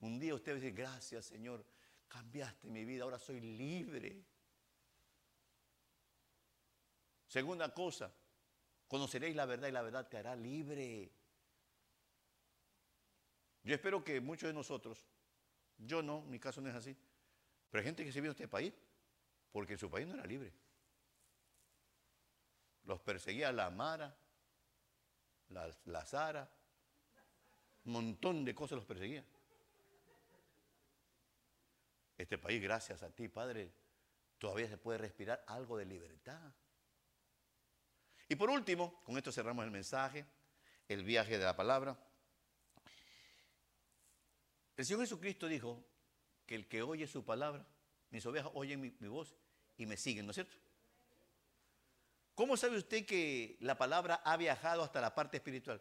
Un 0.00 0.18
día 0.18 0.34
usted 0.34 0.52
va 0.52 0.56
a 0.56 0.60
decir, 0.60 0.74
gracias 0.74 1.24
Señor, 1.24 1.64
cambiaste 2.08 2.68
mi 2.68 2.84
vida, 2.84 3.04
ahora 3.04 3.18
soy 3.18 3.40
libre. 3.40 4.22
Segunda 7.26 7.72
cosa, 7.72 8.14
conoceréis 8.86 9.34
la 9.34 9.46
verdad 9.46 9.68
y 9.68 9.72
la 9.72 9.80
verdad 9.80 10.06
te 10.10 10.18
hará 10.18 10.36
libre. 10.36 11.10
Yo 13.62 13.74
espero 13.74 14.04
que 14.04 14.20
muchos 14.20 14.48
de 14.48 14.52
nosotros, 14.52 15.06
yo 15.78 16.02
no, 16.02 16.20
mi 16.20 16.38
caso 16.38 16.60
no 16.60 16.68
es 16.68 16.74
así, 16.74 16.94
pero 17.70 17.80
hay 17.80 17.86
gente 17.86 18.04
que 18.04 18.12
se 18.12 18.20
vino 18.20 18.32
a 18.32 18.34
este 18.34 18.46
país 18.46 18.74
porque 19.56 19.78
su 19.78 19.88
país 19.88 20.06
no 20.06 20.12
era 20.12 20.26
libre. 20.26 20.52
Los 22.84 23.00
perseguía 23.00 23.50
la 23.52 23.70
Mara, 23.70 24.14
la, 25.48 26.04
Zara, 26.04 26.46
un 27.86 27.92
montón 27.92 28.44
de 28.44 28.54
cosas 28.54 28.76
los 28.76 28.84
perseguía. 28.84 29.24
Este 32.18 32.36
país, 32.36 32.60
gracias 32.60 33.02
a 33.02 33.08
ti, 33.08 33.28
Padre, 33.28 33.72
todavía 34.36 34.68
se 34.68 34.76
puede 34.76 34.98
respirar 34.98 35.42
algo 35.46 35.78
de 35.78 35.86
libertad. 35.86 36.52
Y 38.28 38.36
por 38.36 38.50
último, 38.50 39.02
con 39.04 39.16
esto 39.16 39.32
cerramos 39.32 39.64
el 39.64 39.70
mensaje, 39.70 40.26
el 40.86 41.02
viaje 41.02 41.38
de 41.38 41.44
la 41.46 41.56
palabra. 41.56 41.98
El 44.76 44.84
Señor 44.84 45.00
Jesucristo 45.00 45.48
dijo 45.48 45.82
que 46.44 46.56
el 46.56 46.68
que 46.68 46.82
oye 46.82 47.06
su 47.06 47.24
palabra, 47.24 47.66
mis 48.10 48.26
ovejas 48.26 48.52
oyen 48.52 48.82
mi 48.82 49.08
voz 49.08 49.34
y 49.76 49.86
me 49.86 49.96
siguen, 49.96 50.26
¿no 50.26 50.30
es 50.30 50.36
cierto? 50.36 50.56
¿Cómo 52.34 52.56
sabe 52.56 52.76
usted 52.76 53.06
que 53.06 53.56
la 53.60 53.78
palabra 53.78 54.20
ha 54.24 54.36
viajado 54.36 54.82
hasta 54.82 55.00
la 55.00 55.14
parte 55.14 55.38
espiritual? 55.38 55.80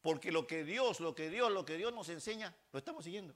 Porque 0.00 0.30
lo 0.30 0.46
que 0.46 0.64
Dios, 0.64 1.00
lo 1.00 1.14
que 1.14 1.28
Dios, 1.28 1.50
lo 1.50 1.64
que 1.64 1.76
Dios 1.76 1.92
nos 1.92 2.08
enseña, 2.08 2.54
lo 2.72 2.78
estamos 2.78 3.04
siguiendo. 3.04 3.34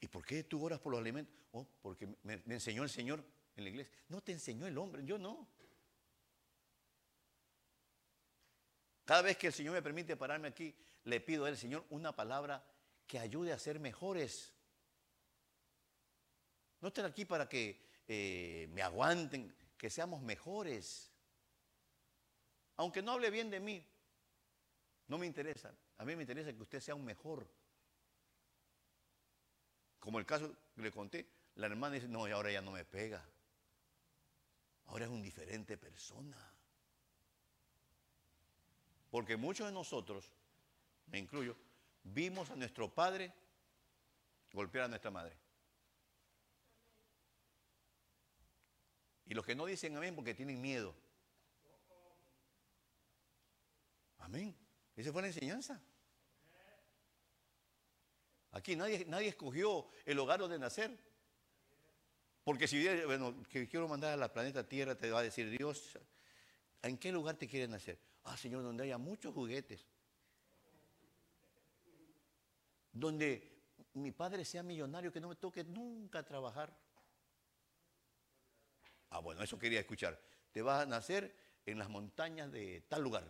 ¿Y 0.00 0.08
por 0.08 0.24
qué 0.24 0.44
tú 0.44 0.64
oras 0.64 0.80
por 0.80 0.92
los 0.92 1.00
alimentos? 1.00 1.34
Oh, 1.52 1.66
porque 1.80 2.06
me, 2.22 2.42
me 2.44 2.54
enseñó 2.54 2.82
el 2.82 2.90
Señor 2.90 3.24
en 3.54 3.64
la 3.64 3.70
iglesia. 3.70 3.96
No 4.08 4.20
te 4.20 4.32
enseñó 4.32 4.66
el 4.66 4.76
hombre, 4.76 5.04
yo 5.04 5.18
no. 5.18 5.48
Cada 9.04 9.22
vez 9.22 9.36
que 9.36 9.46
el 9.46 9.52
Señor 9.52 9.72
me 9.72 9.82
permite 9.82 10.16
pararme 10.16 10.48
aquí, 10.48 10.74
le 11.04 11.20
pido 11.20 11.44
al 11.44 11.56
Señor 11.56 11.86
una 11.90 12.14
palabra 12.14 12.66
que 13.06 13.20
ayude 13.20 13.52
a 13.52 13.58
ser 13.58 13.78
mejores. 13.78 14.52
No 16.80 16.88
estoy 16.88 17.04
aquí 17.04 17.24
para 17.24 17.48
que 17.48 17.80
eh, 18.06 18.68
me 18.72 18.82
aguanten, 18.82 19.54
que 19.76 19.90
seamos 19.90 20.22
mejores. 20.22 21.10
Aunque 22.76 23.02
no 23.02 23.12
hable 23.12 23.30
bien 23.30 23.50
de 23.50 23.60
mí, 23.60 23.84
no 25.08 25.18
me 25.18 25.26
interesa. 25.26 25.74
A 25.98 26.04
mí 26.04 26.14
me 26.14 26.22
interesa 26.22 26.52
que 26.52 26.62
usted 26.62 26.80
sea 26.80 26.94
un 26.94 27.04
mejor. 27.04 27.46
Como 29.98 30.18
el 30.18 30.26
caso 30.26 30.54
que 30.74 30.82
le 30.82 30.90
conté, 30.92 31.26
la 31.56 31.66
hermana 31.66 31.94
dice, 31.94 32.08
no, 32.08 32.26
ahora 32.26 32.52
ya 32.52 32.60
no 32.60 32.72
me 32.72 32.84
pega. 32.84 33.24
Ahora 34.86 35.06
es 35.06 35.10
un 35.10 35.22
diferente 35.22 35.76
persona. 35.76 36.36
Porque 39.10 39.36
muchos 39.36 39.66
de 39.66 39.72
nosotros, 39.72 40.30
me 41.06 41.18
incluyo, 41.18 41.56
vimos 42.02 42.50
a 42.50 42.56
nuestro 42.56 42.92
padre 42.92 43.32
golpear 44.52 44.84
a 44.84 44.88
nuestra 44.88 45.10
madre. 45.10 45.36
Y 49.26 49.34
los 49.34 49.44
que 49.44 49.54
no 49.54 49.66
dicen 49.66 49.96
amén 49.96 50.14
porque 50.14 50.34
tienen 50.34 50.60
miedo. 50.60 50.94
Amén. 54.18 54.56
Esa 54.96 55.12
fue 55.12 55.22
la 55.22 55.28
enseñanza. 55.28 55.80
Aquí 58.52 58.74
nadie, 58.74 59.04
nadie 59.06 59.28
escogió 59.28 59.88
el 60.04 60.18
hogar 60.18 60.40
donde 60.40 60.58
nacer. 60.58 60.96
Porque 62.42 62.68
si 62.68 62.86
bueno, 63.04 63.42
que 63.50 63.68
quiero 63.68 63.88
mandar 63.88 64.12
a 64.12 64.16
la 64.16 64.32
planeta 64.32 64.66
Tierra, 64.66 64.96
te 64.96 65.10
va 65.10 65.18
a 65.18 65.22
decir 65.22 65.50
Dios, 65.50 65.98
¿en 66.80 66.96
qué 66.96 67.10
lugar 67.10 67.36
te 67.36 67.48
quieres 67.48 67.68
nacer? 67.68 67.98
Ah, 68.22 68.36
Señor, 68.36 68.62
donde 68.62 68.84
haya 68.84 68.98
muchos 68.98 69.34
juguetes. 69.34 69.84
Donde 72.92 73.56
mi 73.94 74.12
padre 74.12 74.44
sea 74.44 74.62
millonario, 74.62 75.12
que 75.12 75.20
no 75.20 75.28
me 75.28 75.36
toque 75.36 75.64
nunca 75.64 76.22
trabajar. 76.22 76.72
Ah, 79.10 79.20
bueno, 79.20 79.42
eso 79.42 79.58
quería 79.58 79.80
escuchar. 79.80 80.20
Te 80.52 80.62
vas 80.62 80.82
a 80.82 80.86
nacer 80.86 81.34
en 81.64 81.78
las 81.78 81.88
montañas 81.88 82.50
de 82.50 82.82
tal 82.88 83.02
lugar. 83.02 83.24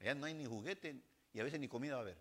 Allá 0.00 0.14
no 0.14 0.26
hay 0.26 0.34
ni 0.34 0.46
juguete 0.46 1.02
y 1.32 1.40
a 1.40 1.44
veces 1.44 1.60
ni 1.60 1.68
comida 1.68 1.94
va 1.94 1.98
a 2.00 2.02
haber. 2.02 2.18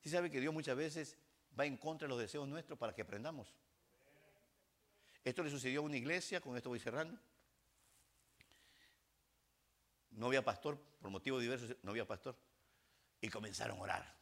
¿Sí 0.00 0.08
sabe 0.08 0.30
que 0.30 0.40
Dios 0.40 0.54
muchas 0.54 0.76
veces 0.76 1.16
va 1.58 1.66
en 1.66 1.76
contra 1.76 2.06
de 2.06 2.10
los 2.10 2.20
deseos 2.20 2.48
nuestros 2.48 2.78
para 2.78 2.94
que 2.94 3.02
aprendamos? 3.02 3.54
Esto 5.24 5.42
le 5.42 5.50
sucedió 5.50 5.80
a 5.80 5.84
una 5.84 5.96
iglesia, 5.96 6.40
con 6.40 6.56
esto 6.56 6.70
voy 6.70 6.80
cerrando. 6.80 7.18
No 10.12 10.26
había 10.26 10.42
pastor, 10.42 10.78
por 11.00 11.10
motivos 11.10 11.42
diversos 11.42 11.76
no 11.82 11.90
había 11.90 12.06
pastor. 12.06 12.36
Y 13.20 13.28
comenzaron 13.28 13.78
a 13.78 13.82
orar. 13.82 14.20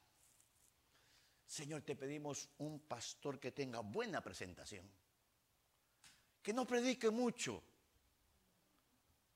Señor, 1.46 1.82
te 1.82 1.94
pedimos 1.94 2.48
un 2.58 2.80
pastor 2.80 3.38
que 3.38 3.52
tenga 3.52 3.80
buena 3.80 4.20
presentación 4.20 4.90
que 6.49 6.55
no 6.55 6.66
predique 6.66 7.11
mucho 7.11 7.62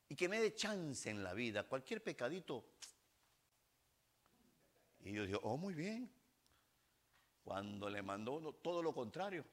y 0.09 0.17
que 0.17 0.31
me 0.31 0.41
dé 0.41 0.55
chance 0.55 1.11
en 1.11 1.23
la 1.23 1.35
vida, 1.35 1.69
cualquier 1.69 2.03
pecadito. 2.03 2.65
Y 5.01 5.13
yo 5.13 5.27
digo, 5.27 5.39
oh, 5.43 5.59
muy 5.59 5.75
bien. 5.75 6.11
Cuando 7.45 7.91
le 7.91 8.01
mandó 8.01 8.33
uno, 8.33 8.55
todo 8.55 8.83
lo 8.83 8.95
contrario. 8.95 9.45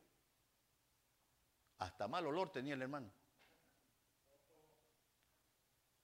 Hasta 1.79 2.07
mal 2.07 2.25
olor 2.27 2.49
tenía 2.49 2.75
el 2.75 2.81
hermano. 2.81 3.11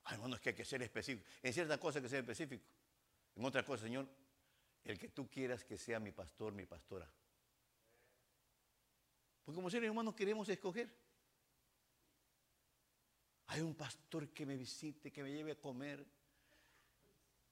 Ay, 0.04 0.16
hermano, 0.16 0.36
es 0.36 0.42
que 0.42 0.50
hay 0.50 0.56
que 0.56 0.66
ser 0.66 0.84
específico. 0.84 1.26
En 1.42 1.54
ciertas 1.54 1.78
cosas 1.78 1.96
hay 1.96 2.02
que 2.02 2.10
ser 2.10 2.20
específico. 2.20 2.66
En 3.34 3.46
otras 3.46 3.64
cosas, 3.64 3.86
Señor, 3.86 4.10
el 4.84 5.00
que 5.00 5.08
tú 5.08 5.30
quieras 5.30 5.64
que 5.64 5.78
sea 5.78 6.02
mi 6.02 6.12
pastor, 6.12 6.52
mi 6.52 6.66
pastora. 6.66 7.10
Porque 9.46 9.56
como 9.56 9.70
seres 9.70 9.90
humanos 9.90 10.16
queremos 10.16 10.50
escoger. 10.50 11.05
Hay 13.48 13.62
un 13.62 13.76
pastor 13.76 14.30
que 14.30 14.46
me 14.46 14.58
visite, 14.58 15.12
que 15.12 15.24
me 15.24 15.32
lleve 15.32 15.54
a 15.54 15.60
comer. 15.60 16.06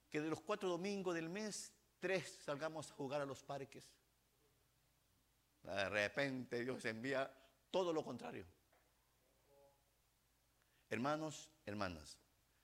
Que 0.10 0.22
de 0.22 0.30
los 0.30 0.42
cuatro 0.42 0.70
domingos 0.70 1.16
del 1.16 1.30
mes, 1.30 1.74
tres 2.00 2.40
salgamos 2.44 2.92
a 2.92 2.94
jugar 2.94 3.22
a 3.22 3.26
los 3.26 3.44
parques. 3.44 3.92
De 5.64 5.90
repente 5.90 6.64
Dios 6.64 6.84
envía 6.86 7.32
todo 7.72 7.94
lo 7.94 8.04
contrario. 8.04 8.46
Hermanos, 10.90 11.50
hermanas, 11.66 12.20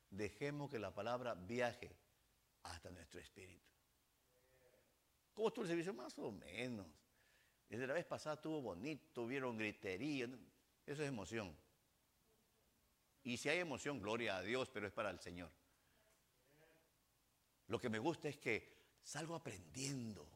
dejemos 0.09 0.69
que 0.69 0.77
la 0.77 0.93
palabra 0.93 1.33
viaje 1.33 1.95
hasta 2.63 2.91
nuestro 2.91 3.19
espíritu. 3.19 3.65
¿Cómo 5.33 5.47
estuvo 5.47 5.63
el 5.63 5.69
servicio? 5.69 5.93
Más 5.93 6.17
o 6.19 6.31
menos. 6.31 6.85
Desde 7.69 7.87
la 7.87 7.93
vez 7.93 8.05
pasada 8.05 8.35
estuvo 8.35 8.61
bonito, 8.61 9.25
vieron 9.25 9.57
gritería. 9.57 10.25
Eso 10.85 11.01
es 11.01 11.07
emoción. 11.07 11.55
Y 13.23 13.37
si 13.37 13.49
hay 13.49 13.59
emoción, 13.59 13.99
gloria 13.99 14.37
a 14.37 14.41
Dios, 14.41 14.69
pero 14.69 14.87
es 14.87 14.93
para 14.93 15.09
el 15.09 15.19
Señor. 15.19 15.51
Lo 17.67 17.79
que 17.79 17.89
me 17.89 17.99
gusta 17.99 18.29
es 18.29 18.37
que 18.37 18.79
salgo 19.03 19.35
aprendiendo. 19.35 20.27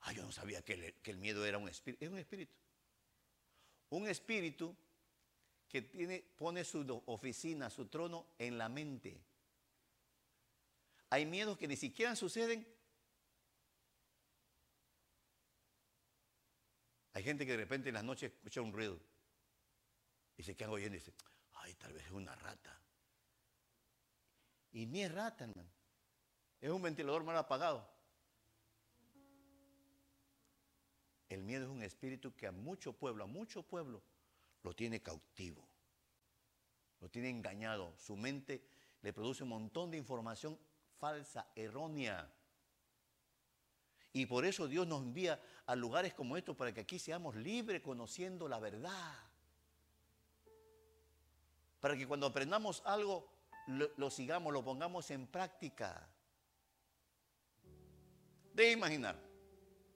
Ah, 0.00 0.12
yo 0.12 0.22
no 0.22 0.32
sabía 0.32 0.62
que 0.62 0.94
el, 1.04 1.16
miedo 1.18 1.44
era 1.46 1.58
un 1.58 1.68
espíritu. 1.68 2.04
Es 2.04 2.10
un 2.10 2.18
espíritu. 2.18 2.54
Un 3.90 4.08
espíritu 4.08 4.76
que 5.68 5.82
tiene, 5.82 6.20
pone 6.36 6.64
su 6.64 7.02
oficina, 7.06 7.70
su 7.70 7.86
trono 7.86 8.26
en 8.38 8.58
la 8.58 8.68
mente. 8.68 9.22
Hay 11.10 11.24
miedos 11.26 11.56
que 11.56 11.68
ni 11.68 11.76
siquiera 11.76 12.16
suceden. 12.16 12.66
Hay 17.12 17.22
gente 17.22 17.44
que 17.44 17.52
de 17.52 17.58
repente 17.58 17.90
en 17.90 17.94
las 17.94 18.04
noches 18.04 18.32
escucha 18.32 18.62
un 18.62 18.72
ruido 18.72 18.98
y 20.36 20.42
se 20.42 20.56
queda 20.56 20.70
oyendo 20.70 20.96
y 20.96 20.98
dice, 20.98 21.12
tal 21.74 21.92
vez 21.92 22.04
es 22.04 22.12
una 22.12 22.34
rata. 22.34 22.78
Y 24.72 24.86
ni 24.86 25.02
es 25.02 25.12
rata, 25.12 25.44
hermano. 25.44 25.68
Es 26.60 26.70
un 26.70 26.82
ventilador 26.82 27.24
mal 27.24 27.36
apagado. 27.36 27.86
El 31.28 31.42
miedo 31.42 31.64
es 31.64 31.70
un 31.70 31.82
espíritu 31.82 32.34
que 32.34 32.46
a 32.46 32.52
mucho 32.52 32.92
pueblo, 32.92 33.24
a 33.24 33.26
mucho 33.26 33.62
pueblo, 33.62 34.02
lo 34.62 34.74
tiene 34.74 35.02
cautivo. 35.02 35.66
Lo 37.00 37.10
tiene 37.10 37.30
engañado. 37.30 37.94
Su 37.98 38.16
mente 38.16 38.62
le 39.00 39.12
produce 39.12 39.42
un 39.42 39.48
montón 39.48 39.90
de 39.90 39.96
información 39.96 40.58
falsa, 40.98 41.48
errónea. 41.56 42.32
Y 44.12 44.26
por 44.26 44.44
eso 44.44 44.68
Dios 44.68 44.86
nos 44.86 45.02
envía 45.02 45.40
a 45.66 45.74
lugares 45.74 46.14
como 46.14 46.36
estos 46.36 46.54
para 46.56 46.72
que 46.72 46.80
aquí 46.80 46.98
seamos 46.98 47.34
libres 47.34 47.80
conociendo 47.80 48.46
la 48.46 48.60
verdad. 48.60 49.31
Para 51.82 51.96
que 51.96 52.06
cuando 52.06 52.26
aprendamos 52.26 52.80
algo 52.86 53.28
lo, 53.66 54.08
sigamos, 54.08 54.52
lo 54.52 54.62
pongamos 54.62 55.10
en 55.10 55.26
práctica. 55.26 56.08
De 58.54 58.70
imaginar. 58.70 59.16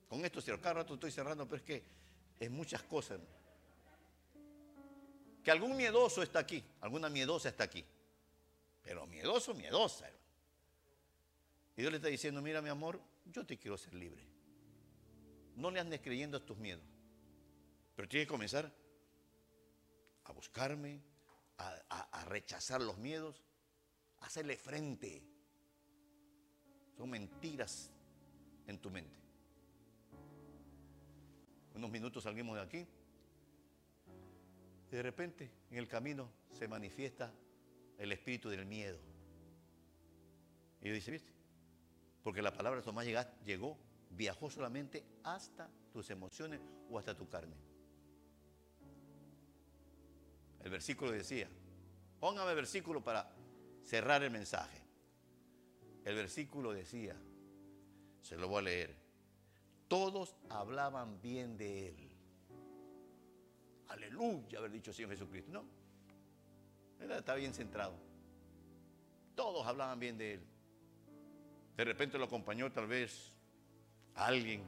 Con 0.08 0.24
esto 0.24 0.40
cierro. 0.40 0.60
Cada 0.60 0.74
rato 0.74 0.94
estoy 0.94 1.12
cerrando, 1.12 1.46
pero 1.46 1.58
es 1.58 1.62
que 1.62 1.84
es 2.40 2.50
muchas 2.50 2.82
cosas. 2.82 3.20
Que 5.44 5.50
algún 5.52 5.76
miedoso 5.76 6.24
está 6.24 6.40
aquí, 6.40 6.60
alguna 6.80 7.08
miedosa 7.08 7.50
está 7.50 7.62
aquí. 7.62 7.84
Pero 8.82 9.06
miedoso, 9.06 9.54
miedosa. 9.54 10.10
Y 11.76 11.82
Dios 11.82 11.92
le 11.92 11.98
está 11.98 12.08
diciendo, 12.08 12.42
mira 12.42 12.60
mi 12.60 12.68
amor, 12.68 13.00
yo 13.26 13.46
te 13.46 13.56
quiero 13.58 13.78
ser 13.78 13.94
libre. 13.94 14.24
No 15.54 15.70
le 15.70 15.78
andes 15.78 16.00
creyendo 16.00 16.38
a 16.38 16.40
tus 16.40 16.56
miedos. 16.56 16.82
Pero 17.94 18.08
tienes 18.08 18.26
que 18.26 18.32
comenzar 18.32 18.72
a 20.24 20.32
buscarme, 20.32 21.00
a, 21.58 22.24
rechazar 22.26 22.80
los 22.80 22.98
miedos, 22.98 23.44
hacerle 24.18 24.56
frente. 24.56 25.22
Son 26.96 27.08
mentiras 27.10 27.90
en 28.66 28.78
tu 28.78 28.90
mente. 28.90 29.18
Unos 31.74 31.90
minutos 31.90 32.24
salimos 32.24 32.56
de 32.56 32.62
aquí 32.62 32.86
y 34.90 34.96
de 34.96 35.02
repente 35.02 35.50
en 35.70 35.78
el 35.78 35.88
camino 35.88 36.30
se 36.52 36.66
manifiesta 36.68 37.32
el 37.98 38.12
espíritu 38.12 38.48
del 38.48 38.64
miedo. 38.64 38.98
Y 40.80 40.90
dice, 40.90 41.10
¿viste? 41.10 41.32
Porque 42.22 42.42
la 42.42 42.52
palabra 42.52 42.80
de 42.80 42.84
Tomás 42.84 43.06
llegó, 43.44 43.78
viajó 44.10 44.50
solamente 44.50 45.04
hasta 45.22 45.70
tus 45.92 46.10
emociones 46.10 46.60
o 46.90 46.98
hasta 46.98 47.16
tu 47.16 47.28
carne. 47.28 47.56
Versículo 50.76 51.10
decía, 51.10 51.48
póngame 52.20 52.50
el 52.50 52.56
versículo 52.56 53.02
para 53.02 53.32
cerrar 53.82 54.22
el 54.22 54.30
mensaje. 54.30 54.82
El 56.04 56.14
versículo 56.14 56.74
decía, 56.74 57.16
se 58.20 58.36
lo 58.36 58.46
voy 58.46 58.58
a 58.58 58.62
leer, 58.62 58.94
todos 59.88 60.36
hablaban 60.50 61.18
bien 61.22 61.56
de 61.56 61.88
él. 61.88 62.10
Aleluya, 63.88 64.58
haber 64.58 64.70
dicho 64.70 64.92
Señor 64.92 65.12
Jesucristo. 65.12 65.50
No, 65.50 67.14
está 67.14 67.34
bien 67.36 67.54
centrado. 67.54 67.94
Todos 69.34 69.66
hablaban 69.66 69.98
bien 69.98 70.18
de 70.18 70.34
él. 70.34 70.40
De 71.74 71.84
repente 71.84 72.18
lo 72.18 72.26
acompañó 72.26 72.70
tal 72.70 72.86
vez 72.86 73.32
alguien. 74.14 74.62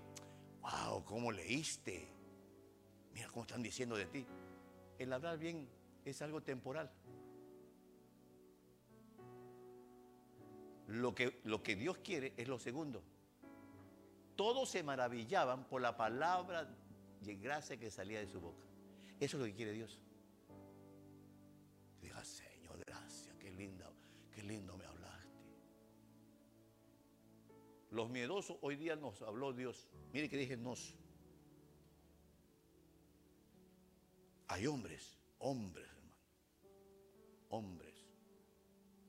Wow, 0.63 1.05
¿cómo 1.05 1.31
leíste? 1.31 2.09
Mira 3.13 3.29
cómo 3.29 3.43
están 3.43 3.63
diciendo 3.63 3.95
de 3.95 4.07
ti. 4.07 4.27
El 4.99 5.13
hablar 5.13 5.39
bien 5.39 5.69
es 6.11 6.23
algo 6.23 6.43
temporal. 6.43 6.91
Lo 10.87 11.15
que, 11.15 11.41
lo 11.45 11.63
que 11.63 11.77
Dios 11.77 11.99
quiere 11.99 12.33
es 12.37 12.49
lo 12.49 12.59
segundo. 12.59 13.03
Todos 14.37 14.71
se 14.71 14.83
maravillaban 14.83 15.69
por 15.69 15.83
la 15.83 15.97
palabra 15.97 16.69
de 17.21 17.37
gracia 17.37 17.77
que 17.77 17.91
salía 17.91 18.21
de 18.21 18.29
su 18.29 18.41
boca. 18.41 18.65
Eso 19.21 19.37
es 19.37 19.41
lo 19.41 19.47
que 19.47 19.55
quiere 19.55 19.73
Dios. 19.73 20.01
Diga, 22.01 22.25
Señor, 22.25 22.79
gracias, 22.87 23.37
qué 23.37 23.51
lindo, 23.51 23.93
qué 24.31 24.43
lindo 24.43 24.77
me 24.77 24.89
los 27.91 28.11
miedosos 28.11 28.59
hoy 28.61 28.77
día 28.77 28.97
nos 28.97 29.23
habló 29.23 29.53
Dios. 29.53 29.89
Mire 30.13 30.29
que 30.29 30.37
dije 30.37 30.57
nos. 30.57 30.95
Hay 34.49 34.67
hombres, 34.67 35.19
hombres. 35.39 35.89
Hombres 37.51 37.95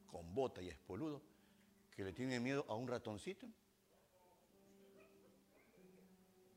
con 0.07 0.33
bota 0.33 0.61
y 0.61 0.69
espoludo 0.69 1.21
que 1.91 2.03
le 2.03 2.13
tienen 2.13 2.41
miedo 2.41 2.65
a 2.67 2.75
un 2.75 2.87
ratoncito. 2.87 3.47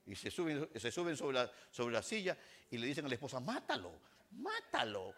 Y 0.07 0.14
se 0.14 0.30
suben, 0.30 0.68
se 0.74 0.91
suben 0.91 1.16
sobre, 1.16 1.35
la, 1.35 1.53
sobre 1.70 1.95
la 1.95 2.03
silla 2.03 2.37
y 2.70 2.78
le 2.78 2.87
dicen 2.87 3.05
a 3.05 3.09
la 3.09 3.14
esposa, 3.14 3.41
mátalo, 3.41 3.93
mátalo. 4.33 5.14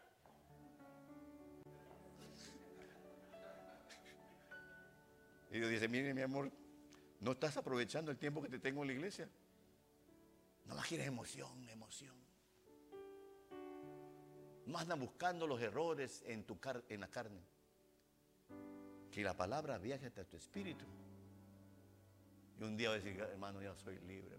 Y 5.51 5.61
dice, 5.61 5.89
mire 5.89 6.13
mi 6.13 6.23
amor, 6.23 6.51
no 7.21 7.33
estás 7.33 7.57
aprovechando 7.57 8.11
el 8.11 8.19
tiempo 8.19 8.43
que 8.43 8.49
te 8.49 8.59
tengo 8.59 8.83
en 8.83 8.89
la 8.89 8.95
iglesia. 8.95 9.29
No 10.65 10.75
más 10.75 10.87
quieres 10.87 11.07
emoción, 11.07 11.69
emoción. 11.69 12.24
No 14.67 14.79
andas 14.79 14.99
buscando 14.99 15.47
los 15.47 15.61
errores 15.61 16.23
en, 16.27 16.45
tu 16.45 16.59
en 16.89 17.01
la 17.01 17.09
carne. 17.09 17.41
Que 19.11 19.23
la 19.23 19.37
palabra 19.37 19.79
viaje 19.79 20.07
hasta 20.07 20.25
tu 20.25 20.37
espíritu. 20.37 20.85
Y 22.59 22.65
un 22.65 22.77
día 22.77 22.89
va 22.89 22.95
a 22.95 22.99
decir, 22.99 23.21
hermano, 23.21 23.63
ya 23.63 23.75
soy 23.75 23.99
libre. 24.01 24.37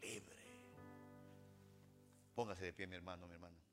Libre. 0.00 0.36
Póngase 2.34 2.66
de 2.66 2.72
pie, 2.72 2.86
mi 2.86 2.96
hermano, 2.96 3.26
mi 3.26 3.34
hermana. 3.34 3.65